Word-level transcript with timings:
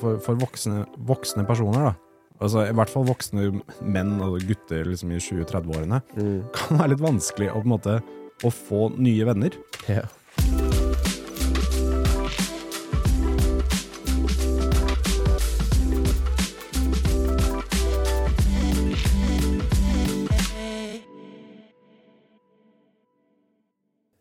For, 0.00 0.16
for 0.24 0.38
voksne, 0.40 0.86
voksne 1.04 1.42
personer, 1.44 1.90
da. 1.90 1.96
Altså, 2.40 2.62
I 2.64 2.72
hvert 2.72 2.88
fall 2.88 3.04
voksne 3.04 3.50
menn 3.84 4.14
og 4.24 4.38
gutter 4.48 4.88
liksom, 4.88 5.12
i 5.12 5.20
20-30-årene. 5.20 6.00
Kan 6.56 6.80
være 6.80 6.94
litt 6.94 7.04
vanskelig 7.04 7.50
å, 7.52 7.60
måte, 7.68 7.98
å 8.40 8.52
få 8.54 8.88
nye 8.96 9.28
venner. 9.28 9.60
Ja. 9.90 10.06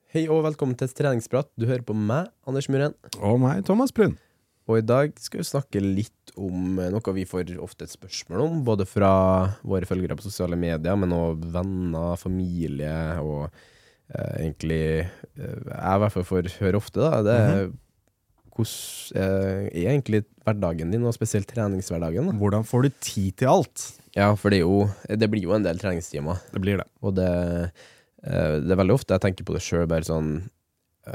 Hei 0.09 0.25
og 0.27 0.41
velkommen 0.43 0.75
til 0.75 0.91
treningsprat. 0.91 1.53
Du 1.55 1.69
hører 1.69 1.87
på 1.87 1.95
meg, 1.95 2.33
Anders 2.49 2.67
Muren. 2.67 2.99
Og 3.21 3.39
meg, 3.39 3.63
Thomas 3.63 3.95
Brun. 3.95 4.19
Og 4.69 4.77
i 4.77 4.85
dag 4.85 5.15
skal 5.17 5.41
vi 5.41 5.49
snakke 5.49 5.81
litt 5.81 6.33
om 6.37 6.77
eh, 6.77 6.91
noe 6.93 7.15
vi 7.17 7.25
får 7.27 7.55
ofte 7.59 7.87
et 7.87 7.95
spørsmål 7.95 8.45
om, 8.45 8.61
både 8.67 8.85
fra 8.87 9.11
våre 9.65 9.89
følgere 9.89 10.17
på 10.19 10.27
sosiale 10.27 10.59
medier, 10.59 10.95
men 10.99 11.15
òg 11.15 11.43
venner, 11.55 12.13
familie 12.21 12.93
og 13.23 13.47
eh, 13.49 14.45
egentlig 14.45 14.83
eh, 15.01 15.59
Jeg 15.65 15.95
i 15.95 16.01
hvert 16.03 16.15
fall 16.15 16.27
får 16.29 16.51
høre 16.59 16.81
ofte, 16.81 17.01
da. 17.01 17.23
Det 17.25 17.37
er 17.43 17.69
hvordan 18.59 19.21
eh, 19.23 19.69
er 19.71 19.93
egentlig 19.93 20.23
hverdagen 20.43 20.91
din, 20.91 21.05
og 21.07 21.15
spesielt 21.15 21.49
treningshverdagen? 21.49 22.27
Da? 22.29 22.35
Hvordan 22.37 22.65
får 22.67 22.85
du 22.85 22.89
tid 22.99 23.37
til 23.39 23.51
alt? 23.53 23.85
Ja, 24.17 24.33
for 24.35 24.51
det, 24.51 24.61
jo, 24.63 24.89
det 25.07 25.29
blir 25.31 25.45
jo 25.45 25.55
en 25.55 25.65
del 25.65 25.79
treningstimer. 25.79 26.41
Det 26.51 26.61
blir 26.63 26.81
det. 26.81 26.87
Og 27.01 27.15
det, 27.15 27.29
eh, 28.23 28.55
det 28.59 28.73
er 28.73 28.81
veldig 28.81 28.97
ofte 28.97 29.15
jeg 29.15 29.25
tenker 29.27 29.47
på 29.47 29.55
det 29.55 29.63
sjøl, 29.63 29.87
bare 29.89 30.07
sånn 30.07 30.49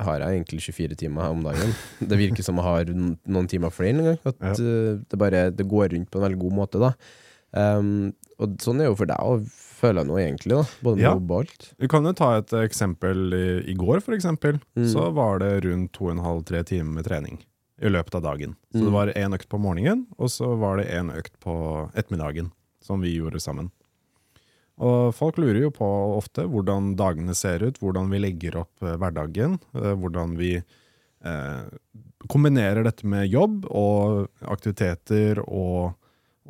Har 0.02 0.18
jeg 0.20 0.40
egentlig 0.44 0.60
24 0.62 0.96
timer 0.96 1.22
her 1.22 1.30
om 1.30 1.42
dagen? 1.44 1.74
Det 2.00 2.18
virker 2.18 2.42
som 2.46 2.56
jeg 2.56 2.64
har 2.64 2.84
noen 2.94 3.48
timer 3.48 3.70
flere 3.70 3.94
en 3.94 4.04
gang. 4.04 4.18
At 4.24 4.40
Ja. 4.40 4.52
eh, 4.54 4.98
det 5.08 5.18
bare 5.18 5.50
det 5.50 5.68
går 5.68 5.92
rundt 5.92 6.10
på 6.10 6.18
en 6.20 6.26
veldig 6.28 6.38
god 6.40 6.52
måte, 6.52 6.80
da. 6.80 6.92
Um, 7.54 8.12
og 8.42 8.56
sånn 8.58 8.80
er 8.82 8.88
jo 8.90 8.96
for 8.98 9.06
deg 9.06 9.16
òg, 9.22 9.44
føler 9.78 10.02
jeg 10.02 10.08
nå 10.10 10.16
egentlig, 10.18 10.56
da. 10.58 10.64
Både 10.82 10.96
med 10.96 11.04
Ja. 11.04 11.12
jobb 11.14 11.30
og 11.30 11.40
alt. 11.44 11.66
Vi 11.78 11.86
kan 11.88 12.04
jo 12.04 12.12
ta 12.12 12.36
et 12.38 12.50
eksempel 12.50 13.32
i, 13.32 13.70
i 13.70 13.74
går, 13.74 14.00
for 14.02 14.12
eksempel. 14.16 14.60
Mm. 14.76 14.88
Så 14.90 15.12
var 15.14 15.38
det 15.38 15.64
rundt 15.64 15.92
to 15.92 16.06
og 16.06 16.16
en 16.16 16.24
halv, 16.24 16.44
tre 16.44 16.62
timer 16.64 16.94
med 16.98 17.04
trening 17.04 17.38
i 17.80 17.86
løpet 17.88 18.14
av 18.16 18.22
dagen. 18.22 18.56
Så 18.74 18.80
Mm. 18.80 18.84
det 18.84 18.92
var 18.92 19.06
én 19.14 19.34
økt 19.38 19.48
på 19.48 19.60
morgenen, 19.60 20.06
og 20.18 20.28
så 20.30 20.56
var 20.58 20.78
det 20.78 20.88
én 20.90 21.12
økt 21.14 21.38
på 21.40 21.90
ettermiddagen, 21.94 22.50
som 22.82 23.00
vi 23.00 23.14
gjorde 23.20 23.38
sammen. 23.40 23.70
Og 24.82 25.12
folk 25.14 25.36
lurer 25.38 25.60
jo 25.68 25.72
på 25.74 25.86
ofte 26.16 26.46
hvordan 26.50 26.94
dagene 26.98 27.34
ser 27.38 27.62
ut, 27.62 27.78
hvordan 27.78 28.08
vi 28.10 28.22
legger 28.24 28.56
opp 28.64 28.82
eh, 28.82 28.96
hverdagen, 28.98 29.58
eh, 29.78 29.92
hvordan 30.00 30.34
vi 30.40 30.56
eh, 30.58 31.62
kombinerer 32.26 32.82
dette 32.86 33.06
med 33.06 33.28
jobb 33.30 33.68
og 33.70 34.26
aktiviteter 34.50 35.38
og, 35.44 35.94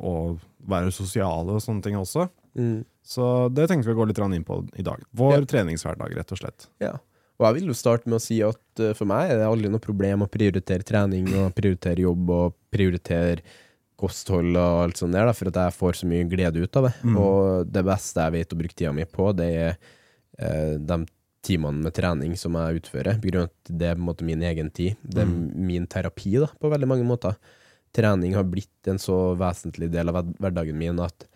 og 0.01 0.39
være 0.65 0.93
sosiale 0.95 1.53
og 1.57 1.61
sånne 1.61 1.85
ting 1.85 1.99
også. 1.99 2.29
Så 3.05 3.25
det 3.53 3.67
tenkte 3.69 3.91
vi 3.91 3.93
å 3.93 3.99
gå 3.99 4.07
litt 4.09 4.21
inn 4.23 4.47
på 4.47 4.61
i 4.79 4.85
dag. 4.85 5.03
Vår 5.11 5.41
Ja. 5.41 5.45
treningshverdag, 5.51 6.15
rett 6.15 6.31
og 6.31 6.39
slett. 6.39 6.69
Ja. 6.81 6.95
Og 7.35 7.45
jeg 7.49 7.57
vil 7.59 7.67
jo 7.67 7.75
starte 7.75 8.07
med 8.07 8.15
å 8.17 8.23
si 8.23 8.39
at 8.41 8.81
for 8.95 9.05
meg 9.05 9.29
er 9.29 9.41
det 9.41 9.49
aldri 9.49 9.69
noe 9.69 9.83
problem 9.83 10.23
å 10.23 10.29
prioritere 10.31 10.87
trening 10.87 11.27
og 11.35 11.51
prioritere 11.53 12.05
jobb 12.07 12.31
og 12.31 12.55
prioritere 12.71 13.43
kosthold 13.97 14.55
og 14.59 14.83
alt 14.83 14.97
sånt 14.99 15.15
der, 15.15 15.25
da, 15.29 15.33
for 15.33 15.47
at 15.51 15.59
jeg 15.61 15.75
får 15.77 15.99
så 16.01 16.07
mye 16.11 16.27
glede 16.29 16.61
ut 16.63 16.75
av 16.79 16.89
det. 16.89 16.93
Mm. 17.03 17.17
Og 17.21 17.67
det 17.71 17.83
beste 17.87 18.25
jeg 18.25 18.35
vet 18.35 18.53
å 18.55 18.59
bruke 18.59 18.75
tida 18.75 18.91
mi 18.95 19.05
på, 19.07 19.29
det 19.37 19.49
er 19.55 19.77
eh, 20.39 20.73
de 20.79 20.99
timene 21.45 21.83
med 21.85 21.93
trening 21.93 22.33
som 22.37 22.55
jeg 22.57 22.81
utfører. 22.81 23.19
På 23.21 23.29
grunn 23.29 23.45
av 23.45 23.51
at 23.51 23.71
det 23.79 23.87
er 23.91 23.95
på 23.99 24.01
en 24.03 24.09
måte 24.09 24.25
min 24.27 24.41
egen 24.43 24.71
tid. 24.73 24.95
Det 25.03 25.21
er 25.23 25.29
Mm. 25.29 25.51
min 25.67 25.85
terapi, 25.87 26.39
da, 26.41 26.47
på 26.59 26.71
veldig 26.73 26.87
mange 26.89 27.05
måter. 27.05 27.35
Trening 27.95 28.33
har 28.35 28.43
blitt 28.43 28.89
en 28.91 28.97
så 28.99 29.35
vesentlig 29.39 29.91
del 29.93 30.09
av 30.09 30.23
hverdagen 30.41 30.75
min 30.75 30.99
at 30.99 31.27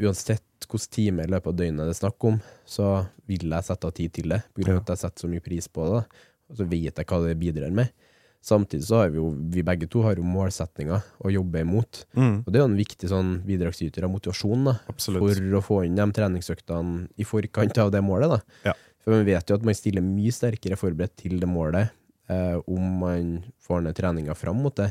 uansett 0.00 0.42
hvilken 0.70 0.90
time 0.92 1.24
i 1.24 1.30
løpet 1.30 1.50
av 1.50 1.56
døgnet 1.56 1.86
det 1.88 1.94
er 1.94 1.98
snakk 2.00 2.24
om, 2.28 2.40
så 2.68 3.06
vil 3.28 3.48
jeg 3.50 3.66
sette 3.66 3.86
av 3.88 3.94
tid 3.96 4.12
til 4.12 4.28
det, 4.34 4.42
på 4.54 4.62
grunn 4.64 4.76
av 4.78 4.82
at 4.84 4.92
jeg 4.94 5.02
setter 5.04 5.24
så 5.24 5.30
mye 5.30 5.44
pris 5.44 5.68
på 5.68 5.84
det. 5.86 6.00
da. 6.00 6.26
Og 6.50 6.56
så 6.58 6.66
vet 6.70 6.96
jeg 7.00 7.06
hva 7.06 7.18
det 7.26 7.38
bidrar 7.40 7.70
med. 7.74 7.90
Samtidig 8.40 8.86
så 8.88 9.02
har 9.02 9.10
vi 9.12 9.18
jo, 9.20 9.30
vi 9.52 9.62
begge 9.66 9.88
to 9.90 10.00
har 10.06 10.16
jo 10.16 10.24
målsetninger 10.24 11.02
å 11.20 11.32
jobbe 11.32 11.60
imot. 11.60 12.04
Mm. 12.16 12.38
Og 12.40 12.48
det 12.48 12.56
er 12.56 12.62
jo 12.62 12.70
en 12.70 12.78
viktig 12.78 13.10
sånn 13.12 13.34
bidragsyter 13.44 14.06
av 14.06 14.14
motivasjon 14.14 14.70
da, 14.70 14.74
Absolutt. 14.88 15.20
for 15.26 15.58
å 15.58 15.64
få 15.64 15.80
inn 15.84 15.98
de 15.98 16.06
treningsøktene 16.16 17.04
i 17.20 17.26
forkant 17.28 17.82
av 17.84 17.92
det 17.92 18.00
målet. 18.04 18.32
da. 18.32 18.70
Ja. 18.70 18.76
For 19.04 19.12
man 19.12 19.28
vet 19.28 19.48
jo 19.48 19.60
at 19.60 19.66
man 19.66 19.76
stiller 19.76 20.04
mye 20.04 20.32
sterkere 20.32 20.80
forberedt 20.80 21.18
til 21.20 21.36
det 21.40 21.48
målet 21.48 21.92
eh, 22.32 22.56
om 22.64 22.98
man 23.04 23.30
får 23.60 23.84
ned 23.84 23.96
treninga 24.00 24.36
fram 24.38 24.60
mot 24.64 24.76
det. 24.80 24.90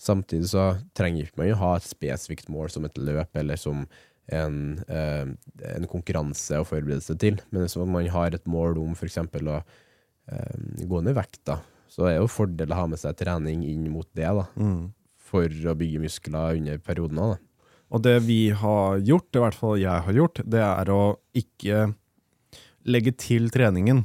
Samtidig 0.00 0.50
så 0.50 0.72
trenger 0.96 1.28
ikke 1.28 1.42
man 1.42 1.50
jo 1.50 1.58
ha 1.60 1.74
et 1.76 1.86
spesifikt 1.86 2.50
mål 2.50 2.70
som 2.74 2.86
et 2.88 2.98
løp 2.98 3.36
eller 3.38 3.58
som 3.60 3.84
en, 4.30 4.56
eh, 4.88 5.26
en 5.74 5.90
konkurranse 5.90 6.58
å 6.58 6.66
forberede 6.66 7.04
seg 7.04 7.18
til. 7.22 7.42
Men 7.50 7.66
hvis 7.66 7.76
man 7.78 8.06
har 8.14 8.34
et 8.34 8.46
mål 8.50 8.78
om 8.82 8.94
f.eks. 8.96 9.18
å 9.18 9.58
eh, 9.60 10.86
gå 10.86 11.02
ned 11.02 11.14
i 11.14 11.18
vekt, 11.18 11.42
da, 11.50 11.58
så 11.90 12.06
er 12.06 12.14
det 12.14 12.20
jo 12.22 12.30
fordel 12.30 12.70
å 12.72 12.78
ha 12.78 12.86
med 12.92 13.00
seg 13.02 13.16
trening 13.18 13.64
inn 13.66 13.88
mot 13.90 14.06
det, 14.14 14.28
da, 14.30 14.46
Mm. 14.56 14.92
for 15.18 15.48
å 15.50 15.74
bygge 15.78 16.00
muskler 16.02 16.56
under 16.60 16.78
perioden 16.78 17.18
òg. 17.18 17.38
Og 17.90 18.02
det 18.06 18.20
vi 18.22 18.50
har 18.54 19.00
gjort, 19.02 19.34
i 19.34 19.42
hvert 19.42 19.54
fall 19.58 19.76
jeg 19.82 20.02
har 20.06 20.12
gjort, 20.14 20.40
det 20.48 20.60
er 20.62 20.86
å 20.94 21.16
ikke 21.34 21.94
legge 22.86 23.12
til 23.18 23.50
treningen 23.50 24.04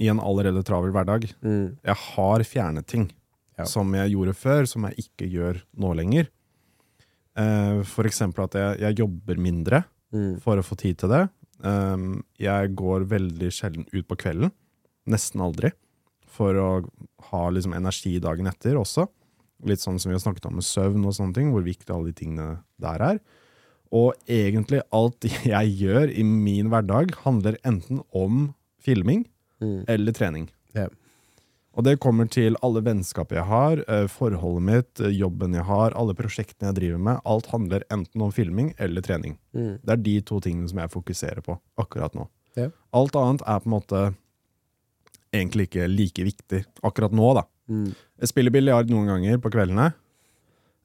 i 0.00 0.08
en 0.08 0.20
allerede 0.22 0.62
travel 0.64 0.90
hverdag. 0.94 1.28
Mm. 1.42 1.76
Jeg 1.84 1.94
har 2.14 2.44
fjernet 2.48 2.86
ting 2.86 3.10
Ja. 3.58 3.64
som 3.64 3.92
jeg 3.92 4.12
gjorde 4.14 4.34
før, 4.34 4.66
som 4.66 4.84
jeg 4.84 4.96
ikke 5.04 5.28
gjør 5.30 5.62
nå 5.76 5.94
lenger. 5.94 6.28
Uh, 7.38 7.82
for 7.86 8.04
eksempel 8.08 8.44
at 8.48 8.52
jeg, 8.58 8.80
jeg 8.80 8.96
jobber 9.04 9.36
mindre 9.38 9.84
Mm. 10.12 10.40
for 10.40 10.56
å 10.56 10.62
få 10.64 10.74
tid 10.78 10.96
til 10.98 11.10
det. 11.10 11.28
Um, 11.62 12.24
jeg 12.38 12.74
går 12.74 13.04
veldig 13.04 13.50
sjelden 13.52 13.84
ut 13.92 14.06
på 14.08 14.16
kvelden. 14.16 14.50
Nesten 15.06 15.40
aldri. 15.44 15.72
For 16.26 16.54
å 16.54 16.88
ha 17.30 17.48
liksom 17.50 17.74
energi 17.76 18.18
dagen 18.22 18.46
etter 18.46 18.78
også. 18.80 19.08
Litt 19.66 19.82
sånn 19.82 19.98
som 19.98 20.10
vi 20.10 20.14
har 20.16 20.22
snakket 20.22 20.46
om 20.46 20.54
med 20.54 20.64
søvn 20.66 21.04
og 21.04 21.16
sånne 21.16 21.34
ting, 21.34 21.50
hvor 21.52 21.64
viktig 21.66 21.90
alle 21.90 22.12
de 22.12 22.18
tingene 22.20 22.60
der 22.78 23.02
er. 23.02 23.18
Og 23.90 24.14
egentlig 24.28 24.82
alt 24.94 25.24
jeg 25.54 25.74
gjør 25.80 26.12
i 26.12 26.22
min 26.22 26.70
hverdag, 26.70 27.14
handler 27.24 27.58
enten 27.64 28.04
om 28.12 28.54
filming 28.82 29.26
Mm. 29.58 29.84
eller 29.90 30.12
trening. 30.14 30.44
Yeah. 30.76 30.92
Og 31.74 31.82
det 31.82 31.96
kommer 31.98 32.28
til 32.30 32.54
alle 32.62 32.78
vennskap 32.86 33.32
jeg 33.34 33.42
har, 33.42 33.80
eh, 33.90 34.06
forholdet 34.06 34.62
mitt, 34.62 35.00
eh, 35.00 35.10
jobben 35.18 35.52
jeg 35.52 35.64
har, 35.66 35.90
alle 35.98 36.14
prosjektene 36.14 36.68
jeg 36.70 36.76
driver 36.76 36.98
med. 36.98 37.20
Alt 37.26 37.46
handler 37.46 37.82
enten 37.90 38.22
om 38.22 38.30
filming 38.30 38.72
eller 38.78 39.02
trening. 39.02 39.36
Mm. 39.52 39.80
Det 39.82 39.90
er 39.90 39.96
de 39.96 40.20
to 40.20 40.38
tingene 40.38 40.68
som 40.70 40.78
jeg 40.78 40.90
fokuserer 40.94 41.42
på 41.42 41.58
akkurat 41.76 42.14
nå. 42.14 42.28
Yeah. 42.56 42.70
Alt 42.94 43.18
annet 43.18 43.42
er 43.46 43.58
på 43.58 43.66
en 43.66 43.74
måte 43.80 44.14
egentlig 45.34 45.68
ikke 45.68 45.88
like 45.90 46.24
viktig 46.24 46.62
akkurat 46.86 47.12
nå, 47.14 47.28
da. 47.38 47.44
Mm. 47.68 47.90
Jeg 48.22 48.30
spiller 48.30 48.54
biljard 48.54 48.90
noen 48.90 49.06
ganger 49.10 49.38
på 49.44 49.50
kveldene, 49.52 49.90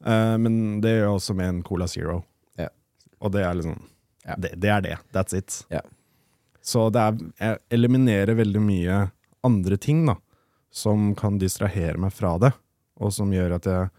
eh, 0.05 0.35
men 0.37 0.81
det 0.83 0.95
gjør 0.97 1.05
jeg 1.07 1.17
også 1.17 1.35
med 1.39 1.49
en 1.53 1.61
Cola 1.63 1.87
Zero. 1.87 2.19
Ja. 2.59 2.69
Og 3.21 3.31
det 3.35 3.43
er 3.47 3.53
liksom 3.59 3.79
Ja. 4.25 4.35
det, 4.39 4.53
det 4.59 4.69
er 4.71 4.81
det. 4.81 4.97
That's 5.11 5.35
it. 5.35 5.65
Ja. 5.69 5.81
Så 6.61 6.89
det 6.95 6.99
er, 7.01 7.17
jeg 7.39 7.57
eliminerer 7.75 8.35
veldig 8.39 8.61
mye 8.63 8.99
andre 9.43 9.77
ting 9.77 10.05
da, 10.07 10.15
som 10.71 11.13
kan 11.15 11.37
distrahere 11.39 11.97
meg 11.99 12.13
fra 12.15 12.37
det, 12.39 12.53
og 13.03 13.11
som 13.11 13.31
gjør 13.35 13.57
at 13.57 13.65
jeg 13.67 13.89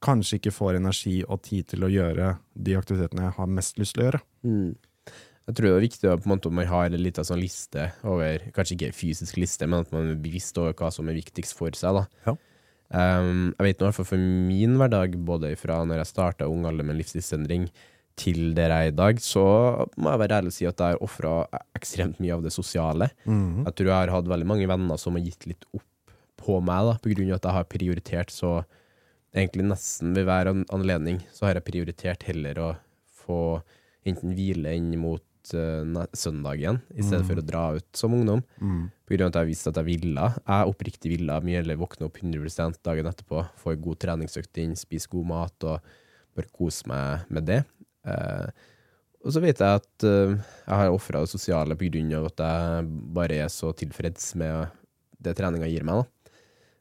kanskje 0.00 0.38
ikke 0.38 0.52
får 0.56 0.78
energi 0.78 1.18
og 1.28 1.42
tid 1.44 1.66
til 1.68 1.84
å 1.84 1.90
gjøre 1.92 2.38
de 2.56 2.76
aktivitetene 2.78 3.26
jeg 3.26 3.36
har 3.36 3.50
mest 3.52 3.76
lyst 3.78 3.94
til 3.98 4.02
å 4.02 4.06
gjøre. 4.08 4.20
Mm. 4.48 4.70
Jeg 5.50 5.56
tror 5.58 5.66
det 5.66 5.76
er 5.76 5.82
viktig 5.82 6.10
at 6.12 6.26
en 6.30 6.54
man 6.54 6.68
har 6.70 6.86
en 6.86 7.02
liten 7.02 7.26
sånn 7.26 7.40
liste 7.42 7.88
over, 8.06 8.44
kanskje 8.54 8.76
ikke 8.76 8.90
en 8.92 9.00
fysisk 9.00 9.40
liste, 9.40 9.66
men 9.66 9.82
at 9.82 9.90
man 9.90 10.12
er 10.12 10.20
bevisst 10.22 10.58
over 10.62 10.76
hva 10.78 10.92
som 10.94 11.10
er 11.10 11.18
viktigst 11.18 11.56
for 11.58 11.74
seg. 11.74 12.04
Ja. 12.22 12.36
Um, 12.90 13.50
jeg 13.58 13.66
vet 13.66 13.82
i 13.82 13.86
hvert 13.86 13.96
fall 13.98 14.08
for 14.12 14.22
min 14.22 14.76
hverdag, 14.78 15.16
både 15.26 15.50
fra 15.58 15.80
når 15.86 16.04
jeg 16.04 16.10
starta 16.12 16.46
ung 16.50 16.68
alder 16.70 16.86
med 16.86 17.00
livsstilsendring, 17.00 17.66
til 18.20 18.52
der 18.54 18.70
jeg 18.70 18.90
er 18.90 18.92
i 18.92 18.94
dag, 18.94 19.20
så 19.22 19.44
må 19.98 20.12
jeg 20.12 20.22
være 20.22 20.38
ærlig 20.38 20.52
og 20.52 20.56
si 20.56 20.66
at 20.68 20.82
jeg 20.82 20.94
har 20.94 21.04
ofra 21.06 21.34
ekstremt 21.78 22.18
mye 22.22 22.34
av 22.36 22.42
det 22.44 22.52
sosiale. 22.54 23.10
Mhm. 23.24 23.64
Jeg 23.66 23.74
tror 23.78 23.90
jeg 23.90 23.96
har 23.96 24.14
hatt 24.14 24.30
veldig 24.30 24.50
mange 24.50 24.68
venner 24.70 25.00
som 25.00 25.16
har 25.18 25.24
gitt 25.24 25.46
litt 25.50 25.66
opp 25.74 26.14
på 26.40 26.60
meg, 26.64 26.86
da, 26.88 26.94
på 27.00 27.12
grunn 27.12 27.30
av 27.30 27.40
at 27.40 27.48
jeg 27.48 27.58
har 27.58 27.72
prioritert 27.78 28.34
så 28.34 28.60
Egentlig 29.30 29.62
nesten 29.62 30.10
ved 30.10 30.24
hver 30.26 30.48
anledning 30.74 31.20
så 31.30 31.44
har 31.46 31.54
jeg 31.54 31.62
prioritert 31.68 32.24
heller 32.26 32.56
å 32.58 32.70
få 33.14 33.60
enten 34.02 34.32
hvile 34.34 34.72
inn 34.74 34.88
mot 34.98 35.22
eh, 35.54 35.82
uh, 35.84 36.06
søndag 36.16 36.60
igjen, 36.60 36.80
i 36.94 37.04
stedet 37.04 37.26
for 37.28 37.40
å 37.40 37.44
dra 37.44 37.62
ut 37.78 37.88
som 37.96 38.14
ungdom. 38.16 38.42
Mm. 38.60 38.82
På 38.90 39.14
grunn 39.14 39.26
av 39.26 39.32
at 39.32 39.40
jeg 39.40 39.50
visste 39.50 39.72
at 39.72 39.80
jeg 39.80 39.88
ville. 39.88 40.26
Jeg 40.38 40.72
oppriktig 40.72 41.12
ville 41.14 41.38
mye 41.46 41.60
heller 41.62 41.80
våkne 41.80 42.08
opp 42.08 42.20
100 42.20 42.80
dagen 42.86 43.10
etterpå, 43.10 43.44
få 43.60 43.74
en 43.74 43.86
god 43.86 44.02
treningsøkt 44.04 44.62
inn, 44.62 44.76
spise 44.78 45.10
god 45.12 45.30
mat 45.32 45.68
og 45.70 45.90
bare 46.36 46.52
kose 46.54 46.88
meg 46.90 47.32
med 47.32 47.48
det. 47.50 47.62
Uh, 48.06 48.48
og 49.20 49.34
så 49.34 49.42
vet 49.44 49.60
jeg 49.60 49.80
at 49.82 50.06
uh, 50.08 50.36
jeg 50.38 50.76
har 50.80 50.94
ofra 50.94 51.24
det 51.24 51.32
sosiale 51.32 51.76
på 51.76 51.90
grunn 51.90 52.14
av 52.16 52.30
at 52.30 52.44
jeg 52.46 52.86
bare 53.16 53.42
er 53.44 53.52
så 53.52 53.74
tilfreds 53.76 54.32
med 54.40 54.72
det 55.20 55.36
treninga 55.36 55.68
gir 55.68 55.84
meg. 55.84 56.00
da. 56.00 56.16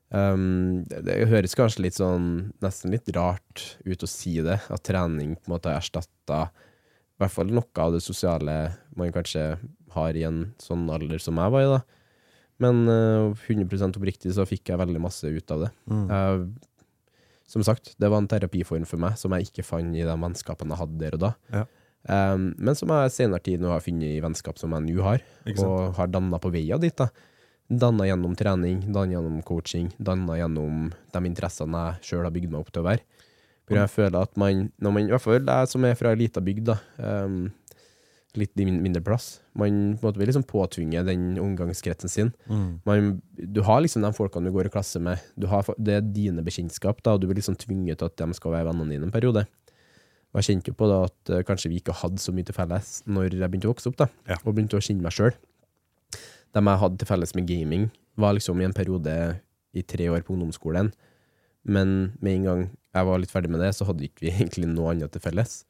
Um, 0.09 0.85
det, 0.89 1.03
det 1.05 1.27
høres 1.29 1.53
kanskje 1.57 1.83
litt 1.85 1.99
sånn 1.99 2.49
nesten 2.63 2.95
litt 2.95 3.11
rart 3.13 3.65
ut 3.85 4.05
å 4.05 4.09
si 4.09 4.39
det, 4.41 4.57
at 4.57 4.85
trening 4.85 5.35
på 5.37 5.49
en 5.49 5.53
måte 5.53 5.69
har 5.69 5.83
erstatta 5.83 6.47
i 7.19 7.23
hvert 7.25 7.33
fall 7.35 7.49
noe 7.51 7.83
av 7.83 7.91
det 7.97 7.99
sosiale 8.05 8.53
man 8.95 9.11
kanskje 9.11 9.57
har 9.91 10.15
i 10.15 10.23
en 10.23 10.53
sånn 10.61 10.85
alder 10.93 11.19
som 11.19 11.35
jeg 11.41 11.51
var 11.51 11.65
i. 11.65 11.71
da. 11.73 11.79
Men 12.63 12.81
uh, 12.87 13.35
100% 13.47 13.99
oppriktig 13.99 14.31
så 14.35 14.45
fikk 14.47 14.71
jeg 14.71 14.79
veldig 14.79 15.01
masse 15.03 15.27
ut 15.27 15.51
av 15.55 15.65
det. 15.67 15.71
Mm. 15.91 16.05
Jeg- 16.07 16.49
som 17.49 17.63
sagt, 17.65 17.95
det 17.97 18.05
var 18.11 18.19
en 18.21 18.27
terapiform 18.29 18.83
for 18.85 19.01
meg 19.01 19.15
som 19.17 19.33
jeg 19.33 19.47
ikke 19.49 19.63
fant 19.65 19.95
i 19.97 20.03
de 20.05 20.15
vennskapene 20.21 20.69
jeg 20.75 20.77
hadde 20.83 20.99
der 21.01 21.15
og 21.17 21.23
da. 21.23 21.31
Ja. 21.51 21.63
Um, 22.05 22.53
men 22.61 22.75
som 22.77 22.91
jeg 22.93 23.11
senere 23.11 23.41
tid 23.43 23.59
nå 23.59 23.71
har 23.73 23.81
funnet 23.81 24.05
i 24.15 24.21
vennskap 24.21 24.59
som 24.61 24.71
jeg 24.77 24.85
nå 24.85 25.01
har, 25.03 25.19
og 25.65 25.95
har 25.97 26.07
danna 26.13 26.37
på 26.39 26.51
veia 26.53 26.77
dit. 26.79 26.95
da. 26.95 27.09
Danna 27.69 28.05
gjennom 28.05 28.35
trening, 28.37 28.83
danna 28.93 29.15
gjennom 29.17 29.41
coaching, 29.43 29.89
danna 29.99 30.37
gjennom 30.39 30.91
de 31.13 31.19
interessene 31.25 31.81
jeg 31.89 32.07
sjøl 32.11 32.23
har 32.29 32.31
bygd 32.37 32.51
meg 32.53 32.61
opp 32.61 32.71
til 32.71 32.81
å 32.83 32.87
være. 32.91 33.01
For 33.69 33.77
jeg 33.77 33.93
føler 33.93 34.19
at 34.25 34.37
man, 34.41 34.67
når 34.81 34.93
man, 34.95 35.07
i 35.07 35.13
hvert 35.13 35.23
fall 35.23 35.39
jeg 35.39 35.69
som 35.71 35.85
er 35.85 35.97
fra 35.99 36.13
ei 36.15 36.19
lita 36.23 36.41
bygd, 36.41 36.71
da, 36.71 36.77
um, 36.97 37.43
litt 38.37 38.53
mindre 38.61 39.01
plass, 39.05 39.39
man 39.57 39.95
på 39.97 40.03
en 40.03 40.07
måte 40.07 40.19
blir 40.21 40.29
liksom 40.29 40.45
påtvinge 40.49 41.01
den 41.07 41.37
omgangskretsen 41.41 42.11
sin. 42.11 42.31
Mm. 42.49 42.67
Man, 42.85 43.07
du 43.33 43.61
har 43.65 43.81
liksom 43.81 44.05
de 44.05 44.11
folkene 44.15 44.49
du 44.49 44.55
går 44.55 44.69
i 44.69 44.73
klasse 44.73 45.01
med, 45.01 45.21
du 45.39 45.47
har, 45.49 45.65
det 45.77 45.95
er 45.97 46.05
dine 46.05 46.43
bekjentskap, 46.45 47.01
da, 47.05 47.15
og 47.15 47.21
du 47.23 47.27
blir 47.29 47.39
liksom 47.41 47.57
tvunget 47.59 48.01
til 48.01 48.09
at 48.09 48.17
de 48.21 48.37
skal 48.37 48.53
være 48.53 48.69
vennene 48.69 48.95
dine 48.95 49.09
en 49.09 49.13
periode. 49.13 49.45
Og 50.29 50.41
jeg 50.41 50.51
kjente 50.51 50.69
jo 50.69 50.77
på 50.77 50.89
da 50.91 51.03
at 51.07 51.33
uh, 51.33 51.43
kanskje 51.45 51.71
vi 51.73 51.79
ikke 51.81 51.95
hadde 52.03 52.21
så 52.21 52.33
mye 52.35 52.45
til 52.45 52.57
felles 52.57 52.99
når 53.09 53.33
jeg 53.33 53.49
begynte 53.49 53.69
å 53.69 53.73
vokse 53.73 53.89
opp, 53.89 53.97
da, 54.01 54.09
Ja. 54.29 54.37
og 54.43 54.53
begynte 54.53 54.77
å 54.77 54.83
kjenne 54.83 55.05
meg 55.05 55.15
sjøl. 55.15 55.33
De 56.53 56.61
jeg 56.65 56.81
hadde 56.81 56.97
til 57.01 57.09
felles 57.09 57.35
med 57.37 57.49
gaming, 57.49 57.89
var 58.19 58.35
liksom 58.37 58.61
i 58.61 58.67
en 58.67 58.77
periode 58.77 59.15
i 59.73 59.81
tre 59.85 60.09
år 60.09 60.21
på 60.25 60.33
ungdomsskolen, 60.33 60.93
men 61.65 62.13
med 62.21 62.39
en 62.39 62.45
gang 62.47 62.61
jeg 62.95 63.05
var 63.09 63.21
litt 63.21 63.33
ferdig 63.33 63.51
med 63.53 63.61
det, 63.63 63.73
så 63.77 63.87
hadde 63.87 64.07
ikke 64.07 64.25
vi 64.25 64.33
egentlig 64.37 64.69
noe 64.71 64.93
annet 64.93 65.13
til 65.13 65.23
felles. 65.23 65.61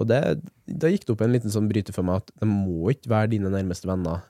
Og 0.00 0.08
det, 0.08 0.20
da 0.66 0.88
gikk 0.88 1.04
det 1.04 1.14
opp 1.14 1.24
en 1.24 1.34
liten 1.34 1.52
sånn 1.52 1.68
bryter 1.68 1.94
for 1.94 2.06
meg 2.06 2.22
at 2.22 2.30
de 2.40 2.48
må 2.48 2.92
ikke 2.94 3.10
være 3.12 3.34
dine 3.34 3.50
nærmeste 3.52 3.88
venner. 3.90 4.22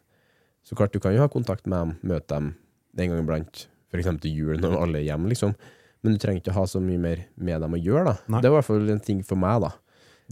Så 0.66 0.78
klart, 0.78 0.94
du 0.94 1.02
kan 1.02 1.14
jo 1.14 1.22
ha 1.22 1.30
kontakt 1.30 1.68
med 1.70 1.78
dem, 1.78 1.94
møte 2.14 2.34
dem 2.34 2.50
en 2.98 3.12
gang 3.12 3.22
iblant, 3.22 3.64
eksempel 3.92 4.24
til 4.24 4.36
jul 4.36 4.60
når 4.60 4.76
alle 4.78 5.00
er 5.00 5.08
hjemme, 5.10 5.30
liksom. 5.32 5.54
Men 6.02 6.16
du 6.16 6.22
trenger 6.22 6.42
ikke 6.42 6.56
ha 6.56 6.64
så 6.66 6.80
mye 6.82 7.00
mer 7.00 7.22
med 7.38 7.62
dem 7.62 7.76
å 7.76 7.80
gjøre, 7.80 8.10
da. 8.10 8.14
Nei. 8.32 8.42
Det 8.42 8.50
var 8.50 8.58
i 8.58 8.60
hvert 8.60 8.70
fall 8.70 8.92
en 8.94 9.04
ting 9.06 9.22
for 9.26 9.38
meg, 9.38 9.62
da. 9.64 9.70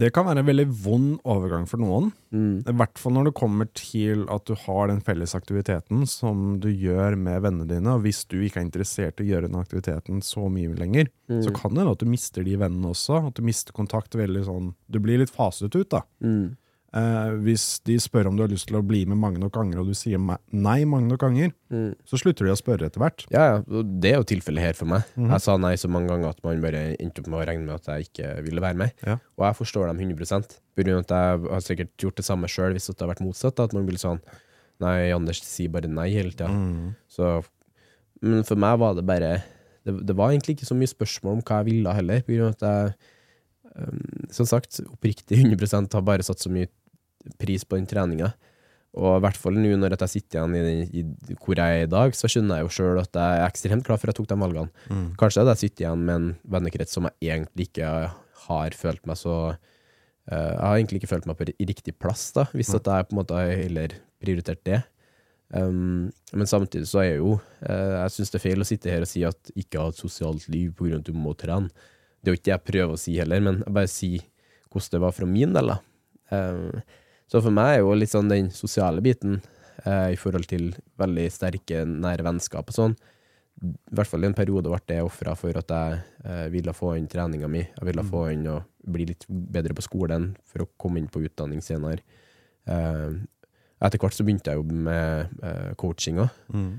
Det 0.00 0.08
kan 0.16 0.24
være 0.24 0.40
en 0.40 0.48
veldig 0.48 0.64
vond 0.80 1.10
overgang 1.28 1.66
for 1.68 1.82
noen. 1.82 2.06
Mm. 2.32 2.62
I 2.64 2.74
hvert 2.80 3.00
fall 3.00 3.12
når 3.18 3.28
det 3.28 3.34
kommer 3.36 3.68
til 3.76 4.22
at 4.32 4.46
du 4.48 4.54
har 4.62 4.88
den 4.88 5.02
felles 5.04 5.34
aktiviteten 5.36 6.06
som 6.08 6.54
du 6.62 6.70
gjør 6.72 7.18
med 7.20 7.42
vennene 7.44 7.68
dine. 7.68 7.92
Og 7.98 8.06
hvis 8.06 8.22
du 8.30 8.38
ikke 8.40 8.62
er 8.62 8.66
interessert 8.68 9.20
i 9.20 9.26
å 9.26 9.30
gjøre 9.34 9.50
den 9.50 9.60
aktiviteten 9.60 10.22
så 10.24 10.46
mye 10.52 10.72
lenger, 10.78 11.10
Mm. 11.30 11.44
så 11.46 11.52
kan 11.54 11.70
det 11.70 11.78
hende 11.84 11.92
at 11.94 12.00
du 12.02 12.08
mister 12.10 12.42
de 12.42 12.56
vennene 12.58 12.88
også. 12.90 13.20
At 13.28 13.36
du 13.38 13.42
mister 13.46 13.70
kontakt 13.76 14.16
veldig 14.18 14.40
sånn 14.48 14.72
Du 14.90 14.98
blir 14.98 15.20
litt 15.20 15.30
faset 15.30 15.70
ut, 15.76 15.88
da. 15.92 16.00
Mm. 16.24 16.56
Eh, 16.90 17.28
hvis 17.46 17.64
de 17.86 17.94
spør 18.02 18.26
om 18.26 18.34
du 18.36 18.42
har 18.42 18.50
lyst 18.50 18.66
til 18.66 18.74
å 18.80 18.82
bli 18.82 19.04
med 19.06 19.18
mange 19.22 19.38
nok 19.38 19.52
ganger, 19.54 19.78
og 19.78 19.86
du 19.86 19.94
sier 19.94 20.18
nei 20.18 20.80
mange 20.84 21.06
nok 21.06 21.20
ganger, 21.22 21.52
Mm. 21.70 21.94
så 22.04 22.18
slutter 22.18 22.48
de 22.48 22.50
å 22.50 22.58
spørre 22.58 22.88
etter 22.88 22.98
hvert. 22.98 23.26
Ja, 23.30 23.44
ja, 23.52 23.82
det 23.84 24.10
er 24.10 24.16
jo 24.18 24.24
tilfellet 24.26 24.58
her 24.64 24.72
for 24.74 24.86
meg. 24.86 25.04
Mhm. 25.16 25.30
Jeg 25.30 25.40
sa 25.40 25.56
nei 25.56 25.74
så 25.76 25.88
mange 25.88 26.08
ganger 26.08 26.30
at 26.30 26.42
man 26.42 26.60
bare 26.60 26.96
endte 26.98 27.20
opp 27.20 27.28
med 27.28 27.38
å 27.38 27.46
regne 27.46 27.64
med 27.64 27.74
at 27.76 27.86
jeg 27.86 28.08
ikke 28.10 28.42
ville 28.42 28.60
være 28.60 28.76
med. 28.76 28.92
Ja. 29.06 29.18
Og 29.38 29.44
jeg 29.46 29.54
forstår 29.60 29.86
dem 29.86 29.98
100 30.00 30.58
På 30.76 30.82
grunn 30.82 30.98
at 30.98 31.08
jeg 31.08 31.50
har 31.50 31.60
sikkert 31.60 31.96
gjort 31.96 32.16
det 32.16 32.24
samme 32.24 32.48
sjøl 32.50 32.72
hvis 32.74 32.86
det 32.88 32.98
hadde 32.98 33.14
vært 33.14 33.24
motsatt. 33.26 33.60
At 33.62 33.72
man 33.72 33.86
vil 33.86 33.96
sånn 33.96 34.20
Nei, 34.80 35.10
Anders 35.12 35.42
sier 35.44 35.68
bare 35.68 35.88
nei 35.92 36.08
hele 36.10 36.30
tida. 36.32 36.48
Mm. 36.48 36.96
Så 37.06 37.44
Men 38.22 38.42
for 38.44 38.56
meg 38.56 38.78
var 38.78 38.94
det 38.94 39.04
bare 39.06 39.42
det, 39.84 40.06
det 40.06 40.16
var 40.16 40.30
egentlig 40.30 40.56
ikke 40.56 40.66
så 40.66 40.74
mye 40.74 40.88
spørsmål 40.88 41.32
om 41.38 41.42
hva 41.42 41.62
jeg 41.62 41.66
ville 41.66 41.94
heller, 41.94 42.20
på 42.22 42.34
grunn 42.34 42.48
av 42.48 42.56
at 42.56 42.60
jeg 42.60 42.94
um, 43.76 44.26
Som 44.30 44.46
sagt, 44.46 44.80
oppriktig 44.80 45.38
100% 45.44 45.92
har 45.92 46.02
bare 46.02 46.22
satt 46.26 46.38
så 46.42 46.50
mye 46.50 46.66
pris 47.40 47.66
på 47.66 47.78
den 47.78 47.88
treninga. 47.90 48.32
Og 48.98 49.20
i 49.20 49.22
hvert 49.22 49.38
fall 49.38 49.54
nå 49.54 49.76
når 49.78 49.94
jeg 49.94 50.10
sitter 50.16 50.40
igjen 50.40 50.70
i, 50.90 51.02
i 51.02 51.34
hvor 51.38 51.54
jeg 51.54 51.82
er 51.82 51.84
i 51.84 51.90
dag, 51.90 52.14
så 52.16 52.26
skjønner 52.30 52.58
jeg 52.58 52.66
jo 52.66 52.72
sjøl 52.74 52.98
at 52.98 53.14
jeg 53.14 53.38
er 53.38 53.46
ekstremt 53.46 53.86
glad 53.86 54.00
for 54.02 54.10
at 54.10 54.16
jeg 54.16 54.18
tok 54.18 54.30
de 54.32 54.38
valgene. 54.40 54.86
Mm. 54.90 55.04
Kanskje 55.20 55.42
hadde 55.42 55.54
jeg 55.54 55.62
sittet 55.62 55.84
igjen 55.84 56.06
med 56.08 56.16
en 56.16 56.30
vennekrets 56.56 56.96
som 56.96 57.06
jeg 57.06 57.36
egentlig 57.36 57.68
ikke 57.68 57.90
har 58.48 58.78
følt 58.78 59.04
meg 59.06 59.18
så 59.20 59.34
uh, 59.54 60.32
Jeg 60.32 60.64
har 60.64 60.78
egentlig 60.78 61.00
ikke 61.00 61.12
følt 61.12 61.28
meg 61.30 61.38
på 61.38 61.46
riktig 61.52 61.94
plass, 62.02 62.32
da, 62.34 62.48
hvis 62.50 62.72
at 62.74 62.90
jeg 62.90 63.06
på 63.06 63.14
en 63.14 63.20
måte 63.20 63.38
har 63.38 63.52
heller 63.62 63.94
prioritert 64.20 64.64
det. 64.66 64.80
Um, 65.54 66.10
men 66.34 66.50
samtidig 66.50 66.86
så 66.86 67.00
er 67.02 67.06
jeg 67.08 67.16
jo 67.18 67.32
uh, 67.34 67.94
Jeg 67.96 68.12
syns 68.14 68.30
det 68.30 68.38
er 68.38 68.42
feil 68.44 68.62
å 68.62 68.66
sitte 68.68 68.90
her 68.92 69.02
og 69.02 69.10
si 69.10 69.24
at 69.26 69.50
ikke 69.58 69.82
ha 69.82 69.90
et 69.90 69.98
sosialt 69.98 70.44
liv 70.46 70.70
pga. 70.78 70.98
at 70.98 71.06
du 71.06 71.14
må 71.14 71.36
trene. 71.38 71.70
Det 72.20 72.30
er 72.30 72.34
jo 72.34 72.38
ikke 72.40 72.48
det 72.48 72.56
jeg 72.56 72.66
prøver 72.72 72.98
å 72.98 73.00
si 73.00 73.14
heller, 73.18 73.46
men 73.46 73.62
jeg 73.62 73.76
bare 73.78 73.90
sier 73.90 74.26
hvordan 74.70 74.96
det 74.96 75.02
var 75.06 75.14
fra 75.14 75.30
min 75.30 75.54
del. 75.54 75.72
da. 75.72 75.78
Um, 76.30 76.82
så 77.30 77.40
for 77.44 77.54
meg 77.54 77.76
er 77.76 77.80
jo 77.84 77.94
litt 77.94 78.10
sånn 78.12 78.30
den 78.30 78.48
sosiale 78.54 79.00
biten 79.04 79.38
eh, 79.86 80.12
i 80.14 80.18
forhold 80.18 80.48
til 80.50 80.72
veldig 80.98 81.28
sterke, 81.30 81.84
nære 81.86 82.26
vennskap 82.26 82.68
og 82.72 82.74
sånn. 82.76 82.96
I 83.60 83.92
hvert 83.94 84.08
fall 84.08 84.24
i 84.24 84.28
en 84.30 84.34
periode 84.36 84.70
ble 84.72 84.78
det 84.88 85.02
ofra 85.04 85.34
for 85.36 85.56
at 85.60 85.68
jeg 85.74 85.98
eh, 86.24 86.46
ville 86.52 86.72
få 86.74 86.94
inn 86.98 87.06
treninga 87.12 87.48
mi. 87.52 87.60
Jeg 87.66 87.86
ville 87.90 88.04
få 88.08 88.22
inn 88.32 88.46
å 88.48 88.58
bli 88.88 89.06
litt 89.12 89.26
bedre 89.28 89.74
på 89.76 89.84
skolen 89.84 90.30
for 90.48 90.64
å 90.64 90.68
komme 90.80 90.98
inn 91.02 91.10
på 91.12 91.20
utdanning 91.26 91.60
senere. 91.62 92.00
Eh, 92.66 93.10
etter 93.84 94.00
hvert 94.00 94.16
så 94.16 94.24
begynte 94.26 94.50
jeg 94.50 94.58
å 94.58 94.62
jobbe 94.62 94.78
med 94.88 95.36
eh, 95.44 95.70
coachinga. 95.80 96.26
Mm. 96.52 96.70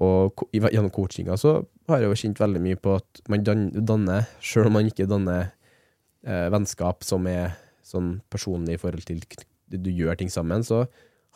Og 0.00 0.44
i- 0.56 0.60
gjennom 0.60 0.92
coachinga 0.92 1.34
så 1.40 1.56
har 1.88 2.00
jeg 2.04 2.08
jo 2.12 2.20
kjent 2.22 2.38
veldig 2.40 2.62
mye 2.64 2.78
på 2.80 2.94
at 3.00 3.20
man 3.28 3.42
danner, 3.44 4.28
sjøl 4.44 4.68
om 4.70 4.76
man 4.78 4.88
ikke 4.88 5.08
danner 5.10 5.50
eh, 6.24 6.46
vennskap 6.52 7.02
som 7.04 7.26
er 7.32 7.56
sånn 7.84 8.20
personlig 8.32 8.76
i 8.76 8.80
forhold 8.80 9.04
til 9.08 9.20
du 9.70 9.90
gjør 9.94 10.18
ting 10.18 10.30
sammen, 10.32 10.64
så 10.66 10.84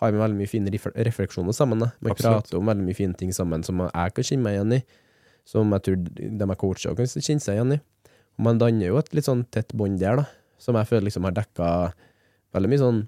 har 0.03 0.12
vi 0.12 0.21
veldig 0.21 0.38
mye 0.38 0.50
fine 0.50 0.73
refleksjoner 1.07 1.55
sammen. 1.55 1.83
Da. 1.85 1.93
Man 2.03 2.14
Absolutt. 2.14 2.49
prater 2.49 2.59
om 2.59 2.71
veldig 2.71 2.87
mye 2.87 2.99
fine 2.99 3.17
ting 3.19 3.33
sammen 3.35 3.62
som 3.67 3.85
jeg 3.87 4.14
kan 4.17 4.26
kjenne 4.26 4.47
meg 4.47 4.57
igjen 4.57 4.76
i, 4.79 4.81
som 5.47 5.75
jeg 5.76 5.85
tror 5.87 6.00
de 6.03 6.49
jeg 6.49 6.61
coacher 6.61 6.97
kan 6.99 7.11
kjenne 7.14 7.45
seg 7.45 7.59
igjen 7.59 7.76
i. 7.76 7.81
Og 8.35 8.47
man 8.49 8.59
danner 8.59 8.91
jo 8.91 8.99
et 8.99 9.12
litt 9.14 9.29
sånn 9.29 9.45
tett 9.55 9.71
bånd 9.76 10.00
der, 10.03 10.23
da, 10.23 10.26
som 10.59 10.79
jeg 10.79 10.91
føler 10.91 11.07
liksom 11.09 11.29
har 11.29 11.37
dekka 11.37 11.69
veldig 12.57 12.71
mye 12.73 12.83
sånn 12.83 13.00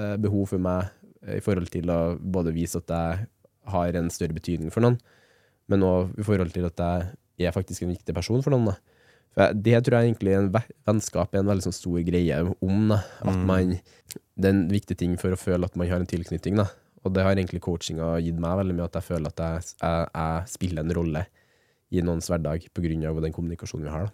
eh, 0.00 0.16
behov 0.22 0.48
for 0.50 0.62
meg 0.62 0.88
eh, 1.26 1.38
i 1.38 1.44
forhold 1.44 1.70
til 1.74 1.92
å 1.92 2.00
både 2.18 2.54
vise 2.56 2.80
at 2.82 2.90
jeg 2.90 3.28
har 3.74 3.98
en 4.00 4.10
større 4.12 4.36
betydning 4.36 4.74
for 4.74 4.84
noen, 4.84 4.98
men 5.70 5.86
òg 5.86 6.18
i 6.18 6.26
forhold 6.26 6.52
til 6.52 6.66
at 6.68 6.82
jeg 6.82 7.48
er 7.48 7.54
faktisk 7.54 7.86
en 7.86 7.94
viktig 7.94 8.14
person 8.16 8.42
for 8.44 8.54
noen. 8.54 8.72
da. 8.72 8.93
For 9.34 9.56
Det 9.66 9.80
tror 9.82 9.96
jeg 9.98 10.12
egentlig 10.12 10.34
en 10.36 10.50
vennskap 10.52 11.34
er 11.34 11.42
en 11.42 11.50
veldig 11.50 11.66
sånn 11.66 11.76
stor 11.76 12.00
greie 12.06 12.40
om. 12.44 12.88
da. 12.92 13.00
At 13.24 13.38
man, 13.48 13.76
Det 14.36 14.50
er 14.50 14.54
en 14.54 14.66
viktig 14.70 14.96
ting 15.00 15.16
for 15.20 15.34
å 15.34 15.40
føle 15.40 15.64
at 15.64 15.76
man 15.76 15.88
har 15.88 16.02
en 16.02 16.10
tilknytning. 16.10 16.56
da. 16.60 16.68
Og 17.04 17.12
det 17.12 17.24
har 17.24 17.36
egentlig 17.36 17.60
coachinga 17.64 18.14
gitt 18.24 18.38
meg 18.40 18.58
veldig 18.60 18.76
mye, 18.78 18.84
at 18.88 18.94
jeg 19.00 19.08
føler 19.08 19.32
at 19.32 19.40
jeg, 19.42 19.74
jeg, 19.82 20.06
jeg 20.14 20.52
spiller 20.54 20.84
en 20.84 20.94
rolle 20.96 21.24
i 21.92 22.00
noens 22.02 22.28
hverdag 22.30 22.68
pga. 22.74 23.20
den 23.20 23.32
kommunikasjonen 23.32 23.84
vi 23.84 23.90
har. 23.92 24.06
da. 24.08 24.12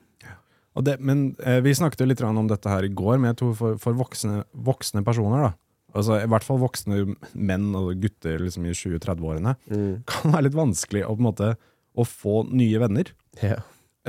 Det, 0.81 1.01
men 1.03 1.35
eh, 1.45 1.61
Vi 1.61 1.75
snakket 1.75 2.01
jo 2.01 2.07
litt 2.07 2.23
om 2.23 2.47
dette 2.49 2.71
her 2.71 2.87
i 2.87 2.93
går, 2.95 3.19
men 3.19 3.33
jeg 3.33 3.41
tror 3.43 3.57
for, 3.59 3.81
for 3.83 3.97
voksne, 3.99 4.45
voksne 4.55 5.03
personer, 5.05 5.43
da, 5.49 5.51
altså 5.95 6.21
i 6.23 6.29
hvert 6.31 6.47
fall 6.47 6.61
voksne 6.63 7.03
menn 7.35 7.75
og 7.77 7.91
gutter 8.01 8.39
liksom 8.39 8.69
i 8.69 8.75
20-30-årene, 8.77 9.57
kan 10.07 10.35
være 10.35 10.47
litt 10.47 10.59
vanskelig 10.59 11.05
å, 11.09 11.17
måte, 11.19 11.55
å 11.99 12.07
få 12.07 12.45
nye 12.51 12.81
venner. 12.83 13.11
Ja. 13.43 13.59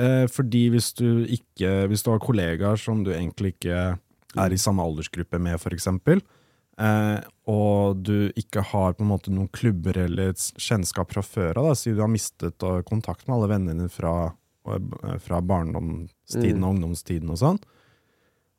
Eh, 0.00 0.24
fordi 0.32 0.70
hvis 0.72 0.94
du 0.96 1.26
ikke 1.28 1.86
Hvis 1.90 2.00
du 2.00 2.08
har 2.14 2.22
kollegaer 2.22 2.78
som 2.80 3.02
du 3.04 3.10
egentlig 3.12 3.52
ikke 3.56 3.98
er 4.40 4.54
i 4.54 4.60
samme 4.60 4.80
aldersgruppe 4.80 5.36
med, 5.36 5.58
f.eks., 5.60 5.86
eh, 6.80 7.18
og 7.52 7.98
du 8.00 8.30
ikke 8.38 8.62
har 8.70 8.94
på 8.96 9.04
en 9.04 9.10
måte 9.10 9.32
noen 9.34 9.50
klubber 9.52 9.98
eller 10.06 10.32
kjennskap 10.32 11.12
fra 11.12 11.24
før 11.26 11.60
av, 11.60 11.74
siden 11.76 11.98
du 11.98 12.04
har 12.06 12.12
mistet 12.12 12.64
eh, 12.64 12.80
kontakt 12.88 13.26
med 13.26 13.36
alle 13.36 13.50
vennene 13.52 13.76
dine 13.76 13.92
fra, 13.92 14.32
eh, 14.72 15.18
fra 15.20 15.42
barndomstiden 15.44 16.64
og 16.64 16.78
ungdomstiden 16.78 17.34
og 17.34 17.42
sånn, 17.42 17.60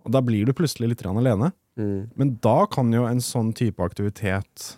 og 0.05 0.13
da 0.13 0.21
blir 0.21 0.45
du 0.45 0.53
plutselig 0.53 0.91
litt 0.91 1.05
alene. 1.09 1.49
Mm. 1.79 2.11
Men 2.19 2.35
da 2.43 2.67
kan 2.69 2.93
jo 2.93 3.07
en 3.09 3.23
sånn 3.23 3.49
type 3.57 3.81
aktivitet 3.81 4.75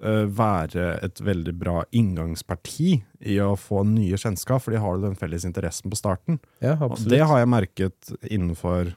være 0.00 0.86
et 1.04 1.20
veldig 1.20 1.52
bra 1.60 1.82
inngangsparti 1.92 2.94
i 3.28 3.36
å 3.44 3.52
få 3.60 3.82
nye 3.84 4.16
kjennskap, 4.20 4.64
for 4.64 4.72
de 4.72 4.80
har 4.80 4.96
jo 4.96 5.04
den 5.04 5.18
felles 5.18 5.44
interessen 5.44 5.92
på 5.92 5.98
starten. 5.98 6.40
ja, 6.64 6.78
Og 6.80 6.96
det 7.10 7.20
har 7.20 7.42
jeg 7.42 7.50
merket 7.52 8.12
innenfor 8.24 8.94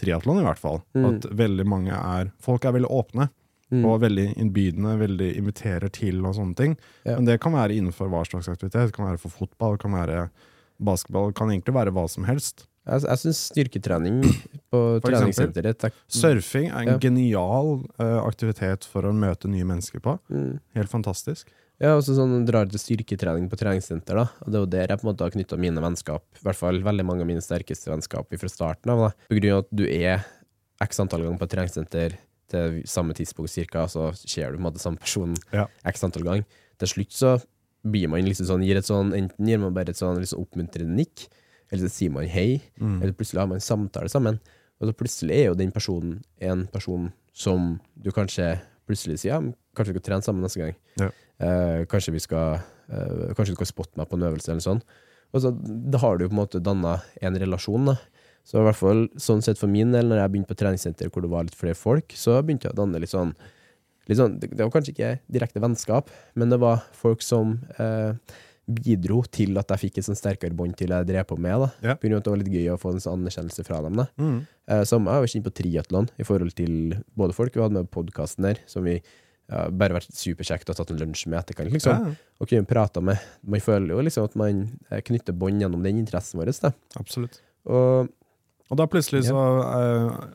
triatlon, 0.00 0.40
i 0.42 0.46
hvert 0.46 0.60
fall. 0.60 0.80
Mm. 0.96 1.08
At 1.10 1.26
veldig 1.38 1.66
mange 1.68 1.96
er 1.96 2.30
Folk 2.42 2.64
er 2.64 2.76
veldig 2.76 2.92
åpne. 2.92 3.28
Mm. 3.74 3.82
Og 3.82 3.98
veldig 4.04 4.26
innbydende, 4.38 4.92
veldig 5.00 5.32
inviterer 5.40 5.90
til 5.90 6.20
og 6.22 6.36
sånne 6.36 6.54
ting. 6.58 6.76
Ja. 7.02 7.16
Men 7.16 7.26
det 7.26 7.40
kan 7.42 7.56
være 7.56 7.74
innenfor 7.74 8.10
hva 8.12 8.22
slags 8.28 8.46
aktivitet. 8.52 8.92
Det 8.92 8.94
kan 8.94 9.08
være 9.08 9.18
for 9.18 9.34
fotball, 9.34 9.74
det 9.74 9.82
kan 9.82 9.96
være 9.96 10.28
basketball, 10.78 11.32
det 11.32 11.38
kan 11.40 11.50
egentlig 11.50 11.74
være 11.74 11.94
hva 11.96 12.06
som 12.10 12.28
helst. 12.28 12.68
Jeg, 12.86 13.02
jeg 13.02 13.18
syns 13.18 13.38
styrketrening 13.50 14.20
på 14.70 14.80
treningssenteret 15.02 15.78
tek- 15.82 15.96
Surfing 16.12 16.68
er 16.70 16.82
en 16.84 16.92
Ja. 16.94 16.98
genial 17.02 17.80
uh, 17.98 18.20
aktivitet 18.26 18.84
for 18.86 19.02
å 19.02 19.12
møte 19.12 19.48
nye 19.50 19.64
mennesker 19.66 19.98
på. 20.04 20.18
Mm. 20.30 20.60
Helt 20.78 20.90
fantastisk. 20.92 21.48
Ja, 21.82 21.90
også 21.98 22.14
sånn 22.16 22.46
drar 22.48 22.70
til 22.70 22.78
styrketrening 22.80 23.50
på 23.52 23.58
treningssenter, 23.60 24.16
da. 24.16 24.28
Og 24.46 24.48
det 24.48 24.56
er 24.56 24.62
jo 24.62 24.70
der 24.76 24.86
jeg 24.94 25.00
på 25.00 25.04
en 25.04 25.10
måte 25.10 25.26
har 25.26 25.34
knytta 25.34 25.58
mine 25.60 25.82
vennskap, 25.84 26.22
i 26.38 26.44
hvert 26.46 26.56
fall 26.56 26.78
veldig 26.86 27.04
mange 27.04 27.20
av 27.26 27.28
mine 27.28 27.42
sterkeste 27.44 27.90
vennskap 27.92 28.30
fra 28.40 28.48
starten 28.48 28.94
av, 28.94 29.02
da. 29.08 29.10
På 29.28 29.36
grunn 29.36 29.52
av 29.58 29.64
at 29.66 29.74
du 29.76 29.84
er 29.84 30.24
x 30.80 31.00
antall 31.02 31.26
ganger 31.26 31.42
på 31.42 31.50
treningssenter 31.52 32.16
til 32.48 32.78
samme 32.88 33.12
tidspunkt 33.18 33.50
cirka, 33.52 33.84
så 33.90 34.08
ser 34.16 34.52
du 34.54 34.56
på 34.56 34.62
en 34.62 34.68
måte 34.70 34.80
samme 34.80 35.02
person 35.02 35.34
Ja. 35.52 35.66
x 35.84 36.04
antall 36.06 36.22
ganger. 36.24 36.46
Til 36.78 36.88
slutt 36.94 37.12
så 37.12 37.34
blir 37.84 38.08
man 38.08 38.22
liksom 38.24 38.46
sånn, 38.46 38.64
gir 38.64 38.78
et 38.78 38.86
sånn, 38.88 39.12
enten 39.12 39.46
gir 39.46 39.58
man 39.58 39.74
bare 39.74 39.90
et 39.90 39.96
sånn 40.00 40.16
liksom 40.22 40.46
oppmuntrende 40.46 40.96
nikk, 40.96 41.26
eller 41.70 41.82
så 41.86 41.92
sier 41.92 42.12
man 42.14 42.28
hei, 42.30 42.60
eller 43.02 43.12
plutselig 43.16 43.40
har 43.42 43.48
man 43.50 43.58
en 43.58 43.64
samtale 43.64 44.08
sammen. 44.12 44.38
Og 44.80 44.88
så 44.88 44.92
plutselig 44.96 45.34
er 45.34 45.46
jo 45.48 45.54
den 45.58 45.72
personen 45.72 46.20
en 46.40 46.66
person 46.68 47.10
som 47.32 47.78
du 47.94 48.10
kanskje 48.12 48.58
plutselig 48.86 49.18
sier 49.20 49.34
ja, 49.34 49.40
kanskje 49.76 49.92
vi 49.94 50.00
kan 50.00 50.06
trene 50.10 50.26
sammen 50.26 50.44
neste 50.44 50.60
gang. 50.62 50.76
Ja. 51.00 51.08
Eh, 51.42 51.84
kanskje 51.90 52.14
vi 52.14 52.20
skal 52.22 52.60
eh, 52.88 53.32
Kanskje 53.36 53.52
du 53.52 53.58
kan 53.60 53.68
spotte 53.68 53.98
meg 54.00 54.08
på 54.08 54.16
en 54.16 54.24
øvelse 54.28 54.52
eller 54.52 54.64
sånn. 54.64 54.80
Og 55.34 55.42
så 55.42 55.50
Da 55.52 55.98
har 56.00 56.16
du 56.16 56.28
på 56.28 56.32
en 56.32 56.38
måte 56.38 56.62
danna 56.62 57.00
en 57.20 57.36
relasjon. 57.36 57.90
da 57.90 57.96
Så 58.44 58.60
i 58.60 58.64
hvert 58.64 58.78
fall 58.78 59.08
sånn 59.20 59.42
sett 59.42 59.58
for 59.58 59.68
min 59.68 59.92
del, 59.92 60.06
når 60.08 60.22
jeg 60.22 60.32
begynte 60.32 60.54
på 60.54 60.60
treningssenter 60.62 61.10
hvor 61.10 61.22
det 61.22 61.32
var 61.32 61.44
litt 61.48 61.58
flere 61.58 61.74
folk, 61.76 62.12
så 62.14 62.38
begynte 62.42 62.68
jeg 62.68 62.76
å 62.76 62.80
danne 62.80 63.00
litt 63.02 63.10
sånn, 63.12 63.34
litt 64.08 64.20
sånn 64.20 64.38
det 64.38 64.60
var 64.60 64.70
kanskje 64.70 64.94
ikke 64.94 65.12
direkte 65.26 65.60
vennskap, 65.60 66.10
men 66.38 66.48
det 66.48 66.60
var 66.62 66.84
folk 66.94 67.22
som 67.26 67.58
eh, 67.76 68.14
bidro 68.66 69.20
til 69.30 69.54
at 69.60 69.70
jeg 69.70 69.78
fikk 69.84 69.98
et 70.00 70.06
sånn 70.08 70.18
sterkere 70.18 70.54
bånd 70.58 70.74
til 70.78 70.90
jeg 70.90 71.06
drev 71.06 71.26
på 71.30 71.36
med. 71.38 71.60
da 71.60 71.90
Ja. 71.90 71.94
På 71.94 72.08
at 72.16 72.24
det 72.24 72.32
var 72.32 72.40
litt 72.40 72.50
gøy 72.50 72.72
å 72.72 72.78
få 72.80 72.92
en 72.94 73.00
sånn 73.02 73.20
anerkjennelse 73.20 73.64
fra 73.64 73.80
dem. 73.82 73.94
da 73.96 74.06
Mm. 74.18 74.46
Eh, 74.68 74.82
Samme 74.84 75.10
har 75.10 75.22
vært 75.22 75.34
kjent 75.36 75.46
på 75.46 75.54
triatlon 75.54 76.08
i 76.18 76.24
forhold 76.24 76.54
til 76.54 76.96
både 77.16 77.32
folk 77.32 77.54
vi 77.54 77.62
hadde 77.62 77.74
med 77.78 77.90
på 77.90 78.02
podkasten 78.02 78.42
der, 78.42 78.58
som 78.66 78.82
vi 78.82 78.96
ja, 79.48 79.68
bare 79.70 79.94
vært 79.94 80.10
superkjekt 80.10 80.68
og 80.70 80.76
tatt 80.76 80.90
en 80.90 80.98
lunsj 80.98 81.28
med 81.28 81.38
etterkant, 81.38 81.70
liksom. 81.70 81.92
Ja, 81.92 82.14
Og 82.40 82.48
kunne 82.48 82.66
prata 82.66 83.00
med. 83.00 83.16
Man 83.46 83.60
føler 83.60 83.94
jo 83.94 84.02
liksom 84.02 84.24
at 84.24 84.34
man 84.34 84.80
eh, 84.90 85.00
knytter 85.00 85.32
bånd 85.32 85.62
gjennom 85.62 85.82
den 85.84 85.98
interessen 86.02 86.40
vår. 86.40 86.50
Da. 86.60 86.72
absolutt. 86.98 87.40
Og 87.66 88.08
Og 88.68 88.76
da 88.76 88.86
plutselig 88.90 89.22
så 89.28 89.38
eh, 89.62 90.26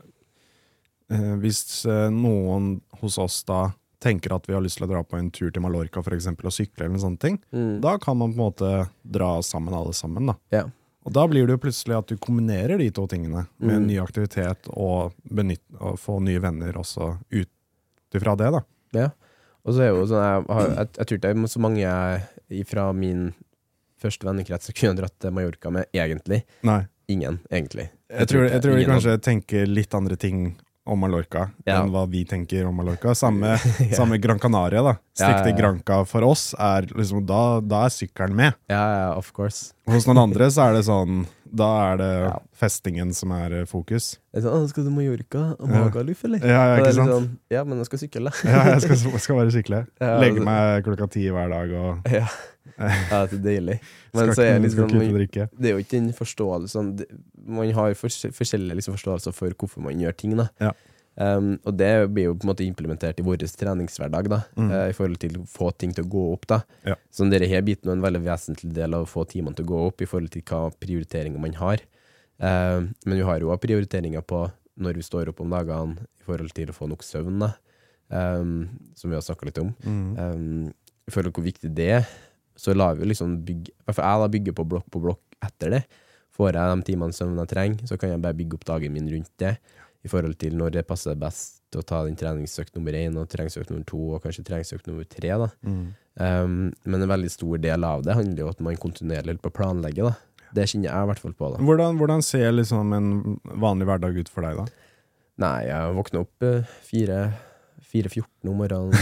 eh, 1.12 1.36
Hvis 1.44 1.86
eh, 1.86 2.08
noen 2.10 2.82
hos 3.02 3.18
oss 3.18 3.44
da 3.44 3.74
tenker 4.02 4.34
at 4.36 4.48
vi 4.50 4.54
har 4.56 4.64
lyst 4.66 4.80
til 4.80 4.88
å 4.88 4.92
dra 4.92 5.04
på 5.06 5.18
en 5.20 5.30
tur 5.34 5.52
til 5.54 5.62
Mallorca 5.62 6.02
for 6.04 6.16
eksempel, 6.18 6.50
og 6.50 6.56
sykle, 6.56 6.88
eller 6.88 7.02
sånne 7.04 7.22
ting, 7.22 7.40
mm, 7.54 7.80
da 7.84 7.98
kan 8.02 8.18
man 8.18 8.34
på 8.34 8.40
en 8.40 8.46
måte 8.48 8.72
dra 9.04 9.36
sammen 9.46 9.76
alle 9.78 9.94
sammen. 9.98 10.32
da. 10.34 10.38
ja. 10.58 10.64
Og 11.02 11.14
da 11.16 11.24
blir 11.26 11.48
det 11.50 11.56
jo 11.56 11.62
plutselig 11.64 11.96
at 11.98 12.12
du 12.12 12.18
kombinerer 12.22 12.78
de 12.78 12.92
to 12.94 13.08
tingene, 13.10 13.48
med 13.58 13.80
Mm. 13.82 13.86
ny 13.88 13.96
aktivitet 13.98 14.68
og, 14.70 15.16
benytt, 15.26 15.64
og 15.80 15.96
få 15.98 16.20
nye 16.22 16.38
venner 16.40 16.74
også 16.78 17.16
ut 17.32 17.50
ifra 18.14 18.36
det. 18.38 18.52
da. 18.54 18.62
Ja. 18.94 19.08
Og 19.66 19.74
så 19.74 19.82
er 19.82 19.90
jo 19.96 20.04
sånn 20.06 20.22
Jeg, 20.22 20.46
har, 20.48 20.68
jeg, 20.76 20.88
jeg 20.98 21.08
tror 21.08 21.18
det 21.24 21.32
er 21.32 21.48
så 21.48 21.60
mange 21.60 22.66
fra 22.70 22.86
min 22.94 23.34
første 24.02 24.26
vennekrets 24.30 24.70
som 24.70 24.78
kunne 24.78 24.98
dratt 25.02 25.18
til 25.20 25.34
Mallorca 25.34 25.72
med, 25.74 25.86
egentlig. 25.94 26.44
Nei. 26.62 26.84
Ingen, 27.10 27.40
egentlig. 27.50 27.90
Jeg 28.10 28.28
tror, 28.28 28.46
jeg 28.50 28.62
tror 28.62 28.78
de 28.78 28.86
kanskje 28.86 29.18
tenker 29.26 29.66
litt 29.66 29.94
andre 29.98 30.16
ting 30.16 30.56
om 30.86 31.00
Mallorca 31.00 31.50
Ja. 31.66 31.82
enn 31.84 31.92
hva 31.94 32.06
vi 32.10 32.24
tenker 32.26 32.66
om 32.66 32.76
Mallorca. 32.76 33.14
Samme, 33.16 33.58
samme 33.98 34.18
Gran 34.18 34.40
Canaria. 34.40 34.82
da. 34.82 34.96
Ja, 35.20 35.28
Stikk 35.42 35.52
ja. 35.52 35.58
Granca 35.60 36.00
for 36.10 36.26
oss, 36.26 36.54
er 36.58 36.88
liksom, 36.96 37.26
da, 37.26 37.60
da 37.62 37.84
er 37.86 37.94
sykkelen 37.94 38.36
med. 38.36 38.54
Ja, 38.72 38.82
ja, 38.98 39.10
of 39.18 39.32
course. 39.36 39.74
Hos 39.88 40.08
noen 40.10 40.18
andre 40.24 40.50
så 40.52 40.70
er 40.70 40.80
det 40.80 40.86
sånn 40.88 41.26
Da 41.54 41.68
er 41.92 41.98
det 42.00 42.10
Ja. 42.30 42.36
festingen 42.56 43.14
som 43.14 43.32
er 43.36 43.52
eh, 43.62 43.66
fokus. 43.66 44.18
Det 44.32 44.40
er 44.40 44.48
sånn, 44.48 44.64
«Å, 44.64 44.70
'Skal 44.70 44.84
du 44.86 44.90
Mallorca? 44.92 45.56
Og. 45.60 45.68
Magaluf, 45.68 46.24
eller?' 46.24 46.40
Ja, 46.40 46.76
ja, 46.76 46.78
ikke 46.80 46.94
sant? 46.96 47.10
Sånn, 47.12 47.30
ja, 47.52 47.64
men 47.64 47.78
jeg 47.80 47.86
skal 47.90 48.00
sykle. 48.00 48.32
Ja, 48.46 48.64
jeg 48.72 48.82
skal, 48.82 49.20
skal 49.20 49.36
bare 49.36 49.52
sykle. 49.52 49.82
Legge 50.00 50.40
altså- 50.40 50.46
meg 50.46 50.84
klokka 50.86 51.10
ti 51.12 51.26
hver 51.28 51.50
dag 51.52 51.72
og 51.76 52.06
Ja, 52.12 52.28
ja 52.80 53.26
det 53.28 53.34
er 53.40 53.44
deilig. 53.44 53.80
Men 54.14 54.32
så 54.36 54.44
er 54.44 54.60
liksom 54.60 54.86
ut 54.86 54.96
og 54.96 55.18
drikke. 55.20 55.50
Det 55.60 55.70
er 55.70 55.76
jo 55.76 55.84
ikke 55.84 56.00
den 56.00 56.14
forståelsen 56.14 57.06
Man 57.46 57.72
har 57.74 57.94
fors- 57.94 58.32
forskjellige 58.32 58.76
liksom 58.80 58.96
forståelser 58.96 59.34
for 59.34 59.50
hvorfor 59.52 59.82
man 59.84 60.00
gjør 60.00 60.16
ting. 60.16 60.38
Da. 60.38 60.48
Ja. 60.60 60.72
Um, 61.20 61.58
og 61.68 61.76
det 61.76 61.90
blir 62.16 62.30
jo 62.30 62.36
på 62.40 62.46
en 62.46 62.52
måte 62.54 62.64
implementert 62.64 63.20
i 63.20 63.24
vår 63.26 63.42
treningshverdag, 63.44 64.30
da, 64.32 64.38
Mm. 64.56 64.70
uh, 64.72 64.88
i 64.90 64.94
forhold 64.96 65.20
til 65.20 65.42
å 65.42 65.48
få 65.48 65.72
ting 65.78 65.92
til 65.94 66.06
å 66.06 66.10
gå 66.10 66.34
opp. 66.34 66.48
Da. 66.48 66.62
Ja. 66.88 66.96
Så 67.12 67.28
denne 67.30 67.50
her 67.52 67.62
biten 67.62 67.90
er 67.90 67.98
en 67.98 68.02
veldig 68.06 68.24
vesentlig 68.24 68.72
del 68.74 68.94
av 68.96 69.04
å 69.04 69.10
få 69.12 69.28
timene 69.28 69.56
til 69.56 69.66
å 69.66 69.72
gå 69.74 69.82
opp, 69.88 70.02
i 70.02 70.06
forhold 70.08 70.32
til 70.32 70.42
hva 70.48 70.72
prioriteringer 70.80 71.40
man 71.40 71.54
har. 71.60 71.84
Uh, 72.42 72.88
men 73.06 73.18
vi 73.20 73.22
har 73.28 73.40
jo 73.44 73.52
også 73.52 73.68
prioriteringer 73.68 74.22
på 74.24 74.50
når 74.80 74.96
vi 74.96 75.02
står 75.04 75.30
opp 75.30 75.42
om 75.42 75.50
dagene, 75.52 75.98
i 76.22 76.24
forhold 76.24 76.54
til 76.54 76.70
å 76.72 76.74
få 76.74 76.88
nok 76.88 77.04
søvn, 77.04 77.40
da. 77.44 77.54
Um, 78.12 78.70
som 78.96 79.10
vi 79.12 79.16
har 79.16 79.22
snakka 79.24 79.46
litt 79.46 79.60
om. 79.62 79.74
Mm. 79.84 80.18
Um, 80.18 80.74
I 81.08 81.12
forhold 81.12 81.34
til 81.34 81.42
hvor 81.42 81.48
viktig 81.52 81.74
det 81.76 81.90
er, 82.00 82.08
så 82.56 82.74
lar 82.76 82.96
vi 82.96 83.08
liksom 83.08 83.38
bygge 83.46 83.72
I 83.72 83.84
hvert 83.88 83.96
fall 83.98 84.06
jeg 84.10 84.22
da 84.22 84.32
bygger 84.36 84.56
på 84.58 84.66
blokk 84.68 84.88
på 84.92 85.02
blokk 85.02 85.22
etter 85.44 85.72
det. 85.76 85.84
Får 86.36 86.54
jeg 86.56 86.80
de 86.80 86.84
timene 86.88 87.16
søvn 87.16 87.40
jeg 87.40 87.52
trenger, 87.52 87.88
så 87.88 87.98
kan 88.00 88.12
jeg 88.14 88.22
bare 88.24 88.38
bygge 88.38 88.56
opp 88.56 88.66
dagen 88.66 88.94
min 88.94 89.08
rundt 89.12 89.32
det. 89.42 89.58
I 90.02 90.10
forhold 90.10 90.38
til 90.42 90.56
når 90.58 90.78
det 90.78 90.88
passer 90.90 91.18
best 91.20 91.78
å 91.78 91.84
ta 91.86 92.02
den 92.08 92.18
treningsøkt 92.20 92.76
nummer 92.76 92.96
én 92.98 93.16
og 93.20 93.30
treningsøkt 93.32 93.70
nummer 93.72 93.86
to 93.88 94.00
og 94.16 94.24
kanskje 94.26 94.46
treningsøkt 94.48 94.90
nummer 94.90 95.08
tre. 95.08 95.30
da. 95.44 95.50
Mm. 95.62 95.86
Um, 96.20 96.58
men 96.84 97.06
en 97.06 97.12
veldig 97.14 97.32
stor 97.32 97.62
del 97.64 97.86
av 97.88 98.04
det 98.04 98.18
handler 98.18 98.44
jo 98.44 98.50
om 98.50 98.56
at 98.56 98.66
man 98.66 98.82
kontinuerlig 98.82 99.36
holder 99.36 99.46
på 99.46 99.54
å 99.54 99.58
planlegge. 99.62 100.10
da. 100.10 100.48
Det 100.52 100.68
kjenner 100.68 100.90
jeg 100.90 101.06
i 101.06 101.12
hvert 101.12 101.24
fall 101.24 101.38
på. 101.38 101.52
da. 101.54 101.62
Hvordan, 101.64 102.02
hvordan 102.02 102.26
ser 102.26 102.52
liksom 102.56 102.92
en 102.98 103.12
vanlig 103.62 103.88
hverdag 103.88 104.20
ut 104.20 104.32
for 104.32 104.48
deg, 104.48 104.60
da? 104.60 104.90
Nei, 105.42 105.58
jeg 105.70 105.96
våkner 105.98 106.26
opp 106.26 106.46
eh, 106.46 106.74
fire 106.86 107.22
4.14 107.92 108.50
om 108.52 108.58
morgenen 108.62 108.96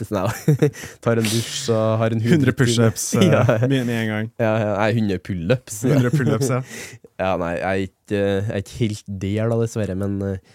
seg 0.00 0.12
ned. 0.16 0.64
Tar 1.04 1.20
en 1.20 1.28
dusj 1.28 1.68
og 1.74 1.98
har 2.00 2.14
en 2.16 2.22
100 2.22 2.54
pushups 2.56 3.06
eh, 3.20 3.26
Ja. 3.34 3.44
med 3.68 3.90
en 3.92 4.10
gang. 4.10 4.30
Ja, 4.40 4.52
ja, 4.62 4.70
nei, 4.80 4.90
100 4.96 5.22
pullups. 5.26 5.82
100 5.84 6.14
pullups, 6.14 6.52
ja. 6.52 6.62
Ja, 7.22 7.34
nei, 7.38 7.52
jeg 7.60 7.64
er 7.64 7.82
ikke, 7.86 8.20
jeg 8.20 8.50
er 8.50 8.62
ikke 8.64 8.78
helt 8.80 9.10
der, 9.22 9.50
da, 9.52 9.58
dessverre, 9.60 9.94
men 10.00 10.16
uh, 10.24 10.54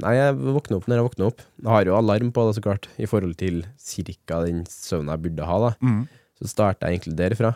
Nei, 0.00 0.14
jeg 0.16 0.38
våkner 0.40 0.78
opp 0.78 0.86
når 0.88 1.00
jeg 1.00 1.06
våkner 1.08 1.26
opp. 1.28 1.42
Jeg 1.60 1.72
har 1.74 1.90
jo 1.90 1.98
alarm 1.98 2.30
på 2.36 2.46
det, 2.46 2.54
så 2.56 2.62
klart, 2.64 2.88
i 3.00 3.08
forhold 3.08 3.34
til 3.40 3.60
cirka 3.80 4.40
den 4.46 4.62
søvnen 4.68 5.12
jeg 5.12 5.24
burde 5.26 5.48
ha, 5.48 5.58
da. 5.66 5.74
Mm. 5.84 6.00
Så 6.40 6.48
starter 6.54 6.88
jeg 6.88 7.00
egentlig 7.00 7.18
derifra. 7.18 7.52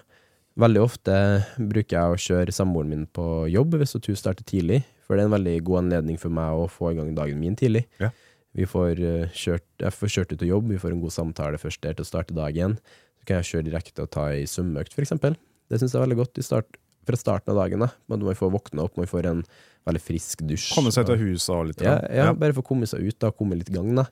Veldig 0.61 0.83
ofte 0.85 1.15
bruker 1.59 1.97
jeg 1.97 2.13
å 2.13 2.21
kjøre 2.27 2.55
samboeren 2.55 2.93
min 2.93 3.07
på 3.11 3.25
jobb 3.51 3.75
hvis 3.81 3.97
hun 3.97 4.19
starter 4.21 4.47
tidlig, 4.47 4.83
for 5.03 5.17
det 5.17 5.25
er 5.25 5.31
en 5.31 5.35
veldig 5.35 5.55
god 5.67 5.81
anledning 5.81 6.21
for 6.21 6.33
meg 6.33 6.61
å 6.61 6.69
få 6.71 6.93
i 6.93 6.99
gang 6.99 7.11
dagen 7.17 7.41
min 7.41 7.57
tidlig. 7.59 7.87
Ja. 7.99 8.13
Vi 8.55 8.67
får 8.71 9.01
eh, 9.03 9.33
kjørt, 9.35 9.67
jeg 9.83 9.97
får 9.97 10.13
kjørt 10.15 10.33
ut 10.35 10.45
og 10.47 10.51
jobb, 10.53 10.71
vi 10.71 10.79
får 10.79 10.95
en 10.95 11.03
god 11.03 11.15
samtale 11.15 11.59
først 11.59 11.83
der 11.83 11.97
til 11.99 12.07
å 12.07 12.09
starte 12.09 12.37
dagen. 12.37 12.77
Så 13.19 13.27
kan 13.29 13.41
jeg 13.41 13.51
kjøre 13.51 13.69
direkte 13.71 14.05
og 14.07 14.13
ta 14.15 14.29
ei 14.35 14.45
svømmeøkt, 14.51 14.95
eksempel. 15.03 15.37
Det 15.71 15.81
syns 15.81 15.95
jeg 15.95 16.01
er 16.01 16.07
veldig 16.07 16.21
godt 16.23 16.39
i 16.39 16.45
start, 16.47 16.79
fra 17.05 17.19
starten 17.21 17.53
av 17.53 17.59
dagen. 17.61 17.83
da. 17.85 17.91
Man 18.09 18.23
får 18.37 18.53
våkne 18.55 18.85
opp, 18.85 18.95
man 18.97 19.11
får 19.11 19.27
en 19.29 19.43
veldig 19.89 20.01
frisk 20.01 20.45
dusj. 20.47 20.71
Komme 20.77 20.93
seg 20.95 21.05
ut 21.05 21.13
av 21.17 21.21
huset 21.21 21.53
og 21.53 21.67
litt. 21.69 21.83
ja, 21.85 21.99
ja, 22.09 22.31
ja, 22.31 22.37
bare 22.39 22.57
få 22.57 22.65
komme 22.65 22.89
seg 22.89 23.05
ut 23.05 23.19
da, 23.21 23.33
komme 23.35 23.59
litt 23.59 23.69
i 23.73 23.77
gang. 23.77 23.91
da. 23.99 24.07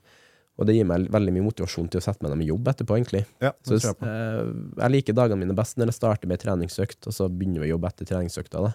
Og 0.60 0.68
det 0.68 0.74
gir 0.76 0.84
meg 0.84 1.06
veldig 1.12 1.32
mye 1.32 1.46
motivasjon 1.46 1.88
til 1.88 2.02
å 2.02 2.04
sette 2.04 2.20
meg 2.24 2.34
ned 2.34 2.42
med 2.42 2.50
jobb 2.50 2.68
etterpå, 2.68 2.98
egentlig. 2.98 3.22
ja, 3.40 3.54
Så 3.64 3.78
jeg 3.78 3.94
eh, 4.04 4.50
jeg 4.82 4.92
liker 4.92 5.16
dagene 5.16 5.40
mine 5.40 5.56
best 5.56 5.78
når 5.80 5.88
jeg 5.88 5.96
starter 5.96 6.28
med 6.28 6.42
treningsøkt, 6.42 7.08
og 7.08 7.16
så 7.16 7.28
begynner 7.32 7.64
vi 7.64 7.70
å 7.70 7.76
jobbe 7.76 7.88
etter 7.88 8.10
treningsøkta. 8.10 8.60
Da. 8.66 8.74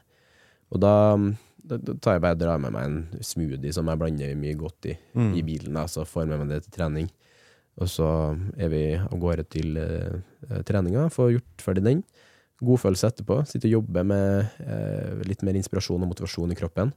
Og 0.71 0.81
da, 0.83 0.93
da, 1.63 1.77
da 1.79 1.93
tar 2.03 2.17
jeg 2.17 2.23
bare 2.25 2.39
drar 2.39 2.59
med 2.59 2.73
meg 2.75 2.85
en 2.89 3.23
smoothie 3.23 3.71
som 3.75 3.87
jeg 3.87 3.99
blander 4.01 4.33
mye 4.39 4.57
godt 4.59 4.89
i, 4.91 4.97
Mm. 5.15 5.33
i 5.39 5.43
bilen, 5.47 5.73
da, 5.79 5.85
så 5.87 6.03
får 6.05 6.25
jeg 6.25 6.29
med 6.33 6.39
meg 6.43 6.49
det 6.55 6.61
til 6.65 6.75
trening. 6.79 7.09
Og 7.77 7.87
så 7.93 8.07
er 8.57 8.69
vi 8.73 8.81
av 8.97 9.13
gårde 9.21 9.43
til 9.53 9.77
uh, 9.77 10.61
treninga, 10.65 11.07
får 11.13 11.35
gjort 11.37 11.61
ferdig 11.63 11.83
den. 11.85 12.03
Godfølelse 12.57 13.11
etterpå. 13.11 13.43
Sitter 13.45 13.69
og 13.69 13.75
jobber 13.83 14.03
med 14.09 14.47
eh, 14.65 15.19
litt 15.29 15.43
mer 15.45 15.53
inspirasjon 15.59 16.01
og 16.01 16.09
motivasjon 16.09 16.49
i 16.49 16.55
kroppen. 16.57 16.89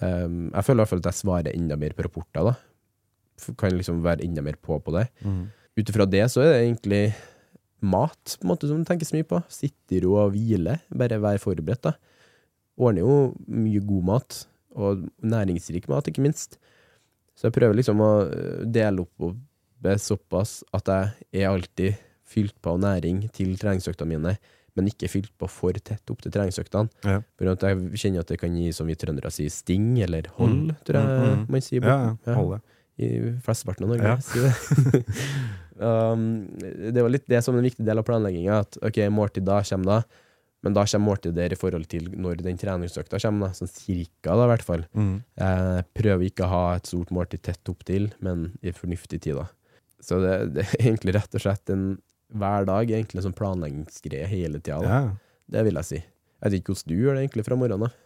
Um, 0.00 0.46
jeg 0.54 0.64
føler 0.64 0.78
i 0.78 0.80
hvert 0.80 0.88
fall 0.94 1.02
at 1.02 1.08
jeg 1.10 1.18
svarer 1.18 1.50
enda 1.52 1.76
mer 1.76 1.92
på 1.92 2.06
rapporter. 2.06 2.46
da. 2.48 3.52
Kan 3.60 3.76
liksom 3.76 4.00
være 4.06 4.24
enda 4.24 4.40
mer 4.40 4.56
på 4.56 4.78
på 4.80 4.94
det. 4.96 5.02
Mm. 5.20 5.42
Ut 5.76 5.92
ifra 5.92 6.06
det 6.08 6.22
så 6.32 6.40
er 6.40 6.48
det 6.54 6.62
egentlig 6.62 7.02
mat 7.84 8.38
på 8.40 8.46
en 8.46 8.52
måte 8.54 8.70
som 8.70 8.80
det 8.80 8.88
tenkes 8.88 9.12
mye 9.12 9.28
på. 9.28 9.42
Sitte 9.52 9.98
i 9.98 10.00
ro 10.00 10.14
og 10.22 10.32
hvile. 10.32 10.78
Bare 10.88 11.20
være 11.20 11.42
forberedt. 11.44 11.82
da. 11.84 11.92
Ordner 12.80 13.04
jo 13.04 13.16
mye 13.46 13.80
god 13.84 14.04
mat, 14.08 14.46
og 14.74 15.02
næringsrik 15.20 15.88
mat, 15.92 16.06
ikke 16.08 16.22
minst. 16.24 16.56
Så 17.36 17.48
jeg 17.48 17.56
prøver 17.58 17.76
liksom 17.76 18.00
å 18.00 18.12
øh, 18.28 18.62
dele 18.72 19.04
opp 19.04 19.34
det 19.82 19.98
såpass 20.00 20.62
at 20.72 20.86
jeg 20.88 21.42
er 21.42 21.48
alltid 21.50 21.96
fylt 22.32 22.54
på 22.62 22.70
av 22.72 22.80
næring 22.80 23.26
til 23.34 23.56
treningsøktene 23.60 24.08
mine, 24.14 24.36
men 24.78 24.86
ikke 24.88 25.08
fylt 25.10 25.32
på 25.36 25.48
for 25.52 25.76
tett 25.84 26.08
opp 26.08 26.22
til 26.24 26.32
treningsøktene. 26.32 26.88
Ja. 27.04 27.18
For 27.36 27.50
at 27.52 27.60
jeg 27.66 27.90
kjenner 28.00 28.20
at 28.24 28.30
det 28.32 28.38
kan 28.40 28.54
gi, 28.56 28.70
som 28.72 28.86
vi 28.88 28.94
trøndere 28.96 29.28
sier, 29.34 29.50
sting 29.52 29.98
eller 30.00 30.30
hold, 30.38 30.54
Mm. 30.70 30.76
tror 30.86 30.96
jeg 30.96 31.04
Mm, 31.04 31.40
mm. 31.42 31.46
man 31.50 31.60
sier. 31.60 31.82
Ja, 31.84 32.16
ja, 32.26 32.34
hold 32.38 32.54
det. 32.54 32.62
I 33.02 33.08
flesteparten 33.44 33.84
av 33.84 33.90
Norge, 33.92 34.02
Ja. 34.02 34.16
sier 34.16 34.48
det. 34.48 35.04
um, 35.82 36.46
det 36.92 37.02
var 37.02 37.10
litt 37.12 37.26
det 37.28 37.42
som 37.44 37.56
en 37.58 37.64
viktig 37.64 37.84
del 37.84 37.98
av 38.00 38.04
planlegginga, 38.08 38.60
at 38.64 38.78
ok, 38.80 39.02
måltid 39.12 39.44
da 39.44 39.60
kommer 39.62 39.84
da, 39.84 40.02
men 40.62 40.74
da 40.76 40.84
kommer 40.86 41.08
måltid 41.10 41.34
der 41.34 41.52
i 41.52 41.58
forhold 41.58 41.88
til 41.90 42.06
når 42.14 42.42
den 42.44 42.58
treningsøkta 42.60 43.18
kommer, 43.22 43.48
da, 43.50 43.58
sånn 43.58 43.70
cirka 43.72 44.36
da, 44.38 44.44
i 44.46 44.50
hvert 44.52 44.66
fall. 44.66 44.84
Mm. 44.94 45.16
Jeg 45.42 45.84
prøver 45.98 46.28
ikke 46.28 46.46
å 46.46 46.52
ha 46.52 46.62
et 46.76 46.86
stort 46.86 47.10
måltid 47.14 47.42
tett 47.42 47.72
opp 47.72 47.82
til, 47.88 48.10
men 48.22 48.52
i 48.62 48.70
fornuftig 48.76 49.20
tid, 49.24 49.40
da. 49.40 49.48
Så 50.02 50.20
det, 50.22 50.36
det 50.54 50.64
er 50.68 50.86
egentlig 50.92 51.14
rett 51.18 51.34
og 51.38 51.42
slett 51.44 51.70
en 51.74 51.84
hver 52.32 52.64
dag 52.66 52.88
egentlig 52.90 53.20
en 53.20 53.26
sånn 53.28 53.36
planleggingsgreie 53.38 54.26
hele 54.30 54.58
tida. 54.62 54.80
Ja. 54.86 55.02
Det 55.52 55.66
vil 55.66 55.76
jeg 55.82 55.84
si. 55.90 55.98
Jeg 56.00 56.46
vet 56.46 56.56
ikke 56.62 56.72
hvordan 56.72 56.90
du 56.94 57.02
gjør 57.02 57.14
det 57.18 57.24
egentlig 57.26 57.44
fra 57.46 57.58
morgenen. 57.60 57.90
av. 57.90 57.98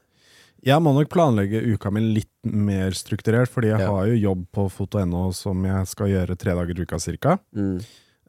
Jeg 0.66 0.82
må 0.82 0.92
nok 0.96 1.10
planlegge 1.12 1.60
uka 1.76 1.92
mi 1.92 2.00
litt 2.16 2.32
mer 2.48 2.90
strukturert, 2.96 3.48
fordi 3.52 3.68
jeg 3.70 3.80
Ja. 3.84 3.90
har 3.92 4.06
jo 4.08 4.16
jobb 4.18 4.46
på 4.56 4.64
foto.no 4.72 5.28
som 5.36 5.62
jeg 5.64 5.86
skal 5.92 6.08
gjøre 6.10 6.36
tre 6.40 6.56
dager 6.56 6.74
i 6.80 6.82
uka 6.88 6.98
cirka. 6.98 7.36
Mm. 7.54 7.78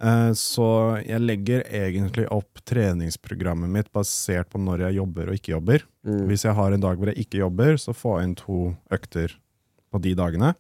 Eh, 0.02 0.32
Så 0.38 0.68
jeg 1.06 1.22
legger 1.24 1.64
egentlig 1.66 2.28
opp 2.32 2.62
treningsprogrammet 2.66 3.70
mitt 3.70 3.92
basert 3.92 4.50
på 4.52 4.62
når 4.62 4.88
jeg 4.88 5.00
jobber 5.00 5.32
og 5.32 5.40
ikke 5.40 5.56
jobber. 5.56 5.86
Mm. 6.06 6.26
Hvis 6.30 6.46
jeg 6.46 6.54
har 6.58 6.72
en 6.72 6.84
dag 6.84 6.98
hvor 6.98 7.12
jeg 7.12 7.26
ikke 7.26 7.42
jobber, 7.42 7.78
så 7.82 7.96
får 7.98 8.20
jeg 8.20 8.28
inn 8.30 8.36
to 8.44 8.60
økter 8.94 9.38
på 9.92 10.02
de 10.04 10.14
dagene. 10.20 10.54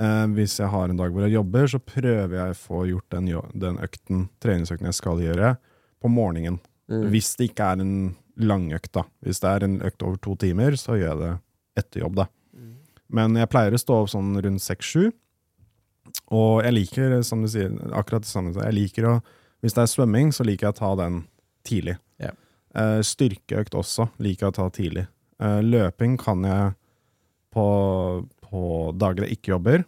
Eh, 0.00 0.26
Hvis 0.32 0.58
jeg 0.58 0.72
har 0.72 0.88
en 0.88 0.96
dag 0.96 1.12
hvor 1.12 1.26
jeg 1.26 1.36
jobber, 1.36 1.68
så 1.68 1.78
prøver 1.78 2.32
jeg 2.38 2.54
å 2.54 2.60
få 2.62 2.86
gjort 2.88 3.10
den, 3.10 3.28
den 3.52 3.78
økten, 3.84 4.28
treningsøkten 4.40 4.88
jeg 4.88 4.96
skal 4.96 5.20
gjøre, 5.20 5.56
på 6.00 6.08
morgenen. 6.08 6.60
Mm. 6.88 7.10
Hvis 7.12 7.34
det 7.36 7.50
ikke 7.50 7.66
er 7.74 7.82
en 7.84 7.96
langøkt, 8.40 8.92
da. 8.96 9.04
Hvis 9.22 9.42
det 9.42 9.50
er 9.50 9.66
en 9.66 9.80
økt 9.84 10.02
over 10.02 10.16
to 10.16 10.34
timer, 10.40 10.72
så 10.80 10.96
gjør 10.96 11.10
jeg 11.10 11.18
det 11.20 11.32
etter 11.82 12.00
jobb, 12.06 12.16
da. 12.22 12.26
Mm. 12.56 12.70
Men 13.12 13.36
jeg 13.36 13.50
pleier 13.52 13.76
å 13.76 13.82
stå 13.82 13.98
opp 14.00 14.08
sånn 14.14 14.32
rundt 14.40 14.64
seks-sju. 14.64 15.10
Og 16.30 16.62
jeg 16.62 16.74
liker, 16.76 17.16
som 17.26 17.42
du 17.42 17.48
sier, 17.50 17.72
akkurat 17.96 18.22
det 18.22 18.30
samme. 18.30 18.54
Jeg 18.54 18.76
liker 18.76 19.08
å 19.08 19.20
Hvis 19.60 19.74
det 19.76 19.82
er 19.82 19.90
svømming, 19.92 20.30
så 20.32 20.44
liker 20.46 20.70
jeg 20.70 20.72
å 20.72 20.78
ta 20.78 20.90
den 20.96 21.16
tidlig. 21.68 21.98
Yeah. 22.16 22.32
Uh, 22.72 23.02
styrkeøkt 23.04 23.74
også 23.76 24.06
liker 24.16 24.46
jeg 24.46 24.54
å 24.54 24.56
ta 24.56 24.68
tidlig. 24.72 25.02
Uh, 25.36 25.60
løping 25.60 26.14
kan 26.16 26.46
jeg 26.48 26.70
på, 27.52 27.66
på 28.46 28.62
dager 28.96 29.26
jeg 29.26 29.36
ikke 29.36 29.52
jobber. 29.52 29.84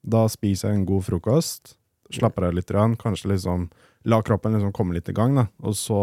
Da 0.00 0.24
spiser 0.32 0.70
jeg 0.70 0.80
en 0.80 0.86
god 0.88 1.04
frokost, 1.10 1.74
slapper 2.08 2.48
av 2.48 2.56
litt, 2.56 2.72
kanskje 3.02 3.34
liksom 3.34 3.68
la 4.08 4.22
kroppen 4.22 4.56
liksom 4.56 4.72
komme 4.72 4.96
litt 4.96 5.08
i 5.08 5.14
gang, 5.16 5.36
da. 5.36 5.46
og 5.62 5.76
så 5.78 6.00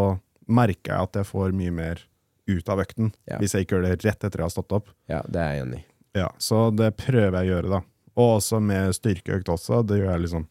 merker 0.49 0.93
jeg 0.93 1.09
at 1.09 1.19
jeg 1.19 1.27
får 1.29 1.53
mye 1.55 1.73
mer 1.75 2.05
ut 2.49 2.69
av 2.71 2.81
økten, 2.81 3.11
Ja. 3.29 3.37
hvis 3.37 3.53
jeg 3.53 3.65
ikke 3.65 3.77
gjør 3.77 3.85
det 3.89 4.05
rett 4.05 4.23
etter 4.23 4.39
jeg 4.39 4.47
har 4.47 4.53
stått 4.53 4.73
opp. 4.73 4.89
Ja, 5.09 5.21
det 5.27 5.41
er 5.41 5.53
jeg 5.53 5.65
enig 5.65 5.79
i. 5.79 5.85
Ja, 6.17 6.29
Så 6.41 6.69
det 6.75 6.95
prøver 6.97 7.43
jeg 7.43 7.49
å 7.49 7.53
gjøre, 7.53 7.69
da. 7.69 7.81
Og 8.19 8.37
også 8.39 8.59
med 8.63 8.91
styrkeøkt 8.97 9.51
også. 9.53 9.81
Det 9.87 10.01
gjør 10.01 10.11
jeg 10.13 10.25
liksom 10.27 10.47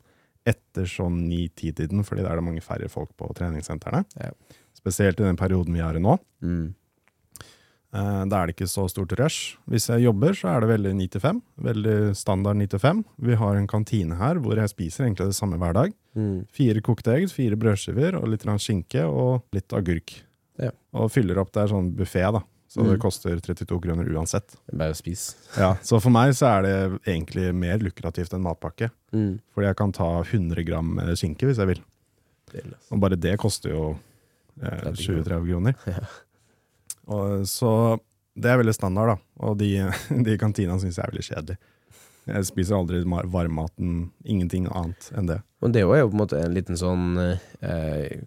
etter 0.48 0.88
sånn 0.88 1.22
ni-ti-tiden, 1.28 2.00
fordi 2.07 2.24
da 2.24 2.33
er 2.33 2.40
det 2.40 2.46
mange 2.46 2.64
færre 2.64 2.88
folk 2.88 3.11
på 3.20 3.28
treningssentrene. 3.37 4.04
Ja. 4.16 4.31
Spesielt 4.78 5.20
i 5.20 5.26
den 5.26 5.37
perioden 5.37 5.74
vi 5.76 5.83
er 5.85 5.98
i 5.98 6.02
nå. 6.02 6.14
Mm. 6.40 6.68
Eh, 7.92 8.24
Da 8.28 8.40
er 8.42 8.46
det 8.48 8.57
ikke 8.57 8.68
så 8.68 8.87
stort 8.90 9.12
rush. 9.18 9.57
Hvis 9.68 9.88
jeg 9.88 10.04
jobber, 10.04 10.37
så 10.37 10.50
er 10.52 10.61
det 10.61 10.70
veldig 10.72 10.92
9-5. 10.98 11.42
Veldig 11.68 11.96
standard 12.16 12.57
9-5. 12.61 13.04
Vi 13.18 13.35
har 13.40 13.57
en 13.57 13.66
kantine 13.70 14.16
her 14.20 14.40
hvor 14.44 14.57
jeg 14.61 14.72
spiser 14.72 15.07
egentlig 15.07 15.31
det 15.31 15.38
samme 15.38 15.59
hver 15.61 15.76
dag. 15.76 15.92
Mm. 16.14 16.46
Fire 16.52 16.81
kokte 16.85 17.14
egg, 17.16 17.28
fire 17.33 17.57
brødskiver 17.57 18.18
og 18.20 18.28
litt 18.28 18.44
skinke 18.61 19.04
og 19.04 19.44
litt 19.52 19.72
agurk. 19.72 20.22
Ja. 20.59 20.70
Og 20.92 21.11
fyller 21.11 21.38
opp. 21.38 21.52
Det 21.52 21.62
er 21.62 21.72
sånn 21.72 21.92
buffé, 21.96 22.24
da. 22.33 22.42
Så 22.79 22.85
Mm. 22.85 22.91
det 22.93 23.01
koster 23.03 23.41
32 23.43 23.81
kroner 23.83 24.07
uansett. 24.14 24.55
Bare 24.71 24.95
å 24.95 24.97
spise. 24.97 25.35
Ja, 25.59 25.73
Så 25.83 25.99
for 26.01 26.11
meg 26.14 26.31
så 26.38 26.47
er 26.47 26.62
det 26.62 27.01
egentlig 27.11 27.53
mer 27.55 27.79
lukrativt 27.83 28.33
enn 28.37 28.45
matpakke. 28.45 28.91
Mm. 29.12 29.41
Fordi 29.55 29.67
jeg 29.67 29.77
kan 29.81 29.93
ta 29.93 30.23
100 30.23 30.62
gram 30.64 30.93
eh, 31.03 31.11
skinke 31.19 31.49
hvis 31.49 31.59
jeg 31.59 31.67
vil. 31.73 31.81
Og 32.93 33.01
bare 33.03 33.17
det 33.19 33.35
koster 33.43 33.71
jo 33.75 33.99
eh, 34.62 34.93
20-30 34.95 35.49
kroner. 35.51 35.75
Ja. 35.91 36.07
Og, 37.09 37.43
så 37.49 37.99
det 38.37 38.51
er 38.53 38.59
veldig 38.61 38.75
standard, 38.77 39.17
da. 39.17 39.19
Og 39.49 39.59
de, 39.59 39.73
de 40.25 40.35
i 40.37 40.38
kantina 40.38 40.79
syns 40.79 40.99
jeg 41.01 41.05
er 41.07 41.11
veldig 41.11 41.27
kjedelig. 41.33 41.59
Jeg 42.29 42.45
spiser 42.45 42.77
aldri 42.77 43.03
varmmaten, 43.33 44.11
ingenting 44.29 44.67
annet 44.69 45.11
enn 45.17 45.27
det. 45.31 45.38
Og 45.64 45.73
det 45.73 45.81
er 45.83 46.03
jo 46.03 46.11
på 46.12 46.19
en 46.19 46.21
måte 46.21 46.38
en 46.45 46.53
liten 46.55 46.77
sånn 46.77 47.17
eh, 47.64 48.21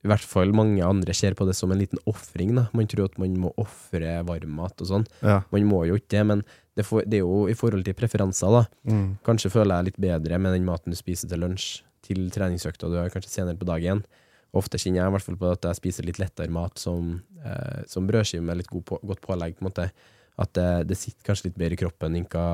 I 0.00 0.08
hvert 0.08 0.24
fall 0.24 0.54
mange 0.56 0.80
andre 0.80 1.12
ser 1.16 1.34
på 1.36 1.44
det 1.44 1.52
som 1.58 1.72
en 1.72 1.80
liten 1.80 2.00
ofring. 2.08 2.54
Man 2.56 2.88
tror 2.88 3.10
at 3.10 3.18
man 3.20 3.34
må 3.36 3.50
ofre 3.60 4.20
varmmat 4.24 4.80
og 4.80 4.88
sånn. 4.88 5.04
Ja. 5.20 5.42
Man 5.52 5.66
må 5.68 5.82
jo 5.88 5.98
ikke 6.00 6.14
det, 6.16 6.22
men 6.30 6.44
det, 6.78 6.86
for, 6.88 7.04
det 7.04 7.18
er 7.18 7.26
jo 7.26 7.44
i 7.52 7.56
forhold 7.58 7.84
til 7.84 7.96
preferanser. 7.98 8.54
da. 8.54 8.64
Mm. 8.88 9.18
Kanskje 9.26 9.52
føler 9.52 9.76
jeg 9.76 9.90
litt 9.90 10.00
bedre 10.00 10.40
med 10.40 10.56
den 10.56 10.64
maten 10.68 10.94
du 10.94 10.98
spiser 10.98 11.28
til 11.28 11.44
lunsj, 11.44 11.82
til 12.06 12.30
treningsøkta 12.32 12.88
du 12.88 12.96
har 12.96 13.12
kanskje 13.12 13.34
senere 13.34 13.60
på 13.60 13.68
dagen. 13.68 14.00
Ofte 14.56 14.80
kjenner 14.80 15.02
jeg 15.02 15.12
i 15.12 15.14
hvert 15.14 15.26
fall 15.28 15.38
på 15.38 15.52
at 15.52 15.68
jeg 15.68 15.78
spiser 15.78 16.08
litt 16.08 16.18
lettere 16.18 16.50
mat 16.50 16.80
som, 16.80 17.18
eh, 17.44 17.84
som 17.90 18.08
brødskive 18.08 18.42
med 18.42 18.62
litt 18.62 18.72
god 18.72 18.86
på, 18.88 18.98
godt 19.06 19.20
pålegg. 19.26 19.58
på 19.58 19.66
en 19.66 19.68
måte. 19.68 19.90
At 20.40 20.54
det, 20.56 20.70
det 20.88 20.96
sitter 20.98 21.28
kanskje 21.28 21.50
litt 21.50 21.60
bedre 21.60 21.76
i 21.76 21.82
kroppen 21.84 22.16
enn 22.16 22.26
hva 22.32 22.48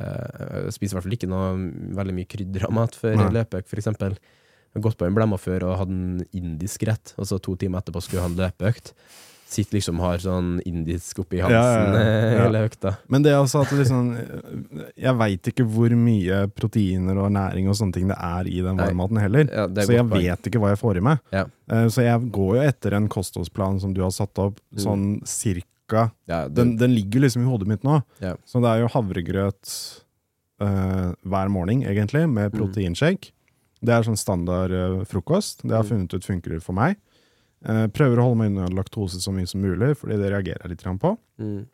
eh, 0.00 0.70
spiser 0.72 0.94
i 0.94 0.96
hvert 0.96 1.06
fall 1.06 1.18
ikke 1.18 1.30
noe 1.30 1.52
veldig 2.00 2.16
mye 2.16 2.30
krydra 2.30 2.72
mat 2.72 2.96
før 2.96 3.26
løpeøkt, 3.28 3.68
for 3.68 3.82
eksempel. 3.82 4.16
Gått 4.78 4.96
på 4.98 5.06
en 5.06 5.14
blemma 5.16 5.36
før 5.38 5.64
og 5.66 5.78
hadde 5.80 5.90
en 5.96 6.20
indisk 6.32 6.84
rett, 6.86 7.14
og 7.18 7.26
så 7.26 7.40
to 7.42 7.56
timer 7.56 7.80
etterpå 7.82 8.00
skulle 8.02 8.22
han 8.22 8.36
løpeøkt. 8.38 8.92
Sitter 9.50 9.74
liksom 9.80 9.98
har 9.98 10.18
sånn 10.22 10.60
indisk 10.62 11.18
oppi 11.24 11.40
halsen 11.42 11.50
Ja, 11.50 11.62
ja, 11.74 11.94
ja. 11.98 12.02
eh, 12.30 12.34
hele 12.44 12.60
økta. 12.68 12.92
Men 13.10 13.24
det 13.24 13.32
er 13.32 13.40
også 13.42 13.64
at 13.64 13.72
liksom 13.74 14.12
Jeg 14.94 15.14
veit 15.18 15.42
ikke 15.50 15.64
hvor 15.66 15.90
mye 15.98 16.44
proteiner 16.54 17.18
og 17.18 17.32
næring 17.34 17.66
og 17.68 17.74
sånne 17.74 17.92
ting 17.96 18.06
det 18.12 18.14
er 18.22 18.46
i 18.46 18.60
den 18.62 18.78
varmmaten 18.78 19.18
heller. 19.18 19.50
Ja, 19.50 19.64
er 19.66 19.88
Så 19.90 19.96
jeg 19.96 20.06
vet 20.06 20.46
ikke 20.46 20.60
hva 20.62 20.70
jeg 20.70 20.78
får 20.78 21.00
i 21.00 21.00
meg. 21.00 21.18
Ja. 21.34 21.44
Eh, 21.68 21.88
Så 21.90 22.04
jeg 22.06 22.30
går 22.30 22.60
jo 22.60 22.62
etter 22.62 22.94
en 22.94 23.08
kostholdsplan 23.10 23.80
som 23.82 23.92
du 23.92 24.02
har 24.06 24.10
satt 24.14 24.38
opp, 24.38 24.60
Mm. 24.70 24.78
sånn 24.86 25.26
cirka 25.26 26.12
Ja, 26.28 26.46
det, 26.46 26.54
den, 26.54 26.76
den 26.76 26.94
ligger 26.94 27.20
liksom 27.26 27.42
i 27.42 27.50
hodet 27.50 27.66
mitt 27.66 27.82
nå. 27.82 28.04
Ja. 28.22 28.36
Så 28.46 28.62
det 28.62 28.70
er 28.70 28.84
jo 28.84 28.92
havregrøt 28.94 29.74
eh, 30.60 31.10
hver 31.26 31.48
morgen, 31.50 31.82
egentlig, 31.82 32.28
med 32.30 32.52
Mm. 32.52 32.58
proteinshake. 32.60 33.32
Det 33.82 33.94
er 33.94 34.02
sånn 34.04 34.18
standard 34.20 34.70
eh, 34.72 35.04
frokost. 35.08 35.62
Det 35.62 35.70
har 35.72 35.82
jeg 35.82 35.90
Mm. 35.90 35.98
funnet 36.08 36.14
ut 36.14 36.24
funker 36.28 36.60
for 36.62 36.72
meg. 36.74 36.96
Eh, 37.64 37.86
prøver 37.88 38.18
å 38.18 38.22
holde 38.28 38.36
meg 38.38 38.50
unna 38.52 38.68
laktose 38.68 39.20
så 39.20 39.32
mye 39.32 39.48
som 39.48 39.60
mulig, 39.62 39.96
fordi 39.96 40.16
det 40.20 40.30
reagerer 40.32 40.60
jeg 40.62 40.70
litt 40.70 41.00
på. 41.00 41.16
mm. 41.38 41.66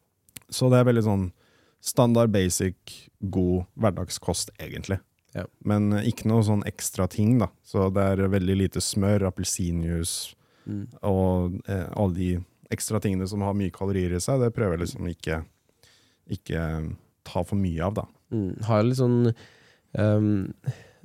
Så 0.50 0.70
det 0.70 0.78
er 0.78 0.84
veldig 0.92 1.02
sånn 1.04 1.32
standard, 1.80 2.30
basic, 2.30 3.10
god 3.28 3.66
hverdagskost, 3.78 4.50
egentlig. 4.60 5.00
Ja. 5.34 5.44
Men 5.64 5.92
eh, 5.92 6.04
ikke 6.10 6.26
noe 6.26 6.42
sånn 6.42 6.62
ekstra 6.64 7.08
ting, 7.08 7.38
da. 7.38 7.48
Så 7.64 7.92
det 7.92 8.02
er 8.02 8.28
veldig 8.28 8.56
lite 8.56 8.80
smør, 8.80 9.26
appelsinjuice 9.30 10.34
Mm. 10.68 10.88
og 11.04 11.62
alle 11.68 12.14
de 12.14 12.44
ekstra 12.72 12.98
tingene 13.00 13.28
som 13.28 13.40
har 13.40 13.54
mye 13.54 13.70
kalorier 13.70 14.12
i 14.12 14.18
seg. 14.18 14.40
Det 14.40 14.52
prøver 14.54 14.78
jeg 14.78 14.86
liksom 14.88 15.06
ikke 15.14 15.44
ikke 16.28 16.96
ta 17.24 17.42
for 17.44 17.54
mye 17.56 17.80
av, 17.86 17.94
da. 17.94 18.04
Mm, 18.32 18.62
har 18.64 18.82
litt 18.82 18.98
sånn 18.98 19.34
ehm, 19.96 20.52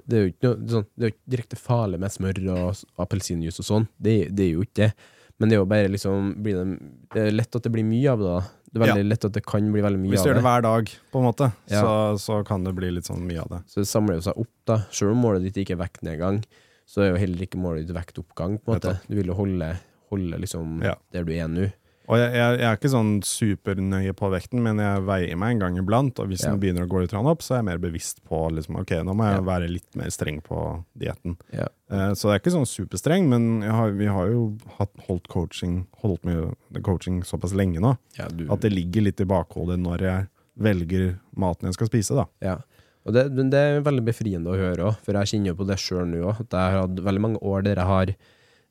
Det 0.07 0.17
er 0.17 0.21
jo 0.25 0.31
ikke 0.33 0.49
noe 0.51 0.69
sånn, 0.75 0.85
Det 0.97 1.03
er 1.07 1.11
ikke 1.13 1.33
direkte 1.35 1.57
farlig 1.59 1.99
med 1.99 2.11
smør 2.13 2.39
og 2.55 2.83
appelsinjuice 3.05 3.59
og 3.63 3.67
sånn, 3.67 3.87
det, 4.01 4.15
det 4.35 4.45
er 4.47 4.53
jo 4.55 4.63
ikke 4.65 4.79
det. 4.85 4.93
Men 5.41 5.49
det 5.49 5.55
er 5.55 5.61
jo 5.63 5.65
bare 5.71 5.89
liksom 5.89 6.33
blir 6.45 6.57
det, 6.59 6.79
det 7.15 7.21
er 7.27 7.31
lett 7.33 7.55
at 7.57 7.63
det 7.65 7.71
blir 7.73 7.83
mye 7.87 8.11
av 8.11 8.19
det, 8.21 8.31
da. 8.35 8.41
Det 8.71 8.77
er 8.79 8.83
veldig 8.85 9.05
lett 9.09 9.25
at 9.27 9.33
det 9.35 9.41
kan 9.43 9.71
bli 9.73 9.81
veldig 9.83 9.99
mye 9.99 10.11
Hvis 10.13 10.21
du 10.23 10.29
gjør 10.29 10.35
det. 10.37 10.41
det 10.43 10.47
hver 10.47 10.61
dag, 10.63 10.91
på 11.11 11.19
en 11.19 11.25
måte, 11.25 11.47
Ja. 11.67 11.81
så, 11.81 11.93
så 12.21 12.37
kan 12.47 12.63
det 12.63 12.71
bli 12.77 12.91
litt 12.93 13.07
sånn 13.09 13.25
mye 13.27 13.41
av 13.41 13.49
det. 13.49 13.61
Så 13.67 13.81
det 13.81 13.87
samler 13.89 14.19
jo 14.19 14.21
seg 14.29 14.37
opp, 14.37 14.51
da. 14.69 14.77
Selv 14.93 15.11
om 15.15 15.23
målet 15.25 15.43
ditt 15.47 15.57
ikke 15.63 15.73
er 15.75 15.81
vektnedgang, 15.81 16.43
så 16.87 17.01
er 17.03 17.09
jo 17.11 17.19
heller 17.23 17.43
ikke 17.47 17.59
målet 17.59 17.87
ditt 17.87 17.95
vektoppgang, 17.97 18.59
på 18.63 18.71
en 18.71 18.77
måte. 18.79 18.93
Du 19.09 19.15
vil 19.17 19.27
jo 19.33 19.35
holde, 19.35 19.73
holde 20.13 20.39
liksom 20.45 20.79
Ja. 20.85 20.95
der 21.11 21.23
du 21.27 21.33
er 21.33 21.47
nå. 21.51 21.71
Og 22.11 22.19
jeg, 22.19 22.31
jeg, 22.35 22.55
jeg 22.59 22.67
er 22.67 22.75
ikke 22.75 22.91
sånn 22.91 23.11
supernøye 23.23 24.13
på 24.19 24.29
vekten, 24.33 24.59
men 24.65 24.81
jeg 24.83 25.03
veier 25.07 25.37
meg 25.39 25.53
en 25.55 25.61
gang 25.61 25.77
iblant. 25.79 26.19
Og 26.19 26.27
hvis 26.27 26.43
Ja. 26.43 26.51
den 26.51 26.59
begynner 26.59 26.83
å 26.83 26.89
gå 26.91 26.99
litt 27.05 27.13
opp, 27.15 27.41
så 27.45 27.55
er 27.55 27.61
jeg 27.61 27.67
mer 27.69 27.79
bevisst 27.79 28.19
på 28.27 28.41
liksom, 28.51 28.75
ok, 28.81 28.91
nå 29.07 29.15
må 29.15 29.29
jeg 29.29 29.37
Ja. 29.39 29.45
være 29.47 29.69
litt 29.71 29.95
mer 29.95 30.09
streng 30.11 30.41
på 30.43 30.83
dietten. 30.99 31.37
Ja. 31.55 31.69
Uh, 31.89 32.11
så 32.11 32.27
det 32.27 32.33
er 32.35 32.39
ikke 32.43 32.55
sånn 32.57 32.67
superstreng, 32.67 33.29
men 33.31 33.61
har, 33.63 33.91
vi 33.91 34.05
har 34.11 34.27
jo 34.27 34.57
hatt, 34.77 34.91
holdt 35.07 35.27
coaching 35.31 35.87
holdt 36.03 36.23
med 36.25 36.83
coaching 36.83 37.21
såpass 37.23 37.53
lenge 37.53 37.79
nå 37.79 37.97
du, 38.35 38.45
at 38.51 38.61
det 38.61 38.71
ligger 38.71 39.03
litt 39.03 39.19
i 39.21 39.25
bakhodet 39.27 39.79
når 39.79 39.99
jeg 40.01 40.27
velger 40.59 41.19
maten 41.35 41.67
jeg 41.67 41.73
skal 41.79 41.87
spise. 41.87 42.15
da. 42.15 42.25
Ja. 42.41 42.57
Og 43.05 43.13
det, 43.15 43.23
det 43.49 43.57
er 43.57 43.81
veldig 43.81 44.03
befriende 44.05 44.51
å 44.51 44.59
høre 44.59 44.91
òg, 44.91 44.99
for 45.01 45.13
jeg 45.17 45.31
kjenner 45.31 45.53
jo 45.53 45.55
på 45.63 45.67
det 45.67 45.79
sjøl 45.81 46.05
nå 46.11 46.21
òg. 46.27 46.43
At 46.43 46.51
jeg 46.53 46.75
har 46.75 46.81
hatt 46.83 47.01
veldig 47.07 47.23
mange 47.23 47.39
år 47.41 47.63
der 47.65 47.79
jeg 47.81 47.87
har 47.89 48.13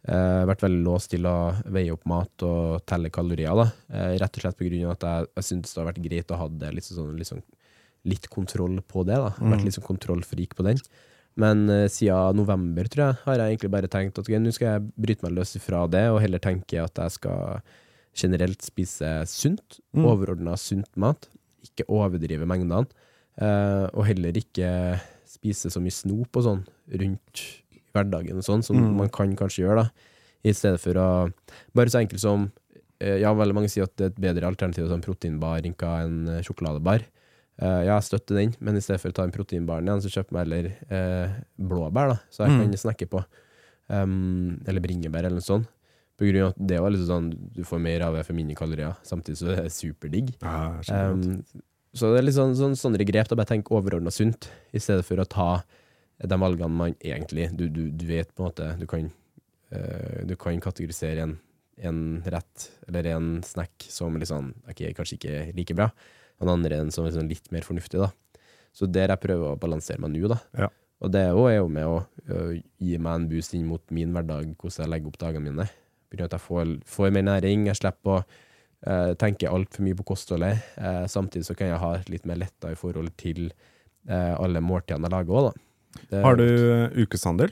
eh, 0.09 0.43
vært 0.49 0.63
veldig 0.65 0.83
låst 0.87 1.11
til 1.13 1.27
å 1.29 1.53
veie 1.73 1.93
opp 1.93 2.07
mat 2.09 2.45
og 2.47 2.85
telle 2.89 3.11
kalorier. 3.11 3.53
da. 3.57 3.67
Uh, 3.93 4.17
rett 4.21 4.37
og 4.37 4.43
slett 4.45 4.59
på 4.59 4.67
grunn 4.69 4.87
av 4.89 4.97
at 4.97 5.07
jeg, 5.09 5.27
jeg 5.37 5.45
syntes 5.51 5.75
det 5.75 5.81
har 5.83 5.89
vært 5.93 6.03
greit 6.05 6.31
å 6.31 6.39
ha 6.41 6.49
det 6.49 6.73
litt, 6.75 6.85
sånn, 6.89 7.17
litt, 7.19 7.29
sånn, 7.29 7.43
litt 8.05 8.29
kontroll 8.33 8.81
på 8.87 9.05
det. 9.05 9.19
da. 9.21 9.35
Vært 9.39 9.65
litt 9.67 9.77
sånn 9.77 9.87
kontrollfrik 9.87 10.57
på 10.57 10.67
den. 10.67 10.81
Men 11.37 11.69
uh, 11.71 11.87
siden 11.89 12.37
november, 12.41 12.89
tror 12.91 13.05
jeg, 13.11 13.21
har 13.25 13.39
jeg 13.39 13.55
egentlig 13.55 13.71
bare 13.77 13.89
tenkt 13.93 14.19
at 14.19 14.25
okay, 14.25 14.41
nå 14.43 14.51
skal 14.53 14.75
jeg 14.75 14.89
bryte 14.97 15.27
meg 15.27 15.37
løs 15.37 15.55
ifra 15.57 15.85
det, 15.89 16.09
og 16.11 16.21
heller 16.25 16.43
tenke 16.43 16.81
at 16.83 16.99
jeg 16.99 17.19
skal 17.21 17.61
generelt 18.17 18.63
spise 18.67 19.13
sunt, 19.31 19.79
Mm. 19.95 20.05
overordna 20.07 20.57
sunt 20.59 20.91
mat. 20.97 21.29
Ikke 21.63 21.85
overdrive 21.89 22.47
mengdene. 22.47 22.89
Og 23.95 24.05
heller 24.07 24.37
ikke 24.37 24.99
spise 25.27 25.71
så 25.71 25.81
mye 25.81 25.95
snop 25.95 26.37
og 26.37 26.45
sånn 26.45 26.61
rundt 27.01 27.43
hverdagen 27.95 28.37
og 28.39 28.45
sånn, 28.47 28.63
som 28.65 28.77
Mm. 28.77 28.97
man 28.97 29.09
kan 29.09 29.35
kanskje 29.37 29.65
gjøre, 29.67 29.85
da. 29.85 29.91
I 30.45 30.53
stedet 30.57 30.81
for 30.81 30.95
å 30.95 31.33
Bare 31.75 31.87
så 31.93 32.01
enkelt 32.01 32.21
som 32.21 32.51
eh, 33.01 33.19
Ja, 33.21 33.35
veldig 33.35 33.55
mange 33.55 33.69
sier 33.69 33.85
at 33.85 33.97
det 33.97 34.05
er 34.05 34.11
et 34.15 34.21
bedre 34.21 34.47
alternativ 34.49 34.87
til 34.87 34.93
en 34.95 35.03
proteinbar 35.03 35.61
enn 35.65 35.75
en 35.77 36.29
eh, 36.29 36.43
sjokoladebar. 36.43 37.03
Uh, 37.61 37.85
ja, 37.85 37.99
jeg 38.01 38.05
støtter 38.09 38.37
den, 38.39 38.55
men 38.61 38.75
i 38.77 38.81
stedet 38.81 39.01
for 39.03 39.11
å 39.11 39.13
ta 39.13 39.23
en 39.23 39.33
proteinbaren 39.33 39.85
igjen, 39.85 40.01
så 40.01 40.09
kjøper 40.09 40.33
jeg 40.33 40.47
heller 40.47 40.67
eh, 40.89 41.31
blåbær, 41.61 42.09
da, 42.09 42.19
så 42.31 42.47
jeg 42.47 42.57
Mm. 42.57 42.61
kan 42.71 42.73
snakke 42.81 43.07
på. 43.11 43.25
Um, 43.91 44.61
eller 44.67 44.81
bringebær, 44.81 45.25
eller 45.27 45.41
noe 45.41 45.45
sånt. 45.45 45.67
På 46.17 46.25
grunn 46.29 46.45
av 46.45 46.51
at 46.55 46.61
det 46.67 46.79
var 46.81 46.91
litt 46.93 47.07
sånn 47.09 47.31
Du 47.57 47.63
får 47.65 47.81
mer 47.81 48.03
av 48.07 48.15
det 48.15 48.25
for 48.27 48.35
mindre 48.37 48.55
kalorier, 48.57 48.97
samtidig 49.03 49.37
så 49.41 49.51
er 49.57 49.63
det 49.65 49.73
superdigg. 49.73 50.35
Ja. 50.43 51.11
Um, 51.11 51.45
så 51.95 52.13
det 52.15 52.21
er 52.21 52.27
litt 52.29 52.37
sånn, 52.37 52.55
sånn, 52.55 52.77
sånne 52.79 53.05
grep. 53.05 53.29
da 53.29 53.37
Bare 53.37 53.47
tenk 53.51 53.65
overordna 53.73 54.13
sunt, 54.13 54.49
i 54.73 54.79
stedet 54.79 55.05
for 55.05 55.17
å 55.17 55.27
ta 55.29 55.63
de 56.29 56.37
valgene 56.41 56.77
man 56.77 56.95
egentlig 57.01 57.47
Du, 57.57 57.69
du, 57.69 57.91
du 57.91 58.05
vet 58.07 58.29
på 58.35 58.43
en 58.43 58.51
måte 58.51 58.67
Du 58.81 58.87
kan, 58.87 59.07
uh, 59.73 60.21
du 60.29 60.35
kan 60.37 60.61
kategorisere 60.61 61.23
en, 61.25 61.39
en 61.81 62.01
rett 62.27 62.67
eller 62.89 63.07
en 63.15 63.29
snack 63.47 63.87
som 63.89 64.19
liksom, 64.21 64.53
okay, 64.69 64.93
kanskje 64.93 65.17
ikke 65.17 65.37
like 65.57 65.77
bra, 65.79 65.87
og 66.39 66.47
den 66.47 66.53
andre 66.59 66.81
en 66.83 66.91
som 66.93 67.07
er 67.07 67.13
liksom 67.15 67.31
litt 67.31 67.49
mer 67.55 67.65
fornuftig. 67.65 68.01
da 68.03 68.11
Så 68.77 68.87
der 68.91 69.09
jeg 69.15 69.23
prøver 69.23 69.55
å 69.55 69.59
balansere 69.61 70.01
meg 70.03 70.13
nå. 70.13 70.29
da 70.29 70.41
Ja. 70.59 70.69
Og 71.01 71.11
det 71.11 71.21
er 71.25 71.31
jo- 71.33 71.47
er 71.49 71.69
med 71.69 71.87
å 71.87 72.07
ø, 72.29 72.61
gi 72.79 72.99
meg 72.99 73.15
en 73.15 73.29
boost 73.29 73.55
inn 73.55 73.65
mot 73.65 73.81
min 73.91 74.13
hverdag, 74.13 74.55
hvordan 74.61 74.85
jeg 74.85 74.91
legger 74.93 75.09
opp 75.09 75.19
dagene 75.19 75.49
mine. 75.49 75.69
Begynner 76.11 76.27
at 76.27 76.33
jeg 76.37 76.41
får, 76.45 76.85
får 76.85 77.11
mer 77.11 77.23
næring, 77.23 77.67
jeg 77.67 77.77
slipper 77.77 78.11
å 78.19 78.25
uh, 78.87 79.15
tenke 79.15 79.49
altfor 79.49 79.83
mye 79.87 79.97
på 79.97 80.05
kostholdet. 80.13 80.61
Uh, 80.77 81.07
samtidig 81.09 81.47
så 81.49 81.57
kan 81.57 81.69
jeg 81.69 81.79
ha 81.81 81.95
litt 82.07 82.27
mer 82.27 82.37
letta 82.37 82.71
i 82.73 82.77
forhold 82.77 83.17
til 83.17 83.51
eh, 84.09 84.35
alle 84.37 84.61
måltidene 84.61 85.09
jeg 85.09 85.13
lager 85.13 85.37
òg, 85.39 85.49
da. 85.49 85.53
Det- 86.11 86.23
Har 86.25 86.37
du 86.39 86.45
uh, 86.47 87.03
ukeshandel? 87.03 87.51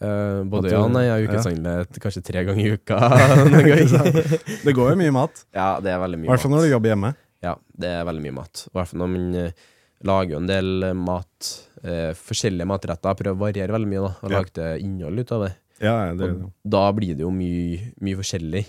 Uh, 0.00 0.44
både 0.48 0.68
du- 0.68 0.74
ja 0.74 0.80
og 0.84 0.92
nei. 0.94 1.02
Jeg 1.04 1.28
har 1.28 1.50
ja. 1.50 1.84
kanskje 2.00 2.22
tre 2.24 2.44
ganger 2.48 2.64
i 2.64 2.76
uka. 2.78 2.96
Det 4.64 4.72
går 4.76 4.94
jo 4.94 5.00
mye 5.02 5.12
mat. 5.12 5.42
ja, 5.52 5.74
det 5.82 5.92
er 5.92 6.00
veldig 6.00 6.20
mye 6.22 6.28
mat. 6.28 6.30
I 6.30 6.32
hvert 6.34 6.44
fall 6.46 6.54
når 6.54 6.64
du 6.64 6.70
jobber 6.74 6.92
hjemme. 6.94 7.10
Ja, 7.44 7.54
det 7.84 7.90
er 7.98 8.06
veldig 8.08 8.24
mye 8.28 8.36
mat. 8.38 8.64
I 8.68 8.72
hvert 8.78 8.88
fall 8.92 9.02
når 9.02 9.10
man 9.16 9.34
uh, 9.36 9.66
lager 10.08 10.32
jo 10.34 10.38
en 10.40 10.48
del 10.50 10.70
eh, 10.90 10.94
mat, 11.08 11.50
Uh, 11.80 12.10
forskjellige 12.12 12.68
matretter. 12.68 13.14
Prøver 13.16 13.32
å 13.32 13.40
variere 13.40 13.72
veldig 13.72 13.88
mye, 13.88 14.00
da. 14.04 14.08
Og 14.20 14.28
Ja. 14.28 14.36
lage 14.36 14.50
det 14.52 14.66
innhold 14.84 15.22
ut 15.22 15.30
av 15.32 15.44
det. 15.46 15.52
Ja, 15.80 15.94
det, 16.12 16.26
Og 16.28 16.50
da 16.68 16.82
blir 16.92 17.14
det 17.16 17.22
jo 17.24 17.30
mye, 17.32 17.94
mye 18.04 18.18
forskjellig. 18.18 18.66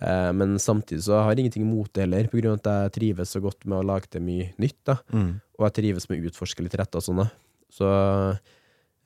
Eh, 0.00 0.32
men 0.32 0.56
samtidig 0.58 1.02
så 1.04 1.18
har 1.22 1.34
jeg 1.34 1.44
ingenting 1.44 1.66
imot 1.68 1.92
det 1.92 2.06
heller, 2.06 2.28
av 2.50 2.54
at 2.58 2.64
jeg 2.70 2.92
trives 2.98 3.30
så 3.36 3.40
godt 3.44 3.66
med 3.66 3.78
å 3.78 3.84
lage 3.86 4.08
det 4.10 4.22
mye 4.22 4.52
nytt. 4.58 4.78
da. 4.84 4.96
mm. 5.12 5.40
Og 5.58 5.66
jeg 5.68 5.74
trives 5.82 6.08
med 6.08 6.22
å 6.22 6.30
utforske 6.30 6.62
litt 6.64 6.74
retter 6.80 6.96
og 7.02 7.04
sånn. 7.04 7.30
Så 7.70 7.86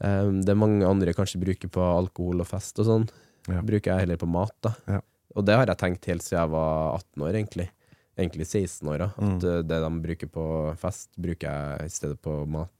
eh, 0.00 0.28
det 0.46 0.54
mange 0.56 0.86
andre 0.86 1.12
kanskje 1.16 1.40
bruker 1.42 1.68
på 1.72 1.82
alkohol 1.82 2.40
og 2.44 2.46
fest 2.50 2.78
og 2.78 2.86
sånn, 2.86 3.08
Ja. 3.48 3.60
bruker 3.60 3.90
jeg 3.92 4.00
heller 4.06 4.16
på 4.16 4.28
mat. 4.30 4.54
da. 4.62 4.74
Ja. 4.88 5.00
Og 5.36 5.44
det 5.44 5.56
har 5.56 5.66
jeg 5.66 5.76
tenkt 5.78 6.04
helt 6.06 6.22
siden 6.22 6.40
jeg 6.40 6.50
var 6.50 6.94
18 6.94 7.22
år, 7.26 7.32
egentlig. 7.34 7.68
Egentlig 8.16 8.46
16 8.46 8.88
år, 8.88 8.98
da. 8.98 9.04
At 9.18 9.18
Mm. 9.18 9.44
eh, 9.44 9.62
det 9.62 9.80
de 9.82 9.90
bruker 10.00 10.28
på 10.30 10.76
fest, 10.78 11.08
bruker 11.18 11.50
jeg 11.50 11.86
i 11.86 11.88
stedet 11.90 12.22
på 12.22 12.46
mat. 12.46 12.70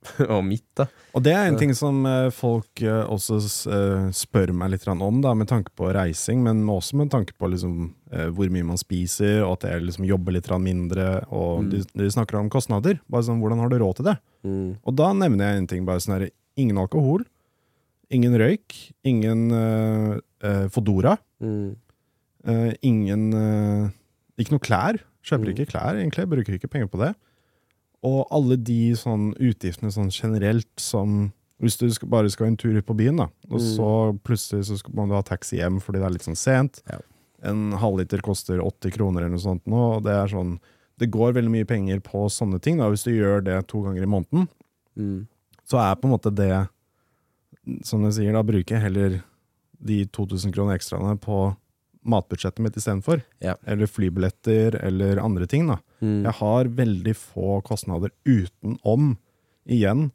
og 0.34 0.40
mitt, 0.46 0.64
da. 0.78 0.86
Og 1.14 1.22
det 1.26 1.32
er 1.36 1.48
en 1.50 1.58
ting 1.60 1.72
som 1.76 1.98
eh, 2.08 2.30
folk 2.32 2.80
eh, 2.82 3.02
også 3.10 3.36
eh, 3.70 4.06
spør 4.16 4.52
meg 4.56 4.72
litt 4.72 4.86
om, 4.88 5.20
da, 5.20 5.34
med 5.36 5.48
tanke 5.50 5.72
på 5.76 5.90
reising, 5.92 6.40
men 6.46 6.62
også 6.72 6.96
med 6.96 7.10
tanke 7.12 7.34
på 7.36 7.50
liksom, 7.52 7.90
hvor 8.34 8.48
mye 8.50 8.66
man 8.66 8.80
spiser, 8.80 9.42
og 9.44 9.58
at 9.58 9.68
jeg 9.70 9.84
liksom 9.86 10.06
jobber 10.08 10.34
litt 10.34 10.48
mindre. 10.58 11.20
Og 11.30 11.60
Mm. 11.64 11.68
de, 11.70 11.82
de 12.00 12.08
snakker 12.10 12.40
om 12.40 12.48
kostnader. 12.50 12.98
Bare 13.08 13.22
sånn, 13.26 13.38
Hvordan 13.42 13.60
har 13.60 13.68
du 13.68 13.76
råd 13.78 13.96
til 14.00 14.08
det? 14.08 14.16
Mm. 14.46 14.70
Og 14.82 14.96
da 14.96 15.12
nevner 15.12 15.52
jeg 15.52 15.58
en 15.58 15.66
ting. 15.74 15.84
bare 15.86 16.00
sånn 16.00 16.16
her, 16.18 16.30
Ingen 16.58 16.76
alkohol, 16.82 17.22
ingen 18.10 18.34
røyk, 18.36 18.74
ingen 19.06 19.50
uh, 19.54 20.66
Fodora, 20.68 21.16
Mm. 21.40 21.76
Uh, 22.48 22.72
ingen 22.82 23.32
uh, 23.32 23.88
Ikke 24.40 24.52
noe 24.56 24.64
klær. 24.64 24.98
Kjøper 25.24 25.46
Mm. 25.46 25.52
ikke 25.54 25.70
klær, 25.70 25.94
egentlig. 26.00 26.26
Bruker 26.28 26.56
ikke 26.56 26.68
penger 26.72 26.88
på 26.88 26.98
det. 27.00 27.14
Og 28.02 28.26
alle 28.32 28.56
de 28.56 28.92
sånn 28.96 29.34
utgiftene 29.36 29.92
sånn 29.92 30.10
generelt 30.10 30.68
som 30.80 31.32
Hvis 31.60 31.76
du 31.76 31.90
skal, 31.92 32.08
bare 32.08 32.30
skal 32.32 32.46
en 32.46 32.56
tur 32.56 32.72
ut 32.78 32.86
på 32.86 32.94
byen, 32.96 33.18
da, 33.18 33.26
og 33.50 33.58
Mm. 33.60 33.76
så 33.76 34.18
plutselig 34.24 34.64
så 34.64 34.78
skal, 34.78 34.94
må 34.94 35.06
du 35.06 35.12
ha 35.12 35.20
taxi 35.20 35.58
hjem 35.58 35.78
fordi 35.78 35.98
det 35.98 36.06
er 36.06 36.10
litt 36.14 36.22
sånn 36.24 36.34
sent. 36.36 36.80
Ja. 36.88 36.96
En 37.42 37.72
halvliter 37.72 38.22
koster 38.22 38.60
80 38.64 38.90
kroner 38.94 39.20
eller 39.20 39.34
noe 39.36 39.44
sånt 39.44 39.66
nå, 39.66 39.96
og 39.96 40.02
det 40.04 40.12
er 40.12 40.26
sånn 40.28 40.58
Det 40.98 41.10
går 41.10 41.32
veldig 41.34 41.50
mye 41.50 41.66
penger 41.66 42.00
på 42.00 42.26
sånne 42.32 42.60
ting. 42.62 42.78
da, 42.78 42.88
Hvis 42.88 43.04
du 43.04 43.10
gjør 43.12 43.44
det 43.44 43.66
to 43.68 43.82
ganger 43.82 44.02
i 44.02 44.06
måneden, 44.06 44.48
Mm. 44.96 45.26
så 45.68 45.78
er 45.80 45.96
på 45.96 46.04
en 46.08 46.18
måte 46.18 46.34
det 46.34 46.68
Som 47.84 48.02
du 48.02 48.08
sier, 48.10 48.32
da 48.32 48.42
bruker 48.42 48.68
jeg 48.76 48.80
heller 48.80 49.22
de 49.84 50.06
2000 50.06 50.50
kroner 50.52 50.78
ekstraene 50.78 51.18
på 51.20 51.54
matbudsjettet 52.06 52.62
mitt 52.64 52.76
istedenfor. 52.76 53.22
Ja. 53.44 53.56
Eller 53.66 53.86
flybilletter, 53.90 54.78
eller 54.84 55.20
andre 55.22 55.46
ting. 55.46 55.66
da. 55.68 55.78
Mm. 56.00 56.22
Jeg 56.24 56.32
har 56.40 56.70
veldig 56.80 57.16
få 57.16 57.60
kostnader 57.66 58.10
utenom, 58.24 59.16
igjen, 59.68 60.10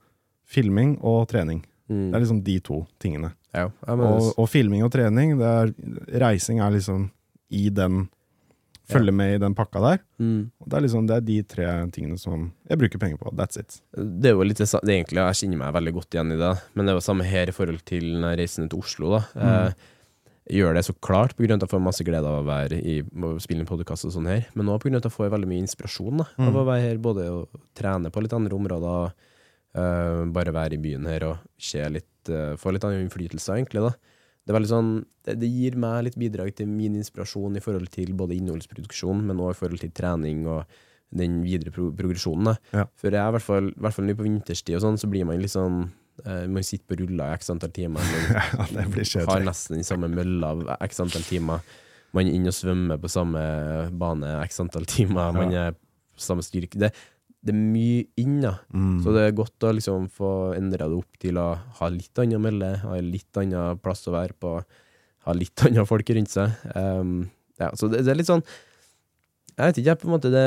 filming 0.49 0.97
og 1.01 1.27
trening. 1.29 1.63
Mm. 1.89 2.09
Det 2.09 2.17
er 2.17 2.23
liksom 2.25 2.43
de 2.45 2.59
to 2.65 2.81
tingene. 3.01 3.33
Ja, 3.53 3.69
ja, 3.69 3.95
men, 3.95 4.05
Og, 4.07 4.33
og 4.41 4.49
filming 4.49 4.83
og 4.83 4.91
trening, 4.91 5.37
det 5.39 5.45
er, 5.47 5.73
reising 6.25 6.59
er 6.59 6.73
liksom 6.75 7.09
i 7.53 7.69
den 7.69 8.07
Følge 8.85 9.09
med 9.17 9.31
i 9.33 9.37
den 9.41 9.55
pakka 9.57 9.81
der. 9.81 10.01
mm. 10.21 10.41
Det 10.69 10.77
er 10.77 10.83
liksom 10.85 11.07
det 11.09 11.15
er 11.15 11.23
de 11.25 11.37
tre 11.49 11.65
tingene 11.89 12.19
som 12.21 12.51
jeg 12.69 12.77
bruker 12.77 13.01
penger 13.01 13.17
på. 13.17 13.31
That's 13.33 13.57
it. 13.57 13.79
Det 13.97 14.29
er 14.29 14.35
jo 14.35 14.45
litt 14.45 14.61
det, 14.61 14.69
egentlig, 14.69 15.23
Jeg 15.25 15.39
kjenner 15.39 15.57
meg 15.63 15.73
veldig 15.73 15.93
godt 15.95 16.13
igjen 16.13 16.35
i 16.35 16.37
det, 16.37 16.51
men 16.75 16.85
det 16.85 16.93
er 16.93 16.99
jo 16.99 17.01
samme 17.07 17.25
her 17.25 17.49
i 17.49 17.55
forhold 17.55 17.81
til 17.89 18.21
reiser 18.21 18.69
til 18.69 18.77
Oslo. 18.77 19.15
da. 19.15 19.23
Eh, 19.33 19.55
jeg 19.65 19.73
gjør 20.51 20.75
det 20.77 20.83
så 20.85 20.93
klart 21.01 21.33
på 21.35 21.43
grunn 21.43 21.55
av 21.57 21.63
at 21.63 21.67
jeg 21.67 21.73
får 21.73 21.83
masse 21.85 22.05
glede 22.05 22.29
av 22.29 22.43
å 22.43 22.47
være 22.47 22.77
i, 22.77 22.99
å 23.01 23.31
spille 23.41 23.63
en 23.63 23.69
podkast 23.69 24.05
og 24.05 24.13
sånn 24.13 24.27
her, 24.29 24.43
men 24.53 24.69
òg 24.69 24.83
av 24.93 25.01
at 25.01 25.07
jeg 25.09 25.15
får 25.15 25.31
veldig 25.33 25.49
mye 25.49 25.63
inspirasjon 25.65 26.21
da, 26.21 26.27
av 26.37 26.51
Mm. 26.53 26.59
å 26.61 26.65
være 26.67 26.81
her, 26.85 26.97
både 27.01 27.23
å 27.31 27.47
trene 27.73 28.11
på 28.11 28.21
litt 28.21 28.33
andre 28.33 28.53
områder, 28.55 29.13
uh, 29.75 30.25
bare 30.31 30.53
være 30.53 30.73
i 30.77 30.81
byen 30.81 31.05
her 31.09 31.23
og 31.23 31.37
litt, 31.89 32.29
uh, 32.29 32.55
få 32.55 32.71
litt 32.73 32.83
annen 32.83 33.07
innflytelse, 33.07 33.57
egentlig. 33.57 33.81
da. 33.81 33.93
Det 34.45 34.53
sånn, 34.69 35.05
det, 35.25 35.39
det 35.41 35.49
gir 35.49 35.75
meg 35.75 36.03
litt 36.05 36.17
bidrag 36.21 36.53
til 36.55 36.67
min 36.69 36.93
inspirasjon 36.95 37.57
i 37.57 37.63
forhold 37.63 37.89
til 37.89 38.13
både 38.13 38.37
innholdsproduksjon, 38.37 39.25
men 39.25 39.37
også 39.37 39.55
i 39.57 39.59
forhold 39.63 39.79
til 39.81 39.91
trening 39.91 40.45
og 40.45 40.65
den 41.15 41.41
videre 41.41 41.71
pro 41.71 41.89
progresjonen. 41.91 42.51
da. 42.51 42.55
Ja. 42.71 42.85
For 42.95 43.09
jeg 43.09 43.21
er 43.21 43.29
i 43.29 43.35
hvert 43.37 43.45
fall, 43.45 43.69
i 43.71 43.79
hvert 43.81 43.93
fall 43.95 44.05
nå 44.05 44.13
på 44.13 44.27
vinterstid 44.27 44.75
og 44.77 44.83
sånn, 44.85 44.99
så 45.01 45.09
blir 45.09 45.25
man 45.25 45.41
litt 45.41 45.53
sånn 45.55 45.91
Man 46.23 46.63
sitter 46.63 46.87
på 46.87 46.95
rulla 47.01 47.27
i 47.27 47.35
x 47.35 47.49
antall 47.51 47.73
timer. 47.75 47.99
Man 48.05 48.37
Ja, 48.39 48.67
det 48.71 48.85
blir 48.93 49.25
har 49.27 49.43
nesten 49.43 49.75
den 49.75 49.87
samme 49.87 50.07
mølla 50.07 50.77
x 50.85 51.01
antall 51.03 51.25
timer. 51.27 51.65
Man 52.15 52.29
er 52.29 52.37
inne 52.37 52.53
og 52.53 52.55
svømmer 52.55 53.01
på 53.01 53.11
samme 53.11 53.41
bane 53.99 54.37
x 54.45 54.61
antall 54.63 54.87
timer. 54.87 55.35
Man 55.35 55.51
er 55.51 55.75
på 55.75 56.23
samme 56.23 56.45
styrke. 56.45 56.79
Det, 56.79 56.93
det 57.45 57.53
er 57.53 57.59
mye 57.59 58.05
inn, 58.21 58.39
da. 58.41 58.55
Mm. 58.73 58.99
Så 59.03 59.13
det 59.15 59.25
er 59.25 59.35
godt 59.37 59.67
å 59.67 59.73
liksom 59.75 60.07
få 60.13 60.31
endra 60.57 60.87
det 60.89 60.97
opp 60.97 61.19
til 61.21 61.37
å 61.41 61.49
ha 61.79 61.89
litt 61.93 62.21
annet 62.21 62.39
å 62.39 62.41
melde, 62.41 62.71
ha 62.81 62.99
litt 63.03 63.41
annen 63.41 63.81
plass 63.83 64.05
å 64.09 64.15
være 64.15 64.37
på, 64.41 64.55
ha 65.27 65.35
litt 65.35 65.61
andre 65.67 65.85
folk 65.89 66.13
rundt 66.17 66.33
seg. 66.33 66.55
Um, 66.73 67.27
ja, 67.59 67.69
så 67.77 67.91
det, 67.91 68.01
det 68.03 68.11
er 68.11 68.17
litt 68.19 68.27
sånn 68.27 68.41
Jeg 68.43 69.69
vet 69.69 69.77
ikke, 69.79 69.87
jeg, 69.87 69.99
på 70.01 70.07
en 70.09 70.11
måte, 70.11 70.31
det, 70.33 70.41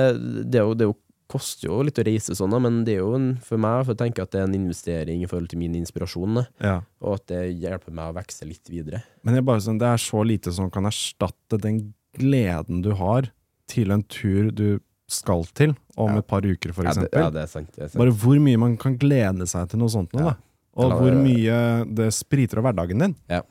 det, 0.45 0.59
er 0.61 0.67
jo, 0.67 0.75
det 0.77 0.85
er 0.85 0.91
jo 0.91 0.99
koster 1.29 1.69
jo 1.69 1.83
litt 1.85 1.99
å 2.01 2.05
reise 2.07 2.35
sånn, 2.39 2.55
men 2.63 2.81
det 2.87 2.95
er 2.97 3.03
jo 3.03 3.15
en, 3.19 3.29
for 3.45 3.61
meg 3.61 3.85
for 3.87 3.95
å 3.95 4.01
tenke 4.01 4.23
at 4.25 4.31
det 4.33 4.41
er 4.41 4.47
en 4.49 4.55
investering 4.57 5.23
i 5.23 5.29
forhold 5.29 5.51
til 5.53 5.59
min 5.61 5.75
inspirasjon, 5.77 6.47
Ja. 6.65 6.81
og 7.05 7.15
at 7.21 7.27
det 7.29 7.43
hjelper 7.61 7.93
meg 7.93 8.11
å 8.11 8.17
vokse 8.19 8.49
litt 8.49 8.69
videre. 8.73 9.03
Men 9.23 9.35
det 9.35 9.43
er 9.43 9.49
bare 9.51 9.61
sånn, 9.61 9.79
det 9.79 9.87
er 9.91 10.01
så 10.01 10.25
lite 10.25 10.53
som 10.57 10.71
kan 10.71 10.85
erstatte 10.89 11.61
den 11.61 11.93
gleden 12.19 12.83
du 12.83 12.95
har 12.97 13.29
til 13.69 13.93
en 13.93 14.03
tur 14.03 14.51
du 14.51 14.81
skal 15.09 15.45
til 15.57 15.75
om 15.97 16.11
Ja. 16.15 16.19
et 16.19 16.27
par 16.27 16.41
uker, 16.45 16.73
for 16.73 16.85
Ja, 16.85 16.93
det, 16.93 17.09
eksempel. 17.11 17.21
ja, 17.21 17.31
det 17.31 17.43
er 17.43 17.47
sant. 17.47 17.73
Det 17.75 17.83
er 17.85 17.89
sant. 17.89 17.99
Bare 18.01 18.13
hvor 18.13 18.39
mye 18.41 18.59
man 18.59 18.77
kan 18.77 18.97
glede 18.99 19.47
seg 19.49 19.69
til 19.71 19.79
noe 19.81 19.89
sånt 19.89 20.13
nå, 20.13 20.21
da. 20.25 20.37
Og 20.79 20.93
hvor 20.93 21.13
mye 21.13 21.85
det 21.93 22.13
spriter 22.15 22.59
av 22.59 22.65
hverdagen 22.69 22.99
din. 23.01 23.15
Ja. 23.29 23.43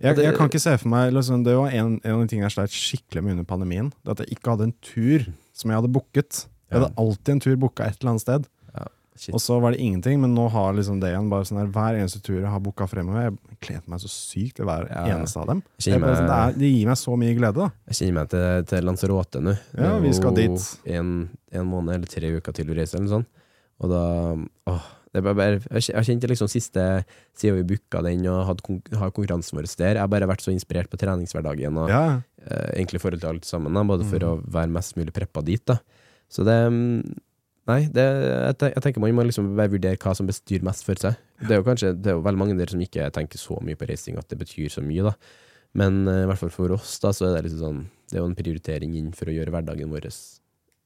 Jeg, 0.00 0.16
jeg 0.16 0.34
kan 0.36 0.48
ikke 0.48 0.60
se 0.62 0.76
for 0.78 0.88
meg 0.88 1.12
liksom, 1.12 1.42
Det 1.44 1.56
var 1.58 1.70
en, 1.74 2.00
en 2.04 2.12
av 2.14 2.20
de 2.22 2.28
tingene 2.30 2.46
jeg 2.48 2.54
sleit 2.54 2.70
skikkelig 2.70 3.22
med 3.24 3.32
under 3.32 3.44
pandemien. 3.44 3.92
Det 4.04 4.12
at 4.14 4.22
jeg 4.22 4.38
ikke 4.38 4.52
hadde 4.54 4.68
en 4.68 4.74
tur 4.80 5.26
som 5.52 5.70
jeg 5.70 5.76
hadde 5.80 5.90
booket. 5.92 6.46
Jeg 6.70 6.80
hadde 6.80 6.94
alltid 7.00 7.34
en 7.34 7.40
tur 7.40 7.56
booka 7.56 7.86
et 7.88 7.96
eller 8.00 8.10
annet 8.16 8.20
sted. 8.26 8.48
Shit. 9.18 9.34
Og 9.34 9.40
så 9.42 9.56
var 9.58 9.72
det 9.74 9.80
ingenting, 9.82 10.20
men 10.22 10.30
nå 10.30 10.44
har 10.54 10.76
liksom 10.76 11.00
det 11.02 11.08
igjen 11.10 11.26
bare 11.26 11.42
sånn 11.48 11.58
her, 11.58 11.66
hver 11.74 11.96
eneste 11.98 12.20
tur 12.22 12.36
jeg 12.38 12.46
har 12.52 12.60
booka 12.62 12.86
fremover. 12.86 13.24
Jeg 13.32 13.56
gleder 13.66 13.88
meg 13.90 13.98
så 14.04 14.10
sykt 14.12 14.60
til 14.60 14.68
hver 14.68 14.84
Ja, 14.86 15.00
ja. 15.08 15.16
eneste 15.16 15.40
av 15.42 15.48
dem. 15.50 15.62
Sånn, 15.82 16.04
det, 16.04 16.12
er, 16.36 16.52
det 16.54 16.70
gir 16.70 16.86
meg 16.86 17.00
så 17.00 17.16
mye 17.18 17.34
glede. 17.34 17.58
da 17.58 17.66
Jeg 17.90 17.98
kjenner 17.98 18.14
meg 18.20 18.28
til, 18.30 18.62
til 18.70 18.86
Lanzarote 18.86 19.42
nå. 19.42 19.56
Ja, 19.74 19.96
vi 19.98 20.12
skal 20.14 20.36
dit. 20.38 20.68
En, 20.86 21.10
en 21.50 21.66
måned 21.66 21.96
eller 21.96 22.06
tre 22.14 22.30
uker 22.38 22.54
til 22.60 22.70
vi 22.70 22.78
reiser, 22.78 23.00
eller 23.02 23.10
sånt. 23.16 23.42
Og 23.82 23.90
da 23.90 24.04
åh, 24.70 24.86
det 25.10 25.24
bare, 25.26 25.34
bare, 25.34 25.58
Jeg 25.82 25.98
har 25.98 26.06
kjent 26.06 26.22
det 26.22 26.30
liksom 26.36 26.54
siste 26.54 26.86
siden 27.34 27.58
vi 27.58 27.66
booka 27.74 28.04
den 28.06 28.22
og 28.30 28.44
hadde 28.52 28.62
konkurransen 28.70 29.58
vår 29.58 29.66
der. 29.82 29.96
Jeg 29.98 30.04
har 30.06 30.14
bare 30.14 30.30
vært 30.30 30.46
så 30.46 30.54
inspirert 30.54 30.94
på 30.94 31.00
treningshverdagen 31.02 31.74
og 31.82 31.90
Ja, 31.90 32.20
eh, 32.46 32.70
egentlig 32.78 33.02
forhold 33.02 33.18
til 33.26 33.34
alt 33.34 33.50
sammen, 33.50 33.74
da, 33.74 33.82
både 33.82 34.06
for 34.06 34.22
Mm. 34.22 34.30
å 34.30 34.46
være 34.46 34.70
mest 34.78 34.94
mulig 34.94 35.10
preppa 35.12 35.42
dit. 35.42 35.66
da 35.66 35.80
Så 36.32 36.44
det 36.46 36.58
mm, 36.68 37.16
Nei, 37.68 37.82
det, 37.92 38.04
jeg, 38.64 38.80
tenker 38.80 39.02
man 39.02 39.12
må 39.12 39.26
liksom 39.28 39.50
bare 39.58 39.68
vurdere 39.68 39.98
hva 40.00 40.14
som 40.16 40.28
bestyr 40.28 40.62
mest 40.64 40.86
for 40.86 40.96
seg. 40.96 41.18
Det 41.42 41.52
er 41.52 41.60
jo 41.60 41.66
kanskje 41.66 41.90
Det 42.00 42.08
er 42.08 42.16
jo 42.16 42.24
veldig 42.24 42.40
mange 42.40 42.56
der 42.56 42.72
som 42.72 42.80
ikke 42.80 43.10
tenker 43.12 43.40
så 43.40 43.58
mye 43.60 43.76
på 43.76 43.88
reising 43.90 44.16
at 44.16 44.30
det 44.30 44.38
betyr 44.40 44.72
så 44.72 44.80
mye, 44.84 45.10
da. 45.10 45.12
Men 45.76 46.00
eh, 46.08 46.22
i 46.24 46.28
hvert 46.30 46.40
fall 46.40 46.54
for 46.54 46.72
oss, 46.78 46.94
da, 47.02 47.12
så 47.12 47.28
er 47.28 47.36
det 47.36 47.50
liksom 47.50 47.60
sånn 47.60 47.82
Det 48.08 48.16
er 48.16 48.22
jo 48.22 48.30
en 48.30 48.38
prioritering 48.38 48.94
inn 48.96 49.10
for 49.16 49.28
å 49.28 49.34
gjøre 49.36 49.52
hverdagen 49.52 49.92
vår 49.92 50.08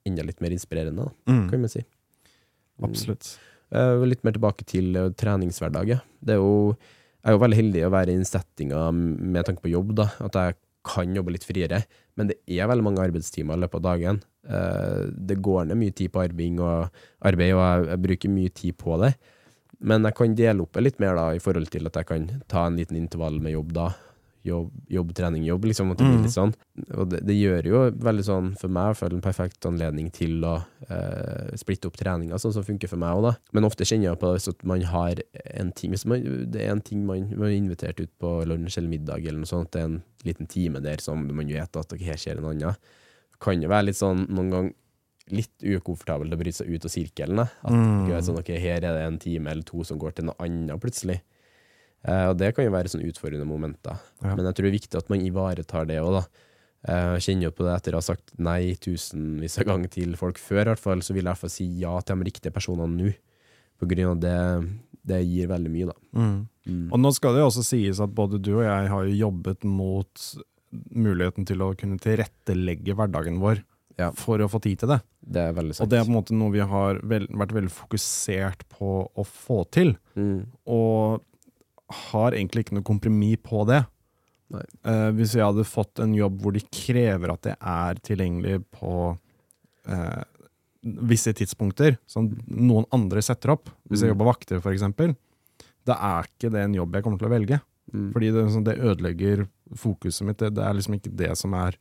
enda 0.02 0.24
litt 0.26 0.42
mer 0.42 0.50
inspirerende, 0.50 1.06
da, 1.06 1.30
mm, 1.30 1.44
kan 1.52 1.62
man 1.62 1.70
si. 1.70 1.84
Mm. 1.86 2.88
absolutt. 2.88 3.28
Eh, 3.70 4.02
litt 4.10 4.24
mer 4.26 4.34
tilbake 4.34 4.66
til 4.66 4.90
treningshverdagen. 4.90 5.14
treningshverdag. 5.22 6.02
Det 6.18 6.34
er 6.34 6.40
jo, 6.42 6.74
jeg 7.22 7.30
er 7.30 7.36
jo 7.36 7.42
veldig 7.44 7.58
heldig 7.60 7.84
å 7.86 7.92
være 7.94 8.10
i 8.10 8.18
den 8.18 8.26
settinga 8.26 8.80
med 8.90 9.46
tanke 9.46 9.62
på 9.62 9.70
jobb, 9.70 9.94
da, 10.02 10.08
at 10.26 10.34
jeg 10.40 10.58
kan 10.86 11.14
jobbe 11.16 11.34
litt 11.34 11.46
friere. 11.46 11.82
Men 12.18 12.30
det 12.30 12.38
er 12.50 12.68
veldig 12.70 12.84
mange 12.84 13.02
arbeidstimer 13.04 13.56
i 13.56 13.62
løpet 13.64 13.80
av 13.80 13.84
dagen. 13.86 14.22
Eh, 14.48 15.04
det 15.12 15.40
går 15.44 15.68
ned 15.68 15.80
mye 15.80 15.94
tid 15.96 16.12
på 16.12 16.24
arbeid, 16.24 16.60
og, 16.60 17.86
jeg 17.88 18.02
bruker 18.06 18.32
mye 18.32 18.52
tid 18.54 18.78
på 18.80 18.98
det. 19.02 19.14
Men 19.82 20.06
jeg 20.06 20.18
kan 20.18 20.34
dele 20.38 20.62
opp 20.62 20.74
det 20.76 20.84
litt 20.84 21.00
mer 21.02 21.18
da, 21.18 21.28
i 21.34 21.42
forhold 21.42 21.70
til 21.72 21.88
at 21.90 21.98
jeg 21.98 22.10
kan 22.10 22.28
ta 22.50 22.66
en 22.66 22.78
liten 22.78 22.98
intervall 22.98 23.40
med 23.42 23.56
jobb 23.56 23.72
da. 23.78 23.88
Jobb, 24.44 24.70
jobb 24.90 25.12
trening, 25.14 25.44
jobb, 25.46 25.64
liksom. 25.70 25.92
At 25.92 25.98
det 25.98 26.06
blir 26.08 26.18
Mm. 26.18 26.22
litt 26.24 26.34
sånn. 26.34 26.52
Og 26.98 27.08
det, 27.10 27.20
det 27.24 27.36
gjør 27.36 27.62
jo 27.64 27.90
veldig 27.94 28.24
sånn, 28.26 28.48
for 28.58 28.68
meg, 28.68 28.96
for 28.98 29.06
en 29.14 29.20
perfekt 29.22 29.60
anledning 29.68 30.10
til 30.10 30.40
å 30.42 30.64
eh, 30.90 31.54
splitte 31.56 31.86
opp 31.86 31.96
treninga, 31.96 32.34
sånn 32.42 32.52
som 32.52 32.64
funker 32.66 32.88
for 32.90 32.96
meg 32.98 33.14
òg, 33.14 33.22
da. 33.22 33.32
Men 33.54 33.64
ofte 33.68 33.86
kjenner 33.86 34.10
jeg 34.10 34.18
på 34.18 34.32
det 34.32 34.42
hvis 34.42 34.64
man 34.64 34.82
har 34.82 35.14
en 35.54 35.70
ting 35.72 35.90
Hvis 35.92 36.04
man, 36.06 36.22
det 36.50 36.60
er 36.66 36.72
en 36.72 36.80
ting 36.82 37.06
man, 37.06 37.28
man 37.36 37.48
er 37.48 37.56
invitert 37.56 38.00
ut 38.00 38.10
på 38.18 38.44
lunsj 38.44 38.78
eller 38.78 38.88
middag, 38.90 39.22
eller 39.26 39.38
noe 39.44 39.46
sånt, 39.52 39.70
det 39.70 39.80
er 39.80 39.84
en 39.84 40.02
liten 40.24 40.46
time 40.48 40.80
der 40.82 40.98
som 41.00 41.22
man 41.26 41.46
vet 41.46 41.76
at 41.76 41.92
okay, 41.92 42.04
her 42.06 42.16
skjer 42.18 42.38
en 42.38 42.50
annen, 42.50 42.76
kan 43.40 43.62
jo 43.62 43.68
være 43.68 43.86
litt 43.92 43.96
sånn 43.98 44.26
noen 44.28 44.50
gang 44.50 44.72
litt 45.32 45.54
ukomfortabelt 45.62 46.34
å 46.34 46.36
bryte 46.36 46.58
seg 46.58 46.68
ut 46.74 46.84
av 46.84 46.90
sirkelen. 46.90 47.36
da. 47.36 47.46
At 47.62 47.70
Mm. 47.72 48.10
sånn, 48.26 48.38
ok, 48.40 48.50
her 48.58 48.76
er 48.82 48.92
det 48.92 49.06
en 49.06 49.18
time 49.18 49.46
eller 49.50 49.62
to 49.62 49.84
som 49.84 49.98
går 49.98 50.14
til 50.16 50.24
noe 50.26 50.34
annet 50.40 50.80
plutselig. 50.80 51.20
Eh, 52.04 52.28
og 52.30 52.36
det 52.38 52.54
kan 52.56 52.64
jo 52.66 52.72
være 52.74 52.90
sånn 52.90 53.04
utfordrende 53.06 53.46
momenter. 53.46 53.98
Ja. 54.22 54.34
Men 54.34 54.44
jeg 54.48 54.54
tror 54.58 54.66
det 54.66 54.72
er 54.72 54.78
viktig 54.80 54.98
at 54.98 55.10
man 55.12 55.20
ivaretar 55.22 55.86
det 55.86 56.00
òg, 56.02 56.16
da. 56.20 56.24
Eh, 56.88 57.10
Jeg 57.14 57.22
kjenner 57.28 57.42
jo 57.46 57.50
på 57.54 57.64
det 57.68 57.74
etter 57.76 57.94
å 57.94 58.00
ha 58.00 58.06
sagt 58.06 58.32
nei 58.42 58.74
tusenvis 58.74 59.58
av 59.62 59.68
ganger 59.70 59.88
til 59.94 60.16
folk 60.18 60.38
før, 60.42 60.62
i 60.66 60.70
hvert 60.72 60.82
fall, 60.82 60.98
så 61.06 61.14
vil 61.14 61.22
jeg 61.22 61.28
i 61.28 61.30
hvert 61.30 61.42
fall 61.44 61.50
si 61.54 61.66
ja 61.78 62.00
til 62.00 62.18
de 62.18 62.24
riktige 62.30 62.52
personene 62.52 62.96
nå. 62.96 63.12
På 63.78 63.86
grunn 63.90 64.12
av 64.16 64.18
det, 64.22 64.38
det 65.06 65.20
gir 65.26 65.46
veldig 65.50 65.70
mye, 65.70 65.86
da. 65.90 65.94
Mm. 66.18 66.48
Mm. 66.66 66.88
Og 66.92 66.98
nå 67.02 67.10
skal 67.14 67.34
det 67.34 67.40
jo 67.42 67.48
også 67.50 67.64
sies 67.66 68.00
at 68.02 68.10
både 68.14 68.38
du 68.42 68.52
og 68.60 68.64
jeg 68.66 68.90
har 68.90 69.06
jo 69.06 69.14
jobbet 69.18 69.64
mot 69.66 70.26
muligheten 70.94 71.46
til 71.46 71.62
å 71.62 71.72
kunne 71.78 71.98
tilrettelegge 72.02 72.94
hverdagen 72.96 73.38
vår 73.42 73.62
Ja. 73.98 74.10
for 74.16 74.38
å 74.40 74.48
få 74.48 74.60
tid 74.62 74.78
til 74.80 74.88
det. 74.88 75.00
Det 75.20 75.42
er 75.42 75.52
veldig 75.52 75.74
sant. 75.76 75.84
Og 75.86 75.90
det 75.90 75.98
er 76.00 76.04
på 76.06 76.10
en 76.14 76.16
måte 76.16 76.32
noe 76.34 76.50
vi 76.54 76.60
har 76.64 76.98
vel, 77.04 77.26
vært 77.28 77.52
veldig 77.52 77.70
fokusert 77.70 78.62
på 78.72 78.92
å 79.14 79.24
få 79.26 79.64
til. 79.70 79.96
mm. 80.16 80.46
Og 80.66 81.20
har 81.92 82.32
egentlig 82.36 82.64
ikke 82.66 82.76
noe 82.78 82.86
kompromiss 82.86 83.40
på 83.44 83.64
det. 83.68 83.82
Eh, 84.84 85.08
hvis 85.16 85.32
jeg 85.38 85.44
hadde 85.46 85.64
fått 85.64 86.00
en 86.04 86.12
jobb 86.16 86.42
hvor 86.42 86.52
de 86.52 86.60
krever 86.74 87.32
at 87.32 87.48
jeg 87.48 87.56
er 87.56 88.00
tilgjengelig 88.04 88.58
på 88.74 89.16
uh, 89.88 90.22
visse 90.82 91.32
tidspunkter, 91.38 91.96
som 92.10 92.28
noen 92.50 92.84
andre 92.92 93.22
setter 93.24 93.54
opp, 93.54 93.70
hvis 93.88 94.02
jeg 94.02 94.10
Mm. 94.10 94.14
jobber 94.16 94.28
vakter 94.32 94.60
f.eks., 94.60 95.16
da 95.86 95.94
er 95.98 96.28
ikke 96.28 96.50
det 96.52 96.60
en 96.66 96.74
jobb 96.74 96.94
jeg 96.94 97.02
kommer 97.02 97.18
til 97.18 97.28
å 97.30 97.32
velge. 97.32 97.60
Mm. 97.92 98.12
Fordi 98.14 98.28
det, 98.32 98.44
sånn- 98.52 98.64
det 98.64 98.78
ødelegger 98.78 99.48
fokuset 99.74 100.26
mitt. 100.26 100.38
Det, 100.38 100.52
det 100.54 100.62
er 100.62 100.74
liksom 100.74 100.94
ikke 100.94 101.16
det 101.16 101.32
som 101.38 101.54
er 101.54 101.76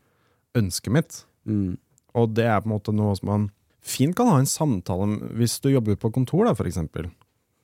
ønsket 0.57 0.91
mitt. 0.95 1.25
Mm. 1.45 1.77
Og 2.15 2.33
det 2.33 2.45
er 2.45 2.61
på 2.61 2.69
en 2.69 2.73
måte 2.77 2.93
noe 2.95 3.13
som 3.15 3.27
man 3.29 3.49
fint 3.81 4.15
kan 4.15 4.27
ha 4.27 4.39
en 4.39 4.45
samtale 4.49 5.01
om 5.05 5.13
hvis 5.37 5.59
du 5.61 5.69
jobber 5.69 5.95
på 5.97 6.11
kontor, 6.13 6.45
da, 6.45 6.53
for 6.57 6.65
eksempel. 6.69 7.11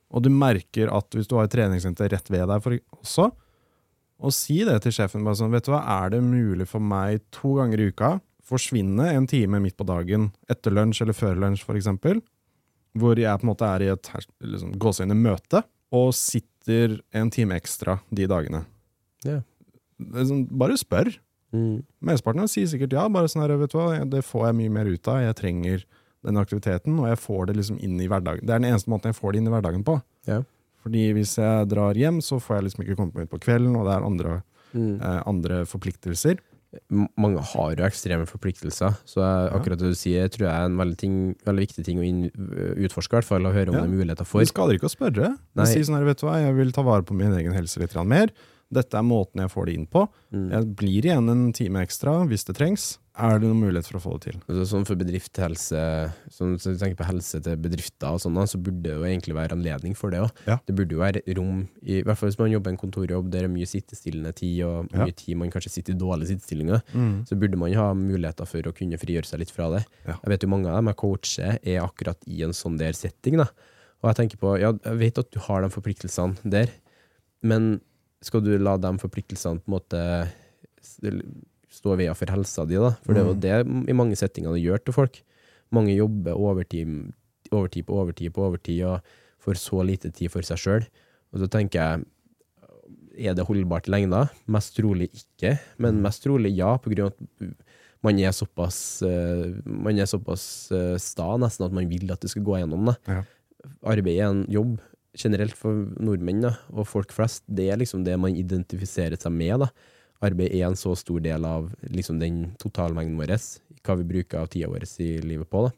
Og 0.08 0.24
du 0.24 0.30
merker 0.32 0.90
at 0.94 1.12
hvis 1.14 1.28
du 1.28 1.36
har 1.36 1.48
et 1.48 1.52
treningssenter 1.52 2.10
rett 2.14 2.30
ved 2.32 2.46
deg 2.48 2.64
for, 2.64 2.78
også, 2.96 3.28
og 4.18 4.34
si 4.34 4.62
det 4.66 4.80
til 4.82 4.94
sjefen 4.96 5.26
bare 5.26 5.38
sånn, 5.38 5.52
vet 5.54 5.68
du 5.68 5.72
hva, 5.74 5.82
er 6.00 6.16
det 6.16 6.22
mulig 6.24 6.66
for 6.66 6.82
meg 6.82 7.22
to 7.34 7.54
ganger 7.60 7.82
i 7.82 7.90
uka 7.92 8.16
forsvinne 8.48 9.10
en 9.12 9.28
time 9.28 9.60
midt 9.62 9.76
på 9.78 9.86
dagen 9.88 10.30
etter 10.50 10.74
lunsj 10.74 11.02
eller 11.04 11.16
før 11.16 11.38
lunsj, 11.40 11.64
for 11.66 11.78
eksempel, 11.78 12.22
hvor 12.98 13.18
jeg 13.20 13.40
på 13.40 13.46
en 13.46 13.50
måte 13.50 13.68
er 13.68 13.84
i 13.84 13.90
et 13.92 14.10
liksom, 14.16 14.72
gåseøyne 14.80 15.16
møte, 15.18 15.62
og 15.94 16.12
sitter 16.16 16.98
en 17.16 17.30
time 17.32 17.56
ekstra 17.56 17.98
de 18.12 18.26
dagene. 18.28 18.64
Yeah. 19.24 19.44
Er 20.12 20.28
sånn, 20.28 20.44
bare 20.60 20.76
spør. 20.80 21.10
Mm. 21.54 21.80
Mesteparten 22.04 22.50
sier 22.50 22.68
sikkert 22.68 22.96
ja, 22.96 23.06
bare 23.12 23.30
sånn 23.30 23.44
her, 23.44 23.56
vet 23.60 23.72
du 23.72 23.78
hva, 23.80 24.02
det 24.08 24.24
får 24.26 24.48
jeg 24.48 24.58
mye 24.58 24.74
mer 24.74 24.90
ut 24.90 25.08
av, 25.08 25.22
jeg 25.24 25.38
trenger 25.38 25.86
den 26.26 26.36
aktiviteten, 26.40 26.98
og 26.98 27.06
jeg 27.08 27.18
får 27.22 27.46
det 27.46 27.56
liksom 27.56 27.78
inn 27.80 28.00
i 28.00 28.08
hverdagen. 28.10 28.42
Det 28.46 28.50
er 28.54 28.58
den 28.62 28.72
eneste 28.72 28.90
måten 28.90 29.12
jeg 29.12 29.18
får 29.20 29.32
det 29.32 29.38
inn 29.42 29.46
i 29.46 29.54
hverdagen 29.54 29.84
på. 29.86 30.00
Ja. 30.26 30.42
Fordi 30.82 31.12
hvis 31.14 31.36
jeg 31.38 31.68
drar 31.68 31.94
hjem, 31.94 32.20
så 32.24 32.40
får 32.40 32.56
jeg 32.58 32.64
liksom 32.68 32.84
ikke 32.84 32.96
kommet 32.96 33.14
meg 33.14 33.28
ut 33.28 33.30
på 33.36 33.40
kvelden, 33.46 33.76
og 33.76 33.84
det 33.86 33.94
er 33.96 34.06
andre, 34.06 34.42
Mm. 34.74 35.00
eh, 35.00 35.22
andre 35.26 35.64
forpliktelser. 35.64 36.38
Mange 37.16 37.40
har 37.40 37.70
jo 37.74 37.84
ekstreme 37.86 38.26
forpliktelser, 38.28 38.92
så 39.08 39.22
jeg, 39.24 39.52
akkurat 39.56 39.78
det 39.80 39.88
du 39.88 39.96
sier, 39.96 40.28
tror 40.28 40.44
jeg 40.50 40.52
er 40.52 40.66
en 40.68 40.76
veldig, 40.76 40.96
ting, 41.00 41.14
veldig 41.46 41.62
viktig 41.64 41.84
ting 41.86 41.98
å 41.98 42.04
inn, 42.04 42.18
utforske, 42.84 43.14
i 43.14 43.16
hvert 43.16 43.24
fall, 43.24 43.46
å 43.48 43.52
høre 43.54 43.68
om 43.70 43.74
Ja. 43.74 43.80
det 43.86 43.88
er 43.88 43.96
muligheter 43.96 44.26
for. 44.26 44.40
Det 44.44 44.48
skader 44.52 44.74
ikke 44.76 44.90
å 44.90 44.92
spørre. 44.92 45.38
Nei. 45.56 45.64
Si 45.64 45.80
sånn 45.80 45.96
her, 45.96 46.04
vet 46.04 46.18
du 46.20 46.26
hva, 46.26 46.36
jeg 46.44 46.54
vil 46.54 46.70
ta 46.72 46.82
vare 46.82 47.02
på 47.02 47.14
min 47.16 47.32
egen 47.32 47.54
helse 47.54 47.78
litt 47.80 47.94
mer. 48.06 48.28
Dette 48.70 48.98
er 48.98 49.04
måten 49.06 49.40
jeg 49.40 49.48
får 49.48 49.64
det 49.66 49.74
inn 49.78 49.86
på. 49.88 50.02
Mm. 50.34 50.48
Jeg 50.52 50.66
blir 50.76 51.06
igjen 51.08 51.30
en 51.32 51.52
time 51.56 51.80
ekstra 51.86 52.18
hvis 52.28 52.44
det 52.44 52.54
trengs. 52.58 52.98
Er 53.18 53.40
det 53.40 53.48
noen 53.48 53.62
mulighet 53.64 53.88
for 53.88 53.98
å 53.98 54.02
få 54.04 54.10
det 54.18 54.28
til? 54.28 54.36
Altså, 54.46 54.64
sånn 54.70 54.84
for 54.86 54.94
bedriftshelse 55.00 55.80
sånn, 56.30 56.52
Så 56.60 56.70
du 56.74 56.78
tenker 56.78 56.98
på 57.00 57.06
helse 57.08 57.40
til 57.42 57.56
bedrifter 57.58 58.12
og 58.14 58.20
sånn, 58.22 58.36
så 58.46 58.60
burde 58.62 58.82
det 58.84 58.92
jo 58.94 59.06
egentlig 59.08 59.34
være 59.34 59.56
anledning 59.56 59.96
for 59.98 60.12
det 60.14 60.20
òg. 60.22 60.30
Ja. 60.46 60.58
Det 60.68 60.76
burde 60.78 60.94
jo 60.94 61.00
være 61.00 61.22
rom, 61.34 61.64
i, 61.82 61.96
i 61.98 62.02
hvert 62.06 62.20
fall 62.20 62.30
hvis 62.30 62.38
man 62.38 62.52
jobber 62.52 62.70
en 62.74 62.78
kontorjobb 62.78 63.30
der 63.32 63.42
det 63.42 63.48
er 63.48 63.54
mye 63.56 63.66
sittestillende 63.72 64.34
tid, 64.38 64.60
og 64.68 64.92
Ja. 64.92 65.04
mye 65.08 65.16
tid 65.16 65.36
man 65.40 65.50
kanskje 65.50 65.70
sitter 65.78 65.96
i 65.96 65.98
dårlige 65.98 66.30
sittestillinger, 66.36 66.82
så 67.26 67.38
burde 67.40 67.58
man 67.58 67.72
ha 67.74 67.88
muligheter 67.94 68.46
for 68.46 68.60
å 68.70 68.74
kunne 68.76 68.98
frigjøre 69.00 69.26
seg 69.26 69.40
litt 69.40 69.50
fra 69.50 69.70
det. 69.74 69.84
Ja. 70.06 70.14
Jeg 70.22 70.30
vet 70.36 70.42
jo 70.46 70.52
mange 70.54 70.68
av 70.70 70.76
dem 70.78 70.92
jeg 70.92 70.96
coacher, 71.02 71.58
er 71.64 71.82
akkurat 71.82 72.22
i 72.28 72.42
en 72.46 72.52
sånn 72.54 72.78
der 72.78 72.92
setting. 72.92 73.36
da. 73.38 73.48
Og 74.02 74.12
jeg 74.14 74.20
tenker 74.20 74.38
på, 74.38 74.54
ja, 74.60 74.72
jeg 74.84 74.98
vet 74.98 75.18
at 75.18 75.30
du 75.34 75.40
har 75.40 75.62
de 75.62 75.68
forpliktelsene 75.74 76.36
der, 76.44 76.70
men 77.42 77.80
skal 78.24 78.42
du 78.42 78.52
la 78.58 78.76
de 78.80 78.90
forpliktelsene 78.98 79.60
på 79.62 79.68
en 79.70 79.76
måte 79.78 80.02
stå 81.70 81.94
i 81.94 81.98
veien 82.02 82.16
for 82.18 82.32
helsa 82.32 82.64
di, 82.66 82.78
da? 82.80 82.94
For 83.04 83.14
det 83.14 83.22
er 83.22 83.26
jo 83.28 83.34
Mm. 83.34 83.40
det 83.84 83.90
i 83.90 83.96
mange 83.96 84.16
settinger 84.16 84.52
det 84.54 84.62
gjør 84.64 84.84
til 84.84 84.94
folk. 84.96 85.22
Mange 85.70 85.94
jobber 85.94 86.32
overtid, 86.34 87.12
overtid 87.52 87.86
på 87.86 87.94
overtid 87.94 88.32
på 88.32 88.42
overtid 88.48 88.82
og 88.84 89.02
får 89.44 89.54
så 89.60 89.84
lite 89.86 90.10
tid 90.12 90.30
for 90.30 90.42
seg 90.42 90.56
sjøl. 90.58 90.86
Og 91.32 91.40
så 91.40 91.48
tenker 91.48 91.78
jeg, 91.78 92.04
er 93.18 93.34
det 93.34 93.46
holdbart 93.46 93.88
i 93.88 93.90
lengda? 93.92 94.30
Mest 94.46 94.76
trolig 94.76 95.10
ikke, 95.12 95.58
men 95.78 96.00
mest 96.02 96.22
trolig 96.24 96.54
ja, 96.56 96.76
på 96.78 96.90
grunn 96.94 97.06
av 97.06 97.12
at 97.12 97.54
man 98.02 98.18
er 98.18 98.30
såpass, 98.30 99.02
eh, 99.02 99.60
man 99.66 99.98
er 99.98 100.06
såpass 100.06 100.70
eh, 100.72 100.96
sta 100.96 101.36
nesten 101.36 101.66
at 101.66 101.72
man 101.72 101.88
vil 101.90 102.10
at 102.12 102.20
det 102.20 102.30
skal 102.30 102.42
gå 102.46 102.60
gjennom. 102.60 102.86
det. 102.86 102.96
Ja. 103.08 103.22
Arbeid 103.82 104.18
er 104.20 104.28
en 104.30 104.44
jobb 104.48 104.78
generelt 105.18 105.56
for 105.58 105.86
nordmenn 106.00 106.44
da, 106.44 106.54
og 106.72 106.88
folk 106.88 107.12
flest. 107.14 107.44
Det 107.46 107.68
er 107.72 107.80
liksom 107.80 108.04
det 108.06 108.16
man 108.20 108.36
identifiserer 108.36 109.18
seg 109.20 109.34
med. 109.34 109.64
da. 109.64 109.70
Arbeid 110.24 110.54
er 110.54 110.66
en 110.66 110.78
så 110.78 110.94
stor 110.98 111.20
del 111.22 111.44
av 111.46 111.68
liksom, 111.82 112.18
den 112.22 112.54
totalmengden 112.58 113.18
vår, 113.20 113.36
hva 113.86 113.98
vi 114.00 114.08
bruker 114.08 114.40
av 114.40 114.48
tida 114.50 114.70
vår 114.70 114.86
i 115.04 115.12
livet 115.22 115.50
på. 115.50 115.68
da. 115.68 115.74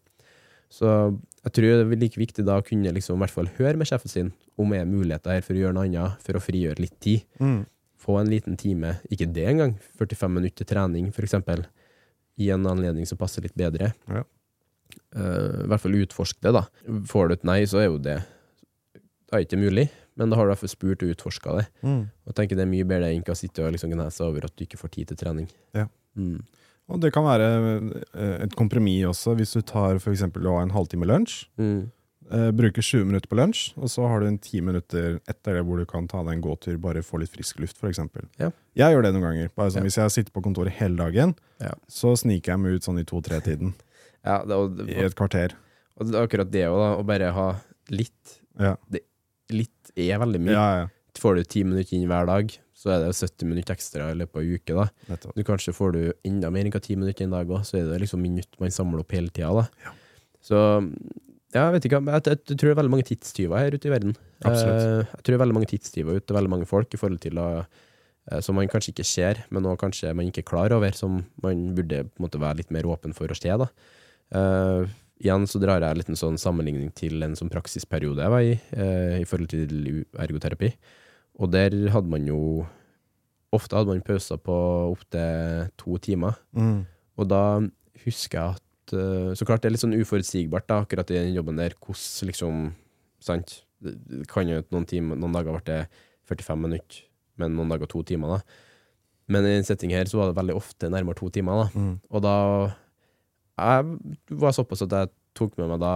Så 0.70 0.86
jeg 1.42 1.52
tror 1.56 1.66
det 1.66 1.82
er 1.82 1.98
like 1.98 2.20
viktig 2.20 2.44
da 2.46 2.60
å 2.60 2.64
kunne 2.64 2.92
liksom, 2.94 3.18
i 3.18 3.24
hvert 3.24 3.34
fall 3.34 3.50
høre 3.58 3.76
med 3.80 3.90
sjefen 3.90 4.12
sin 4.12 4.32
om 4.60 4.70
det 4.70 4.82
er 4.82 4.88
muligheter 4.88 5.34
her 5.34 5.44
for 5.44 5.56
å 5.56 5.62
gjøre 5.62 5.76
noe 5.76 5.88
annet, 5.88 6.20
for 6.22 6.36
å 6.36 6.42
frigjøre 6.42 6.82
litt 6.84 6.96
tid. 7.02 7.24
Mm. 7.40 7.62
Få 8.00 8.16
en 8.20 8.30
liten 8.30 8.56
time, 8.60 8.94
ikke 9.12 9.28
det 9.28 9.46
engang, 9.50 9.74
45 10.00 10.36
minutter 10.36 10.62
til 10.62 10.68
trening 10.68 11.08
eksempel, 11.12 11.64
i 12.40 12.48
en 12.52 12.68
anledning 12.68 13.08
som 13.08 13.18
passer 13.20 13.44
litt 13.44 13.56
bedre. 13.58 13.92
Ja. 14.08 14.24
Uh, 15.16 15.64
I 15.66 15.68
hvert 15.70 15.82
fall 15.82 15.98
utforsk 16.00 16.38
det, 16.44 16.52
da. 16.56 16.64
Får 17.10 17.28
du 17.28 17.34
et 17.36 17.48
nei, 17.48 17.58
så 17.68 17.82
er 17.82 17.90
jo 17.90 17.98
det 18.00 18.20
er 19.36 19.44
ikke 19.44 19.60
mulig, 19.60 19.88
men 20.18 20.30
da 20.32 20.36
har 20.36 20.48
du 20.50 20.52
i 20.66 20.70
spurt 20.70 21.02
og 21.04 21.12
utforska 21.14 21.56
det. 21.58 21.66
Mm. 21.86 22.00
Og 22.26 22.34
tenker 22.34 22.56
det 22.58 22.64
er 22.66 22.70
mye 22.72 22.86
bedre 22.88 23.10
enn 23.12 23.22
å 23.22 23.36
sitte 23.38 23.64
og 23.64 23.72
liksom 23.76 23.92
gnese 23.94 24.24
over 24.26 24.44
at 24.48 24.56
du 24.56 24.64
ikke 24.66 24.80
får 24.80 24.90
tid 24.96 25.08
til 25.12 25.20
trening. 25.20 25.48
Ja. 25.76 25.86
Mm. 26.18 26.40
Og 26.90 26.98
det 27.00 27.12
kan 27.14 27.22
være 27.22 27.46
eh, 28.18 28.36
et 28.44 28.56
kompromiss 28.58 29.06
også, 29.06 29.36
hvis 29.38 29.54
du 29.54 29.62
tar 29.62 30.00
for 30.02 30.10
eksempel 30.12 30.46
å 30.50 30.56
ha 30.58 30.62
en 30.66 30.74
halvtime 30.74 31.06
lunsj. 31.06 31.44
Mm. 31.60 31.90
Eh, 32.30 32.48
bruker 32.54 32.82
20 32.82 33.06
minutter 33.08 33.30
på 33.30 33.38
lunsj, 33.38 33.72
og 33.78 33.90
så 33.90 34.06
har 34.10 34.22
du 34.22 34.26
en 34.28 34.38
10 34.38 34.60
minutter 34.66 35.16
etter 35.30 35.56
det 35.58 35.62
hvor 35.66 35.78
du 35.78 35.86
kan 35.90 36.06
ta 36.10 36.20
deg 36.26 36.36
en 36.36 36.42
gåtur, 36.44 36.76
bare 36.82 37.02
få 37.06 37.18
litt 37.22 37.30
frisk 37.34 37.58
luft, 37.62 37.78
f.eks. 37.78 38.02
Ja. 38.38 38.50
Jeg 38.78 38.94
gjør 38.94 39.06
det 39.06 39.12
noen 39.16 39.26
ganger. 39.28 39.50
Bare 39.54 39.70
sånn, 39.74 39.82
Ja. 39.82 39.88
Hvis 39.88 39.98
jeg 39.98 40.14
sitter 40.14 40.34
på 40.34 40.42
kontoret 40.46 40.74
hele 40.78 40.98
dagen, 40.98 41.34
Ja. 41.62 41.72
så 41.90 42.16
sniker 42.18 42.52
jeg 42.54 42.62
meg 42.62 42.74
ut 42.78 42.86
sånn 42.86 43.00
i 43.02 43.06
to-tre-tiden. 43.06 43.74
Ja, 44.20 44.42
I 44.44 44.98
et 45.00 45.14
kvarter. 45.16 45.54
og 45.96 46.10
det 46.10 46.14
er 46.18 46.26
akkurat 46.26 46.50
det 46.52 46.66
òg, 46.68 46.76
da. 46.76 46.88
Å 47.00 47.04
bare 47.08 47.30
ha 47.32 47.46
litt. 47.88 48.34
Ja. 48.60 48.74
Litt 49.54 49.92
er 49.98 50.20
veldig 50.22 50.40
mye. 50.42 50.56
Ja, 50.56 50.66
ja. 50.82 50.88
Får 51.20 51.40
du 51.40 51.48
ti 51.50 51.64
minutter 51.66 51.96
inn 51.96 52.06
hver 52.08 52.28
dag, 52.28 52.52
så 52.76 52.92
er 52.94 53.02
det 53.02 53.16
70 53.16 53.48
minutter 53.50 53.74
ekstra 53.74 54.12
i 54.12 54.18
løpet 54.20 54.38
av 54.38 54.44
en 54.44 54.60
uke. 54.60 54.84
da. 55.10 55.32
Du 55.36 55.42
Kanskje 55.44 55.74
får 55.76 55.96
du 55.96 56.02
enda 56.24 56.52
mer 56.54 56.64
enn 56.64 56.72
hva 56.72 56.80
ti 56.84 56.96
minutter 56.96 57.26
en 57.26 57.34
dag 57.34 57.50
òg, 57.50 57.64
så 57.66 57.80
er 57.80 57.90
det 57.90 57.98
liksom 58.04 58.22
minutt 58.22 58.60
man 58.62 58.72
samler 58.72 59.02
opp 59.02 59.12
hele 59.16 59.32
tida. 59.34 59.66
Ja. 59.84 59.96
Så 60.40 60.62
ja, 61.50 61.66
jeg 61.66 61.74
vet 61.74 61.86
ikke, 61.88 61.98
jeg, 62.06 62.22
jeg, 62.30 62.40
jeg 62.46 62.56
tror 62.56 62.68
det 62.68 62.72
er 62.72 62.78
veldig 62.78 62.94
mange 62.94 63.06
tidstyver 63.08 63.58
her 63.58 63.74
ute 63.74 63.88
i 63.88 63.92
verden. 63.92 64.16
Absolutt. 64.46 64.80
Eh, 64.80 64.98
jeg 65.02 65.22
tror 65.24 65.32
det 65.32 65.36
er 65.36 65.42
veldig 65.42 65.56
mange 65.56 65.70
tidstyver 65.72 66.20
ute, 66.20 66.36
veldig 66.36 66.52
mange 66.52 66.68
folk, 66.70 66.94
i 66.94 67.00
forhold 67.00 67.22
til 67.24 67.40
å 67.42 67.48
eh, 67.58 68.40
som 68.46 68.54
man 68.54 68.70
kanskje 68.70 68.94
ikke 68.94 69.08
ser, 69.08 69.42
men 69.50 69.66
også 69.66 69.82
kanskje 69.82 70.12
man 70.14 70.30
ikke 70.30 70.44
er 70.44 70.50
klar 70.52 70.76
over, 70.76 70.94
som 70.94 71.24
man 71.42 71.64
burde 71.74 72.04
på 72.06 72.20
en 72.20 72.26
måte 72.28 72.42
være 72.42 72.62
litt 72.62 72.70
mer 72.74 72.86
åpen 72.86 73.16
for 73.16 73.34
å 73.34 73.38
se. 73.38 73.50
da. 73.50 73.66
Eh, 74.30 74.94
igjen 75.20 75.46
så 75.48 75.60
drar 75.60 75.84
jeg 75.84 75.92
en 75.92 76.00
liten 76.00 76.18
sånn 76.18 76.38
sammenligning 76.40 76.90
til 76.96 77.20
en 77.24 77.36
sånn 77.38 77.52
praksisperiode 77.52 78.24
jeg 78.24 78.32
var 78.32 78.46
i, 78.46 78.56
eh, 78.72 79.20
i 79.20 79.26
forhold 79.28 79.52
til 79.52 80.04
ergoterapi. 80.16 80.72
Og 81.40 81.52
der 81.52 81.76
hadde 81.94 82.10
man 82.10 82.28
jo 82.28 82.66
Ofte 83.50 83.74
hadde 83.74 83.90
man 83.90 84.04
pauser 84.06 84.38
på 84.38 84.56
opptil 84.92 85.70
to 85.80 85.96
timer. 85.98 86.36
Mm. 86.54 86.84
Og 87.18 87.26
da 87.26 87.58
husker 88.04 88.38
jeg 88.38 88.60
at 88.60 88.94
uh, 88.94 89.32
Så 89.34 89.42
klart 89.42 89.64
det 89.64 89.70
er 89.70 89.74
litt 89.74 89.82
sånn 89.82 89.96
uforutsigbart, 89.98 90.68
da, 90.70 90.84
akkurat 90.84 91.10
i 91.10 91.18
den 91.18 91.34
jobben 91.34 91.58
der, 91.58 91.74
hvordan 91.82 92.30
liksom 92.30 92.60
Sant? 93.20 93.64
Det 93.82 94.22
kan 94.30 94.48
jo 94.48 94.62
noen, 94.70 94.86
timer, 94.88 95.18
noen 95.18 95.34
dager 95.34 95.56
ble 95.56 95.64
det 95.66 95.80
45 96.30 96.62
minutter, 96.62 97.02
men 97.40 97.56
noen 97.56 97.72
dager 97.72 97.88
to 97.90 98.00
timer, 98.06 98.38
da. 98.38 98.60
Men 99.32 99.44
i 99.48 99.52
den 99.54 99.66
settingen 99.66 99.98
her 99.98 100.08
så 100.08 100.20
var 100.20 100.30
det 100.30 100.36
veldig 100.38 100.56
ofte 100.56 100.88
nærmere 100.92 101.18
to 101.18 101.28
timer, 101.32 101.64
da. 101.64 101.66
Mm. 101.74 101.94
Og 102.08 102.22
da 102.24 102.34
Jeg 103.60 104.38
var 104.42 104.56
såpass 104.56 104.84
at 104.86 104.96
jeg 104.96 105.12
tok 105.36 105.56
med 105.60 105.72
meg 105.72 105.82
da 105.82 105.94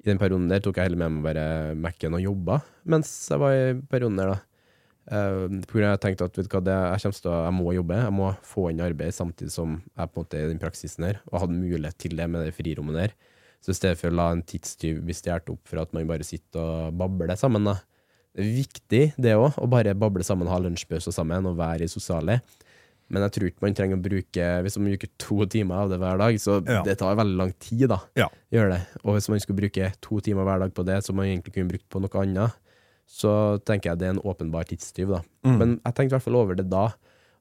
I 0.00 0.08
den 0.10 0.20
perioden 0.20 0.48
der 0.50 0.62
tok 0.64 0.78
jeg 0.80 0.88
heller 0.88 1.02
med 1.02 1.18
meg 1.18 1.26
bare 1.30 1.48
Mac-en 1.78 2.16
og 2.18 2.24
jobba 2.24 2.60
mens 2.90 3.10
jeg 3.30 3.42
var 3.42 3.54
i 3.54 3.74
perioden 3.90 4.16
der, 4.18 4.32
da. 4.32 4.38
Uh, 5.10 5.60
på 5.66 5.74
grunn 5.74 5.88
av 5.88 5.96
jeg 5.96 6.02
tenkte 6.04 6.26
at 6.28 6.38
hva, 6.38 6.60
det, 6.62 6.76
jeg, 7.02 7.12
å, 7.26 7.34
jeg 7.46 7.54
må 7.56 7.72
jobbe, 7.74 7.98
jeg 7.98 8.14
må 8.14 8.30
få 8.46 8.68
inn 8.70 8.82
arbeid 8.84 9.14
samtidig 9.16 9.52
som 9.54 9.78
jeg 9.80 10.12
på 10.12 10.20
en 10.20 10.24
måte 10.24 10.38
er 10.38 10.46
i 10.46 10.50
den 10.52 10.62
praksisen 10.62 11.06
her, 11.08 11.18
og 11.32 11.42
hadde 11.42 11.56
mulighet 11.56 11.98
til 11.98 12.14
det 12.18 12.28
med 12.30 12.46
det 12.46 12.54
frirommet 12.54 12.98
der. 12.98 13.14
Så 13.60 13.74
i 13.74 13.76
stedet 13.76 13.98
for 14.00 14.08
å 14.08 14.16
la 14.16 14.28
en 14.32 14.44
tidstyv 14.46 15.02
bli 15.04 15.16
stjålet 15.16 15.50
opp 15.52 15.68
for 15.68 15.82
at 15.82 15.90
man 15.96 16.08
bare 16.08 16.26
sitter 16.26 16.62
og 16.62 17.00
babler 17.00 17.34
sammen, 17.40 17.66
da. 17.68 17.76
Det 18.30 18.44
er 18.44 18.52
viktig, 18.54 19.02
det 19.18 19.34
òg, 19.34 19.58
å 19.58 19.66
bare 19.70 19.96
bable 19.98 20.24
sammen, 20.24 20.48
ha 20.48 20.60
lunsjpause 20.62 21.12
sammen 21.12 21.48
og 21.50 21.58
være 21.58 21.88
i 21.88 21.90
sosiale. 21.90 22.38
Men 23.10 23.24
jeg 23.26 23.34
tror 23.34 23.50
ikke 23.50 23.64
man 23.64 23.74
trenger 23.74 23.98
å 23.98 24.04
bruke 24.04 24.48
Hvis 24.62 24.76
man 24.78 24.90
bruker 24.92 25.10
to 25.18 25.44
timer 25.50 25.82
av 25.82 25.90
det 25.90 25.98
hver 25.98 26.18
dag, 26.20 26.36
så 26.38 26.60
Ja. 26.66 26.82
det 26.86 26.98
tar 26.98 27.16
veldig 27.18 27.36
lang 27.36 27.52
tid, 27.58 27.88
da. 27.90 28.00
Ja. 28.16 28.28
Gjør 28.52 28.70
det. 28.70 28.80
Og 29.04 29.14
hvis 29.16 29.28
man 29.28 29.40
skulle 29.40 29.58
bruke 29.58 29.92
to 30.00 30.20
timer 30.20 30.44
hver 30.44 30.60
dag 30.60 30.74
på 30.74 30.84
det, 30.86 31.04
som 31.04 31.16
man 31.16 31.26
egentlig 31.26 31.54
kunne 31.54 31.68
brukt 31.68 31.88
på 31.90 32.00
noe 32.00 32.22
annet, 32.22 32.54
så 33.10 33.58
tenker 33.66 33.90
jeg 33.90 33.98
det 33.98 34.06
er 34.06 34.14
en 34.14 34.22
åpenbar 34.22 34.64
tidstyv, 34.70 35.08
da. 35.10 35.22
Mm. 35.44 35.58
Men 35.58 35.80
jeg 35.84 35.94
tenkte 35.94 36.14
i 36.14 36.16
hvert 36.18 36.22
fall 36.28 36.36
over 36.38 36.54
det 36.54 36.68
da, 36.70 36.92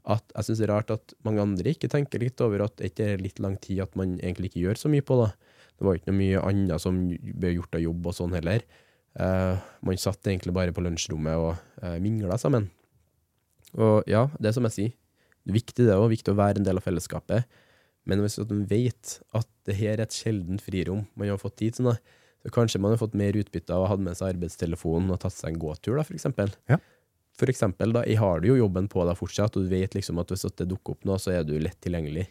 at 0.10 0.24
jeg 0.36 0.48
syns 0.48 0.58
det 0.58 0.70
er 0.70 0.74
rart 0.74 0.92
at 0.92 1.14
mange 1.24 1.44
andre 1.44 1.70
ikke 1.70 1.90
tenker 1.92 2.20
litt 2.20 2.42
over 2.42 2.64
at 2.66 2.76
det 2.78 2.90
ikke 2.90 3.14
er 3.14 3.22
litt 3.22 3.40
lang 3.40 3.58
tid 3.62 3.84
at 3.84 3.96
man 3.96 4.18
egentlig 4.18 4.50
ikke 4.50 4.64
gjør 4.66 4.78
så 4.82 4.90
mye 4.90 5.06
på, 5.06 5.20
da. 5.22 5.30
Det 5.78 5.86
var 5.86 5.96
ikke 5.96 6.10
noe 6.10 6.20
mye 6.20 6.42
annet 6.44 6.82
som 6.82 6.98
ble 7.14 7.54
gjort 7.54 7.76
av 7.78 7.84
jobb 7.84 8.08
og 8.10 8.16
sånn 8.18 8.34
heller. 8.36 8.66
Uh, 9.20 9.60
man 9.86 9.98
satt 9.98 10.26
egentlig 10.28 10.54
bare 10.56 10.74
på 10.76 10.82
lunsjrommet 10.84 11.38
og 11.38 11.54
uh, 11.84 11.98
mingla 12.02 12.38
sammen. 12.42 12.70
Og 13.78 14.04
ja, 14.10 14.26
det 14.40 14.50
er 14.50 14.58
som 14.58 14.66
jeg 14.68 14.76
sier, 14.76 14.92
det 14.92 14.98
er 14.98 15.09
viktig 15.54 15.88
det 15.88 15.96
òg, 15.96 16.10
viktig 16.14 16.34
å 16.34 16.40
være 16.40 16.62
en 16.62 16.68
del 16.68 16.80
av 16.80 16.86
fellesskapet. 16.86 17.60
Men 18.10 18.24
hvis 18.24 18.40
man 18.42 18.64
vet 18.70 19.18
at 19.38 19.50
det 19.68 19.76
her 19.78 19.98
er 19.98 20.08
et 20.08 20.16
sjeldent 20.16 20.64
frirom 20.64 21.04
man 21.20 21.30
har 21.30 21.42
fått 21.42 21.60
tid 21.62 21.78
til, 21.78 21.92
da, 21.92 21.98
så 22.40 22.52
kanskje 22.56 22.80
man 22.82 22.96
har 22.96 23.02
fått 23.02 23.18
mer 23.20 23.36
utbytte 23.38 23.76
av 23.76 23.84
å 23.84 23.90
ha 23.92 23.98
med 24.00 24.18
seg 24.18 24.34
arbeidstelefonen 24.34 25.12
og 25.14 25.20
tatt 25.22 25.36
seg 25.36 25.52
en 25.52 25.62
gåtur, 25.62 25.98
da, 26.00 26.06
for 26.08 26.16
eksempel. 26.18 26.54
Ja. 26.72 26.80
For 27.40 27.52
eksempel, 27.52 27.94
da, 27.96 28.06
jeg 28.08 28.20
har 28.20 28.44
jo 28.48 28.58
jobben 28.60 28.88
på 28.92 29.04
deg 29.08 29.20
fortsatt, 29.20 29.56
og 29.56 29.68
du 29.68 29.72
vet 29.72 29.96
liksom 29.96 30.20
at 30.24 30.32
hvis 30.32 30.48
det 30.50 30.68
dukker 30.72 30.96
opp 30.96 31.08
noe, 31.08 31.20
så 31.22 31.36
er 31.36 31.46
du 31.48 31.54
lett 31.60 31.80
tilgjengelig. 31.84 32.26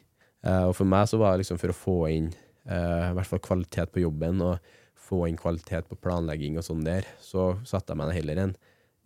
Eh, 0.45 0.65
og 0.69 0.75
for 0.77 0.89
meg 0.89 1.09
så 1.11 1.21
var 1.21 1.35
det 1.35 1.45
liksom 1.45 1.61
for 1.61 1.73
å 1.73 1.77
få 1.77 1.97
inn 2.13 2.33
eh, 2.33 3.07
i 3.11 3.15
hvert 3.17 3.31
fall 3.31 3.45
kvalitet 3.45 3.93
på 3.95 4.03
jobben, 4.05 4.43
og 4.45 4.75
få 5.09 5.23
inn 5.29 5.39
kvalitet 5.41 5.89
på 5.89 5.97
planlegging 6.01 6.59
og 6.61 6.67
sånn 6.67 6.83
der, 6.85 7.07
så 7.25 7.55
satte 7.69 7.95
jeg 7.95 8.01
meg 8.01 8.17
heller 8.17 8.43
en 8.45 8.59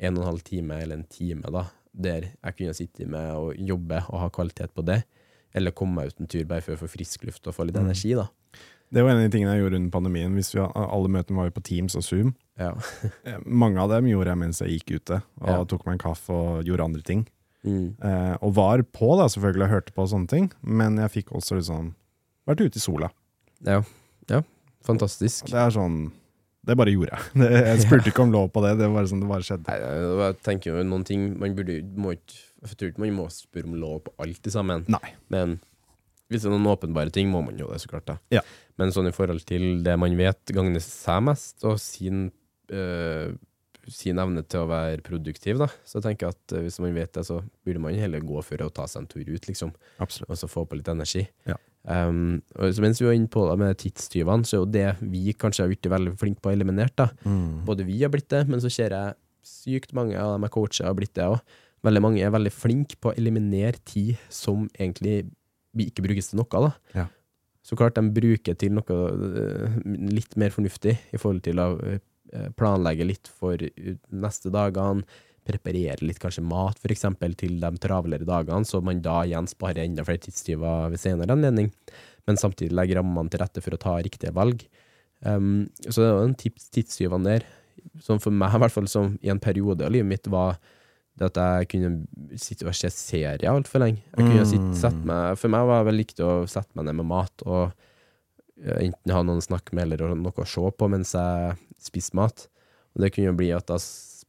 en 0.02 0.18
og 0.18 0.24
en 0.24 0.30
halv 0.32 0.42
time 0.46 0.78
eller 0.82 0.98
en 0.98 1.08
time 1.10 1.50
da, 1.54 1.66
der 1.94 2.30
jeg 2.44 2.56
kunne 2.56 2.74
sitte 2.74 3.06
med 3.06 3.30
og 3.34 3.54
jobbe 3.56 4.02
og 4.08 4.20
ha 4.20 4.28
kvalitet 4.32 4.72
på 4.74 4.84
det, 4.84 5.02
eller 5.54 5.70
komme 5.76 5.94
meg 6.00 6.08
ut 6.12 6.20
en 6.20 6.26
tur 6.32 6.44
bare 6.48 6.62
for 6.64 6.74
å 6.74 6.80
få 6.80 6.88
frisk 6.88 7.24
luft 7.28 7.46
og 7.46 7.54
få 7.54 7.66
litt 7.66 7.76
Mm. 7.76 7.84
energi, 7.86 8.14
da. 8.14 8.28
Det 8.92 9.02
var 9.02 9.10
en 9.10 9.22
av 9.24 9.30
de 9.30 9.36
tingene 9.38 9.54
jeg 9.56 9.62
gjorde 9.64 9.76
under 9.76 9.90
pandemien. 9.90 10.34
Vi, 10.36 10.42
alle 10.60 11.08
møtene 11.08 11.36
var 11.36 11.44
jo 11.48 11.50
på 11.56 11.62
Teams 11.64 11.94
og 11.96 12.02
Zoom. 12.04 12.34
Ja. 12.58 12.74
Eh, 13.24 13.38
Mange 13.46 13.78
av 13.80 13.88
dem 13.88 14.04
gjorde 14.06 14.28
jeg 14.28 14.38
mens 14.38 14.58
jeg 14.60 14.80
gikk 14.80 15.00
ute 15.00 15.22
og 15.40 15.48
Ja. 15.48 15.64
tok 15.64 15.86
meg 15.86 15.94
en 15.94 15.98
kaffe 16.10 16.30
og 16.32 16.64
gjorde 16.64 16.84
andre 16.84 17.00
ting. 17.02 17.26
Mm. 17.64 17.96
Eh, 18.02 18.36
og 18.42 18.54
var 18.54 18.82
på, 18.82 19.16
da, 19.16 19.28
selvfølgelig, 19.32 19.62
og 19.64 19.70
hørte 19.70 19.92
på 19.92 20.04
sånne 20.08 20.28
ting. 20.28 20.50
Men 20.62 20.96
jeg 20.98 21.10
fikk 21.10 21.32
også 21.32 21.56
liksom 21.56 21.94
vært 22.46 22.60
ute 22.66 22.76
i 22.76 22.80
sola. 22.80 23.10
ja. 23.64 23.82
Ja. 24.28 24.42
Fantastisk. 24.84 25.46
Det 25.46 25.54
er 25.54 25.70
sånn 25.70 26.12
Det 26.62 26.76
bare 26.78 26.92
gjorde 26.94 27.16
jeg. 27.16 27.42
Jeg 27.72 27.82
spurte 27.82 28.12
ikke 28.12 28.22
om 28.22 28.32
lov 28.34 28.48
på 28.54 28.62
det. 28.62 28.76
Det 28.78 28.88
var 28.92 29.08
sånn 29.10 29.22
det 29.24 29.28
bare 29.30 29.46
skjedde. 29.46 29.66
Nei, 29.66 29.98
jeg 30.22 30.36
tenker 30.46 30.70
jo 30.76 30.84
noen 30.86 31.02
ting 31.08 31.24
Man 31.40 31.56
burde 31.58 31.80
må 31.98 32.12
ikke 32.14 32.36
Jeg 32.62 32.78
tror 32.78 32.92
ikke 32.92 33.02
man 33.02 33.16
må 33.16 33.24
spørre 33.34 33.66
om 33.66 33.74
lov 33.82 33.96
på 34.06 34.12
alt 34.22 34.50
sammen, 34.54 34.84
Nei. 34.92 35.14
men 35.34 35.56
hvis 36.32 36.44
det 36.44 36.48
er 36.48 36.54
noen 36.54 36.70
åpenbare 36.70 37.12
ting, 37.12 37.26
må 37.28 37.42
man 37.44 37.58
jo 37.60 37.66
det, 37.68 37.80
så 37.82 37.90
klart. 37.90 38.06
da. 38.08 38.14
Ja. 38.32 38.40
Men 38.80 38.92
sånn 38.94 39.10
i 39.10 39.12
forhold 39.12 39.42
til 39.44 39.82
det 39.84 39.96
man 40.00 40.14
vet 40.16 40.52
gagner 40.54 40.80
seg 40.80 41.18
mest, 41.26 41.58
og 41.68 41.74
sin, 41.82 42.22
øh, 42.72 43.34
sin 43.92 44.22
evne 44.22 44.40
til 44.48 44.62
å 44.62 44.70
være 44.70 45.02
produktiv, 45.04 45.58
da, 45.60 45.68
så 45.84 46.00
tenker 46.00 46.30
jeg 46.30 46.38
at 46.38 46.54
øh, 46.56 46.62
hvis 46.64 46.78
man 46.80 46.94
vet 46.96 47.12
det, 47.18 47.26
så 47.28 47.42
burde 47.66 47.82
man 47.84 47.98
heller 48.00 48.24
gå 48.24 48.40
for 48.46 48.64
å 48.64 48.70
ta 48.72 48.86
seg 48.88 49.02
en 49.02 49.10
tur 49.12 49.26
ut, 49.28 49.50
liksom, 49.50 49.74
Absolutt. 50.00 50.30
og 50.32 50.40
så 50.40 50.48
få 50.48 50.64
på 50.70 50.78
litt 50.80 50.88
energi. 50.88 51.26
Ja. 51.50 51.58
Um, 51.82 52.38
og 52.54 52.70
så 52.70 52.82
mens 52.84 53.00
vi 53.00 53.08
var 53.08 53.16
inne 53.16 53.30
på 53.32 53.42
det 53.48 53.56
med 53.58 53.78
tidstyvene, 53.80 54.46
så 54.46 54.56
er 54.56 54.60
jo 54.60 54.70
det 54.70 55.10
vi 55.12 55.34
kanskje 55.34 55.64
har 55.64 55.72
blitt 55.72 55.90
veldig 55.90 56.14
flinke 56.20 56.42
på 56.42 56.52
å 56.52 56.54
eliminere. 56.54 57.08
Mm. 57.26 57.64
Både 57.66 57.86
vi 57.88 57.98
har 58.04 58.12
blitt 58.12 58.30
det, 58.30 58.44
men 58.50 58.62
så 58.62 58.70
ser 58.70 58.94
jeg 58.94 59.18
sykt 59.42 59.94
mange 59.96 60.14
av 60.18 60.36
dem 60.36 60.46
jeg 60.46 60.54
coacher 60.54 60.86
har 60.86 60.96
blitt 60.98 61.14
det 61.18 61.26
òg. 61.26 61.40
Veldig 61.82 62.02
mange 62.04 62.22
er 62.22 62.30
veldig 62.30 62.52
flinke 62.54 62.98
på 63.02 63.10
å 63.10 63.16
eliminere 63.18 63.80
tid 63.88 64.14
som 64.30 64.68
egentlig 64.78 65.24
ikke 65.82 66.04
brukes 66.04 66.30
til 66.30 66.38
noe. 66.38 66.62
da. 66.68 66.70
Ja. 66.94 67.08
Så 67.66 67.78
klart 67.78 67.98
de 67.98 68.06
bruker 68.14 68.54
til 68.58 68.74
noe 68.74 68.96
øh, 69.10 69.76
litt 70.10 70.36
mer 70.38 70.54
fornuftig, 70.54 70.96
i 71.14 71.18
forhold 71.18 71.42
til 71.46 71.62
å 71.62 71.68
øh, 71.78 72.48
planlegge 72.58 73.06
litt 73.06 73.30
for 73.30 73.58
øh, 73.58 73.98
neste 74.10 74.50
dagene, 74.54 75.06
preparere 75.46 76.06
litt 76.06 76.20
kanskje 76.22 76.44
mat 76.46 76.78
for 76.78 76.92
eksempel 76.94 77.34
til 77.38 77.58
de 77.62 77.70
travlere 77.82 78.26
dagene, 78.28 78.66
så 78.68 78.80
man 78.84 79.02
da 79.02 79.22
igjen 79.26 79.48
sparer 79.50 79.84
enda 79.84 80.04
flere 80.06 80.22
tidstyver 80.26 80.92
ved 80.92 81.02
senere 81.02 81.34
anledning, 81.34 81.72
men 82.28 82.38
samtidig 82.38 82.74
legger 82.76 83.00
rammene 83.00 83.32
til 83.32 83.42
rette 83.42 83.62
for 83.64 83.74
å 83.74 83.80
ta 83.82 83.96
riktige 83.98 84.34
valg. 84.36 84.62
Um, 85.26 85.68
så 85.86 86.02
det 86.02 86.12
var 86.12 86.24
en 86.26 86.38
tips 86.38 86.70
tidstyvene 86.74 87.28
der, 87.28 87.48
som 88.02 88.20
for 88.22 88.34
meg 88.34 88.54
i 88.54 88.62
hvert 88.62 88.74
fall 88.74 88.88
som 88.90 89.16
i 89.22 89.30
en 89.32 89.42
periode 89.42 89.86
av 89.86 89.92
livet 89.94 90.08
mitt 90.08 90.28
var 90.30 90.60
Det 91.12 91.26
at 91.28 91.36
jeg 91.36 91.66
kunne 91.68 92.38
sitte 92.40 92.64
og 92.64 92.72
se 92.72 92.88
serier 92.88 93.50
altfor 93.50 93.82
lenge. 93.82 94.00
Jeg 94.16 94.24
kunne 94.30 94.46
sitte, 94.48 94.70
sette 94.80 95.02
meg, 95.04 95.34
for 95.36 95.52
meg 95.52 95.66
var 95.68 95.82
det 95.84 95.92
viktig 95.98 96.24
å 96.24 96.46
sette 96.48 96.72
meg 96.72 96.86
ned 96.86 96.96
med 97.02 97.08
mat 97.10 97.44
og 97.44 97.66
eh, 98.64 98.86
enten 98.86 99.12
ha 99.12 99.20
noen 99.20 99.42
å 99.42 99.44
snakke 99.44 99.76
med 99.76 99.90
eller 99.90 100.14
noe 100.16 100.32
å 100.32 100.46
se 100.48 100.70
på 100.72 100.88
mens 100.88 101.12
jeg 101.12 101.58
spiste 101.84 102.16
mat. 102.16 102.46
Og 102.96 103.04
det 103.04 103.12
kunne 103.12 103.28
jo 103.28 103.36
bli 103.36 103.50
at 103.52 103.68
da 103.68 103.76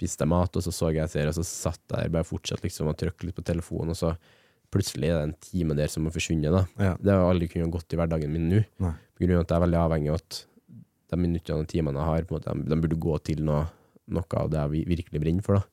spiste 0.04 0.26
jeg 0.26 0.32
mat, 0.34 0.56
og 0.60 0.66
så 0.66 0.74
så 0.76 0.92
jeg 0.94 1.12
serier, 1.12 1.32
og 1.32 1.38
så 1.40 1.46
satt 1.48 1.82
jeg 1.88 1.96
der 1.96 2.14
bare 2.14 2.28
fortsatt 2.28 2.64
liksom 2.66 2.92
og 2.92 2.98
trykket 3.00 3.30
litt 3.30 3.38
på 3.38 3.46
telefonen, 3.48 3.94
og 3.96 4.00
så 4.00 4.14
plutselig 4.74 5.12
er 5.12 5.20
det 5.20 5.28
en 5.28 5.36
time 5.46 5.78
der 5.78 5.92
som 5.92 6.08
har 6.08 6.16
forsvunnet. 6.16 6.52
da. 6.52 6.64
Ja. 6.82 6.96
Det 7.00 7.14
har 7.14 7.28
aldri 7.30 7.50
kunnet 7.52 7.72
gått 7.74 7.94
i 7.94 8.00
hverdagen 8.00 8.34
min 8.34 8.50
nå. 8.50 8.64
På 9.14 9.24
grunn 9.24 9.38
av 9.38 9.46
at 9.46 9.54
jeg 9.54 9.60
er 9.60 9.66
veldig 9.68 9.82
avhengig 9.84 10.12
av 10.12 10.20
at 10.20 10.40
de 11.14 11.20
minuttene 11.22 11.62
og 11.62 11.70
timene 11.70 12.02
jeg 12.02 12.10
har, 12.10 12.26
på 12.28 12.34
en 12.34 12.40
måte, 12.40 12.56
de, 12.58 12.70
de 12.72 12.80
burde 12.86 13.02
gå 13.06 13.18
til 13.30 13.44
noe, 13.46 13.68
noe 14.18 14.40
av 14.42 14.50
det 14.52 14.64
jeg 14.64 14.88
virkelig 14.90 15.22
brenner 15.22 15.46
for. 15.46 15.62
da. 15.62 15.70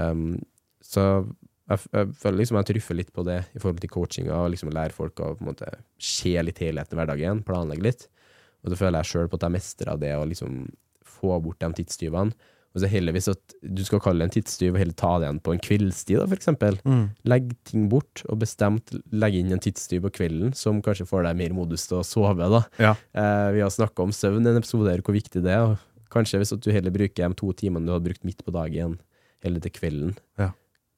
Um, 0.00 0.40
så 0.82 1.04
jeg, 1.68 1.84
jeg 1.92 2.14
føler 2.22 2.40
liksom 2.40 2.58
jeg 2.58 2.68
truffer 2.72 2.98
litt 2.98 3.12
på 3.14 3.24
det 3.28 3.38
i 3.52 3.60
forhold 3.60 3.82
til 3.84 3.92
coachinga, 3.92 4.38
og 4.38 4.54
liksom 4.54 4.72
lærer 4.72 4.96
folk 4.96 5.20
å 5.20 5.34
på 5.36 5.44
en 5.44 5.52
måte 5.52 5.68
se 6.00 6.32
litt 6.40 6.62
helheten 6.64 6.96
i 6.96 7.00
hverdagen, 7.00 7.44
planlegge 7.46 7.86
litt. 7.86 8.08
Og 8.62 8.72
så 8.72 8.78
føler 8.78 9.02
jeg 9.02 9.12
sjøl 9.12 9.28
på 9.30 9.38
at 9.38 9.46
jeg 9.46 9.56
mestrer 9.58 10.00
det 10.00 10.14
å 10.16 10.26
liksom 10.28 10.64
få 11.06 11.36
bort 11.44 11.60
de 11.62 11.70
tidstyvene. 11.82 12.50
Og 12.72 12.80
så 12.80 12.88
heller 12.88 13.12
hvis 13.12 13.28
at 13.28 13.54
du 13.62 13.82
skal 13.84 14.00
kalle 14.00 14.22
det 14.22 14.30
en 14.30 14.34
tidstyv, 14.38 14.70
og 14.72 14.80
heller 14.80 14.96
ta 14.96 15.12
det 15.20 15.28
igjen 15.28 15.40
på 15.44 15.54
en 15.54 15.62
kveldstid, 15.66 16.22
da, 16.22 16.26
eksempel. 16.36 16.78
Legg 17.28 17.52
ting 17.68 17.88
bort, 17.92 18.24
og 18.32 18.40
bestemt 18.40 18.94
legge 19.12 19.42
inn 19.42 19.52
en 19.52 19.62
tidstyv 19.62 20.06
på 20.06 20.14
kvelden 20.20 20.54
som 20.56 20.80
kanskje 20.84 21.08
får 21.08 21.26
deg 21.28 21.38
mer 21.42 21.56
modus 21.56 21.84
til 21.90 22.00
å 22.00 22.06
sove, 22.06 22.48
da. 22.54 22.62
Ja. 22.80 22.94
Eh, 23.12 23.48
vi 23.58 23.64
har 23.64 23.72
snakka 23.72 24.06
om 24.06 24.14
søvn 24.16 24.46
i 24.46 24.54
en 24.54 24.62
episode 24.62 24.88
her, 24.88 25.04
hvor 25.04 25.16
viktig 25.16 25.44
det 25.44 25.52
er. 25.52 25.76
Kanskje 26.12 26.40
hvis 26.40 26.54
at 26.56 26.64
du 26.64 26.72
heller 26.72 26.92
bruker 26.94 27.28
de 27.28 27.40
to 27.40 27.52
timene 27.56 27.88
du 27.88 27.94
hadde 27.94 28.08
brukt 28.08 28.24
midt 28.28 28.42
på 28.44 28.54
dagen, 28.56 28.98
heller 29.44 29.62
til 29.64 29.74
kvelden. 29.76 30.16
Ja. 30.40 30.52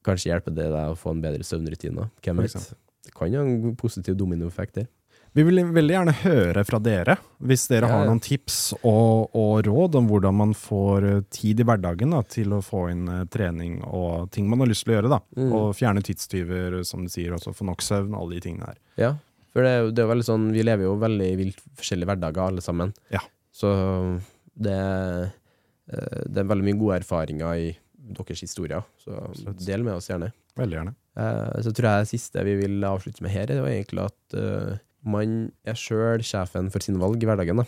Kanskje 0.06 0.30
hjelper 0.30 0.54
det 0.54 0.70
deg 0.70 0.92
å 0.92 0.98
få 0.98 1.14
en 1.14 1.22
bedre 1.24 1.46
søvnrutine. 1.46 2.10
Hvem 2.22 2.42
vet? 2.44 2.74
Det 3.04 3.12
kan 3.16 3.32
jo 3.32 3.40
ha 3.40 3.48
en 3.48 3.76
positiv 3.80 4.16
dominoeffekt 4.20 4.78
der. 4.78 4.88
Vi 5.34 5.42
vil 5.42 5.58
veldig 5.74 5.94
gjerne 5.96 6.12
høre 6.20 6.62
fra 6.62 6.78
dere, 6.78 7.16
hvis 7.42 7.66
dere 7.66 7.88
har 7.90 8.04
noen 8.06 8.20
tips 8.22 8.58
og, 8.86 9.34
og 9.34 9.64
råd 9.66 9.98
om 9.98 10.06
hvordan 10.06 10.36
man 10.38 10.52
får 10.54 11.06
eh, 11.08 11.22
tid 11.34 11.58
i 11.58 11.66
hverdagen 11.66 12.14
da, 12.14 12.20
til 12.22 12.54
å 12.54 12.60
få 12.62 12.84
inn 12.92 13.08
eh, 13.10 13.24
trening 13.34 13.80
og 13.82 14.30
ting 14.34 14.46
man 14.50 14.62
har 14.62 14.70
lyst 14.70 14.86
til 14.86 14.94
å 14.94 14.98
gjøre. 15.00 15.10
da. 15.16 15.18
Mm. 15.34 15.50
Og 15.58 15.66
fjerne 15.74 16.04
tidstyver, 16.06 16.78
som 16.86 17.02
du 17.02 17.10
sier, 17.10 17.34
også 17.34 17.54
få 17.56 17.66
nok 17.66 17.82
søvn, 17.82 18.14
alle 18.14 18.36
de 18.36 18.44
tingene 18.46 18.70
her. 18.70 18.78
Ja, 19.00 19.10
for 19.54 19.66
det, 19.66 19.74
det 19.94 20.02
er 20.02 20.08
jo 20.08 20.10
veldig 20.10 20.26
sånn 20.26 20.46
Vi 20.54 20.62
lever 20.66 20.88
jo 20.88 20.94
veldig 20.98 21.28
vilt 21.38 21.60
forskjellige 21.78 22.10
hverdager, 22.10 22.42
alle 22.46 22.62
sammen. 22.62 22.94
Ja. 23.14 23.22
Så 23.54 23.74
det, 24.54 24.78
eh, 25.90 26.22
det 26.30 26.42
er 26.42 26.50
veldig 26.50 26.70
mye 26.70 26.78
gode 26.78 27.02
erfaringer 27.02 27.58
i 27.58 27.72
deres 28.14 28.46
historier. 28.46 28.86
Så 29.02 29.14
Absolutt. 29.18 29.66
del 29.66 29.82
med 29.82 29.98
oss 29.98 30.10
gjerne. 30.10 30.30
Veldig 30.58 30.78
gjerne. 30.78 30.94
Uh, 31.18 31.62
Så 31.62 31.70
tror 31.74 31.90
jeg 31.90 32.04
det 32.04 32.10
siste 32.10 32.42
vi 32.46 32.56
vil 32.58 32.86
avslutte 32.86 33.22
med 33.22 33.34
her, 33.34 33.46
det 33.50 33.62
var 33.62 33.70
egentlig 33.70 34.02
at 34.06 34.36
eh, 34.38 34.82
man 35.04 35.52
er 35.66 35.76
sjøl 35.78 36.22
sjefen 36.24 36.70
for 36.72 36.84
sine 36.84 37.00
valg 37.02 37.22
i 37.22 37.28
hverdagen. 37.28 37.60
da. 37.62 37.66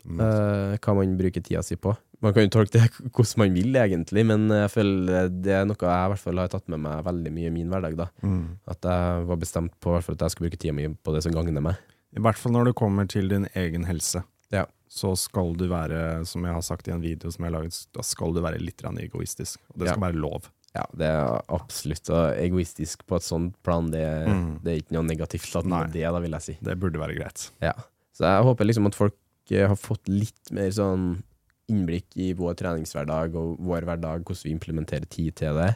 Mm. 0.00 0.20
Uh, 0.20 0.76
hva 0.80 0.94
man 0.96 1.16
bruker 1.18 1.42
tida 1.44 1.60
si 1.66 1.76
på. 1.76 1.92
Man 2.24 2.34
kan 2.36 2.44
jo 2.46 2.52
tolke 2.52 2.72
det 2.76 2.86
hvordan 3.16 3.42
man 3.42 3.54
vil, 3.56 3.76
egentlig, 3.76 4.24
men 4.28 4.46
jeg 4.52 4.72
føler 4.72 5.28
det 5.32 5.54
er 5.56 5.68
noe 5.68 5.76
jeg 5.80 6.08
i 6.08 6.10
hvert 6.14 6.22
fall 6.24 6.40
har 6.42 6.50
tatt 6.52 6.68
med 6.72 6.82
meg 6.84 7.04
veldig 7.06 7.32
mye 7.36 7.48
i 7.50 7.54
min 7.54 7.70
hverdag. 7.72 7.96
da. 8.00 8.08
Mm. 8.24 8.42
At 8.70 8.84
jeg 8.88 9.24
var 9.30 9.40
bestemt 9.40 9.76
på 9.80 9.94
hvert 9.94 10.06
fall 10.06 10.18
at 10.18 10.26
jeg 10.26 10.34
skulle 10.36 10.50
bruke 10.50 10.60
tida 10.60 10.76
mi 10.76 10.88
på 10.94 11.14
det 11.16 11.24
som 11.26 11.34
gagner 11.36 11.64
meg. 11.64 11.80
I 12.16 12.22
hvert 12.24 12.40
fall 12.40 12.52
når 12.56 12.70
det 12.70 12.76
kommer 12.80 13.06
til 13.08 13.28
din 13.30 13.46
egen 13.54 13.84
helse. 13.88 14.24
Ja. 14.50 14.64
Så 14.90 15.12
skal 15.20 15.52
du 15.54 15.68
være, 15.70 16.24
som 16.26 16.42
jeg 16.44 16.56
har 16.56 16.64
sagt 16.66 16.88
i 16.88 16.94
en 16.94 17.02
video 17.04 17.30
som 17.30 17.44
jeg 17.44 17.52
har 17.52 17.60
laget, 17.60 17.76
da 17.94 18.02
skal 18.02 18.32
du 18.34 18.40
være 18.42 18.58
litt 18.58 18.82
egoistisk. 18.82 19.60
Og 19.70 19.78
det 19.78 19.88
skal 19.92 20.00
Ja. 20.00 20.06
være 20.08 20.18
lov. 20.18 20.48
Ja, 20.76 20.84
det 20.94 21.06
er 21.10 21.40
absolutt 21.50 22.10
og 22.14 22.36
egoistisk 22.38 23.02
på 23.10 23.16
et 23.18 23.26
sånt 23.26 23.56
plan. 23.66 23.88
Det, 23.90 24.04
Mm. 24.28 24.60
det 24.62 24.72
er 24.72 24.82
ikke 24.82 24.94
noe 24.94 25.02
negativt 25.08 25.56
at 25.58 25.66
Nei. 25.66 25.84
det, 25.90 26.02
da, 26.06 26.20
vil 26.22 26.30
jeg 26.36 26.42
si. 26.42 26.58
Det 26.62 26.78
burde 26.78 27.00
være 27.00 27.16
greit. 27.18 27.50
Ja. 27.60 27.72
Så 28.14 28.22
jeg 28.28 28.44
håper 28.46 28.64
liksom 28.68 28.86
at 28.86 28.94
folk 28.94 29.16
eh, 29.50 29.66
har 29.66 29.74
fått 29.76 30.06
litt 30.08 30.52
mer 30.54 30.70
sånn 30.70 31.22
innblikk 31.70 32.14
i 32.18 32.32
vår 32.38 32.54
treningshverdag 32.58 33.34
og 33.38 33.56
vår 33.62 33.82
hverdag, 33.88 34.22
hvordan 34.26 34.44
vi 34.46 34.52
implementerer 34.54 35.08
tid 35.10 35.34
til 35.38 35.54
det. 35.58 35.72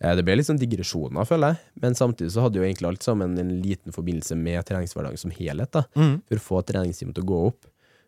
Eh, 0.00 0.14
Det 0.16 0.24
ble 0.24 0.36
litt 0.36 0.46
sånn 0.48 0.60
digresjoner, 0.60 1.24
føler 1.24 1.54
jeg, 1.54 1.58
men 1.80 1.94
samtidig 1.96 2.32
så 2.32 2.42
hadde 2.44 2.60
jo 2.60 2.64
egentlig 2.66 2.88
alt 2.90 3.02
sammen 3.02 3.38
en 3.38 3.54
liten 3.62 3.92
forbindelse 3.92 4.36
med 4.36 4.64
treningshverdagen 4.68 5.16
som 5.18 5.30
helhet, 5.32 5.70
da, 5.72 5.84
for 6.28 6.36
å 6.36 6.44
få 6.44 6.60
treningstimen 6.68 7.14
til 7.16 7.24
å 7.24 7.30
gå 7.32 7.40
opp. 7.48 7.64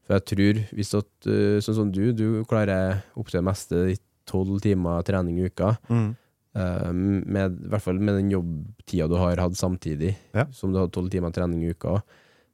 For 0.09 0.17
jeg 0.17 0.25
tror, 0.33 0.61
hvis 0.77 0.93
at, 0.97 1.11
eh, 1.27 1.61
sånn 1.65 1.75
som 1.81 1.91
du, 1.93 2.13
du 2.13 2.45
klarer 2.45 3.03
opp 3.17 3.29
til 3.29 3.41
det 3.41 3.45
meste 3.49 3.77
i 3.93 3.97
tolv 4.29 4.61
timer 4.65 5.03
trening 5.09 5.39
i 5.41 5.49
uka, 5.51 5.75
Mm. 5.91 6.09
Eh, 6.59 6.93
med, 6.93 7.59
I 7.65 7.69
hvert 7.71 7.83
fall 7.85 7.99
med 8.01 8.17
den 8.19 8.31
jobbtida 8.33 9.07
du 9.09 9.15
har 9.21 9.37
hatt 9.37 9.55
samtidig, 9.57 10.17
Ja. 10.35 10.47
som 10.51 10.73
du 10.73 10.79
har 10.81 10.89
tolv 10.89 11.11
timer 11.13 11.31
trening 11.31 11.63
i 11.63 11.71
uka, 11.75 12.01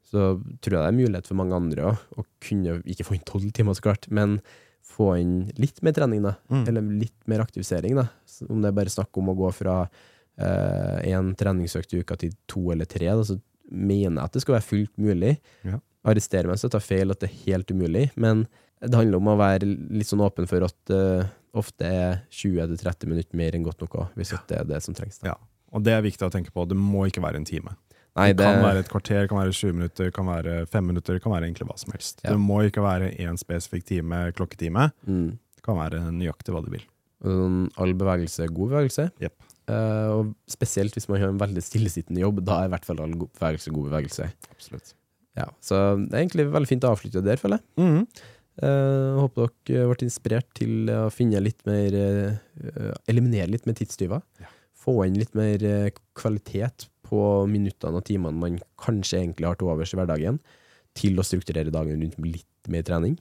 så 0.04 0.34
tror 0.60 0.76
jeg 0.76 0.82
det 0.82 0.90
er 0.90 0.98
mulighet 0.98 1.26
for 1.30 1.34
mange 1.38 1.54
andre 1.56 1.94
å 2.18 2.24
kunne 2.40 2.82
ikke 2.84 3.06
få 3.06 3.14
inn 3.16 3.24
tolv 3.24 3.52
timer, 3.52 3.72
så 3.74 3.80
klart, 3.86 4.10
men 4.10 4.40
få 4.84 5.14
inn 5.18 5.50
litt 5.56 5.80
mer 5.82 5.92
trening, 5.96 6.22
da. 6.22 6.34
Mm. 6.50 6.66
Eller 6.68 6.82
litt 7.00 7.16
mer 7.26 7.40
aktivisering, 7.40 7.94
da. 7.96 8.08
Om 8.50 8.60
det 8.60 8.68
er 8.68 8.76
bare 8.76 8.92
snakk 8.92 9.16
om 9.16 9.30
å 9.32 9.36
gå 9.38 9.52
fra 9.54 9.88
én 10.38 11.34
treningsøkt 11.38 11.94
i 11.94 12.00
uka 12.02 12.16
til 12.18 12.32
to 12.50 12.70
eller 12.74 12.84
tre, 12.90 13.06
da, 13.06 13.22
så 13.22 13.38
mener 13.70 14.20
jeg 14.20 14.24
at 14.28 14.32
det 14.36 14.42
skal 14.44 14.56
være 14.58 14.68
fullt 14.68 14.96
mulig. 15.00 15.36
Ja. 15.64 15.78
Arrestere 16.04 16.44
meg 16.50 16.56
hvis 16.58 16.66
jeg 16.66 16.74
tar 16.74 16.84
feil, 16.84 17.10
at 17.14 17.20
det 17.22 17.30
er 17.30 17.38
helt 17.46 17.70
umulig, 17.72 18.10
men 18.20 18.44
det 18.82 18.92
handler 18.98 19.16
om 19.22 19.30
å 19.32 19.38
være 19.40 19.64
litt 19.64 20.10
sånn 20.10 20.20
åpen 20.24 20.46
for 20.50 20.66
at 20.66 20.92
eh, 20.92 21.24
ofte 21.54 21.88
er 21.88 22.22
20-30 22.34 23.10
minutter 23.10 23.38
mer 23.38 23.56
enn 23.56 23.66
godt 23.66 23.82
nok 23.84 23.96
hvis 24.18 24.34
det 24.48 24.58
er 24.58 24.68
det 24.68 24.80
som 24.84 24.96
trengs. 24.96 25.20
Da. 25.22 25.32
Ja. 25.32 25.36
Og 25.74 25.82
det 25.86 25.94
er 25.94 26.04
viktig 26.04 26.26
å 26.26 26.32
tenke 26.32 26.52
på. 26.54 26.66
Det 26.70 26.76
må 26.78 27.06
ikke 27.08 27.22
være 27.24 27.40
en 27.40 27.48
time. 27.48 27.74
Nei, 28.14 28.28
det 28.30 28.46
kan 28.46 28.60
være 28.62 28.84
et 28.84 28.90
kvarter, 28.90 29.24
kan 29.26 29.40
være 29.40 29.54
20 29.56 29.74
minutter, 29.74 30.10
kan 30.14 30.28
være 30.28 30.58
5 30.70 30.84
minutter, 30.86 31.16
kan 31.22 31.32
være 31.34 31.48
egentlig 31.48 31.66
hva 31.66 31.74
som 31.80 31.94
helst. 31.96 32.20
Ja. 32.22 32.30
Det 32.30 32.38
må 32.38 32.60
ikke 32.62 32.84
være 32.84 33.10
én 33.24 33.38
spesifikk 33.40 33.88
time, 33.88 34.28
klokketime. 34.38 34.90
mm. 35.08 35.32
Det 35.58 35.64
kan 35.66 35.78
være 35.80 36.02
nøyaktig 36.12 36.52
hva 36.54 36.60
du 36.62 36.68
vil. 36.74 36.84
Sånn, 37.24 37.64
all 37.80 37.94
bevegelse 37.96 38.44
er 38.44 38.52
god 38.52 38.74
bevegelse. 38.74 39.08
Yep. 39.24 39.34
Uh, 39.64 40.08
og 40.12 40.32
spesielt 40.52 40.94
hvis 40.94 41.08
man 41.08 41.22
har 41.22 41.32
en 41.32 41.40
veldig 41.40 41.62
stillesittende 41.64 42.20
jobb, 42.20 42.42
da 42.44 42.60
er 42.60 42.68
i 42.68 42.72
hvert 42.74 42.84
fall 42.86 43.00
all 43.00 43.16
bevegelse 43.24 43.72
god 43.72 43.88
bevegelse. 43.88 44.28
Absolutt. 44.52 44.92
Ja, 45.34 45.48
så 45.64 45.80
det 45.98 46.12
er 46.12 46.20
egentlig 46.20 46.46
veldig 46.52 46.70
fint 46.70 46.84
å 46.86 46.92
avslutte 46.94 47.24
der, 47.24 47.40
føler 47.40 47.58
jeg. 47.58 47.66
Mhm. 47.82 48.04
Eh, 48.62 49.12
håper 49.18 49.50
dere 49.66 49.88
ble 49.90 50.06
inspirert 50.06 50.46
til 50.54 50.90
å 50.94 51.08
finne 51.10 51.40
litt 51.42 51.64
mer 51.66 51.96
eh, 51.98 52.92
Eliminere 53.10 53.50
litt 53.50 53.66
mer 53.66 53.74
tidstyver. 53.78 54.22
Ja. 54.42 54.50
Få 54.78 55.00
inn 55.08 55.18
litt 55.18 55.34
mer 55.34 55.62
eh, 55.66 55.90
kvalitet 56.14 56.86
på 57.04 57.20
minuttene 57.50 57.98
og 57.98 58.06
timene 58.06 58.38
man 58.38 58.60
kanskje 58.80 59.24
egentlig 59.24 59.50
har 59.50 59.58
til 59.58 59.72
overs 59.72 59.94
i 59.94 59.98
hverdagen, 59.98 60.38
til 60.94 61.18
å 61.18 61.26
strukturere 61.26 61.74
dagen 61.74 61.98
rundt 61.98 62.20
med 62.20 62.36
litt 62.36 62.70
mer 62.70 62.86
trening. 62.86 63.18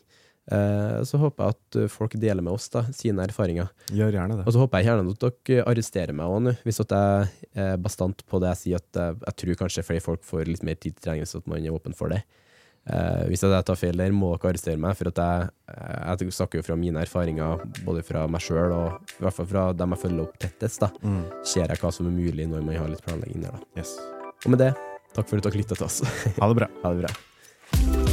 Eh, 0.53 0.99
så 1.07 1.17
håper 1.17 1.49
jeg 1.49 1.57
at 1.57 1.79
folk 1.91 2.13
deler 2.19 2.45
med 2.45 2.53
oss 2.53 2.69
da, 2.69 2.85
sine 2.93 3.25
erfaringer. 3.25 3.73
Gjør 3.89 4.19
gjerne 4.19 4.37
det. 4.37 4.45
Og 4.45 4.53
så 4.53 4.61
håper 4.61 4.83
jeg 4.83 4.91
gjerne 4.91 5.17
at 5.17 5.25
dere 5.25 5.67
arresterer 5.73 6.19
meg 6.19 6.29
òg 6.29 6.45
nå, 6.45 6.55
hvis 6.67 6.83
at 6.85 6.93
jeg 6.93 7.51
er 7.65 7.81
bastant 7.81 8.21
på 8.29 8.43
det 8.43 8.53
jeg 8.53 8.61
sier, 8.61 8.85
at 8.85 9.01
jeg, 9.01 9.19
jeg 9.25 9.39
tror 9.41 9.61
kanskje 9.65 9.87
flere 9.89 10.07
folk 10.11 10.29
får 10.29 10.45
litt 10.51 10.65
mer 10.67 10.77
tid 10.77 10.93
til 10.99 11.09
trening, 11.09 11.25
så 11.25 11.41
at 11.41 11.49
man 11.49 11.65
er 11.65 11.73
åpen 11.73 11.97
for 11.97 12.13
det. 12.13 12.21
Eh, 12.83 13.25
hvis 13.29 13.45
jeg 13.45 13.65
tar 13.67 13.79
feil 13.79 13.99
der, 13.99 14.11
må 14.15 14.33
dere 14.35 14.51
arrestere 14.51 14.79
meg, 14.81 14.97
for 14.99 15.07
jeg, 15.09 15.49
jeg 15.71 16.35
snakker 16.35 16.59
jo 16.59 16.67
fra 16.67 16.77
mine 16.79 17.03
erfaringer, 17.05 17.63
både 17.87 18.03
fra 18.03 18.25
meg 18.27 18.43
sjøl 18.43 18.75
og 18.75 19.13
i 19.15 19.21
hvert 19.23 19.37
fall 19.39 19.49
fra 19.53 19.67
dem 19.77 19.95
jeg 19.95 20.03
følger 20.05 20.25
opp 20.25 20.39
tettest. 20.43 20.83
da. 20.83 20.91
Mm. 21.03 21.21
Ser 21.47 21.69
jeg 21.69 21.83
hva 21.83 21.93
som 21.95 22.09
er 22.09 22.17
mulig 22.17 22.49
når 22.51 22.65
man 22.65 22.81
har 22.81 22.91
litt 22.91 23.05
planlegging 23.05 23.45
der. 23.45 23.55
da. 23.55 23.69
Yes. 23.79 23.95
Og 24.43 24.51
med 24.55 24.65
det, 24.65 24.73
takk 25.15 25.29
for 25.29 25.39
at 25.39 25.47
dere 25.47 25.63
lytta 25.63 25.79
til 25.79 25.87
oss. 25.87 26.01
Ha 26.39 26.51
det 26.51 26.59
bra. 26.59 26.73
ha 26.83 26.91
det 26.97 27.05
bra. 27.05 28.12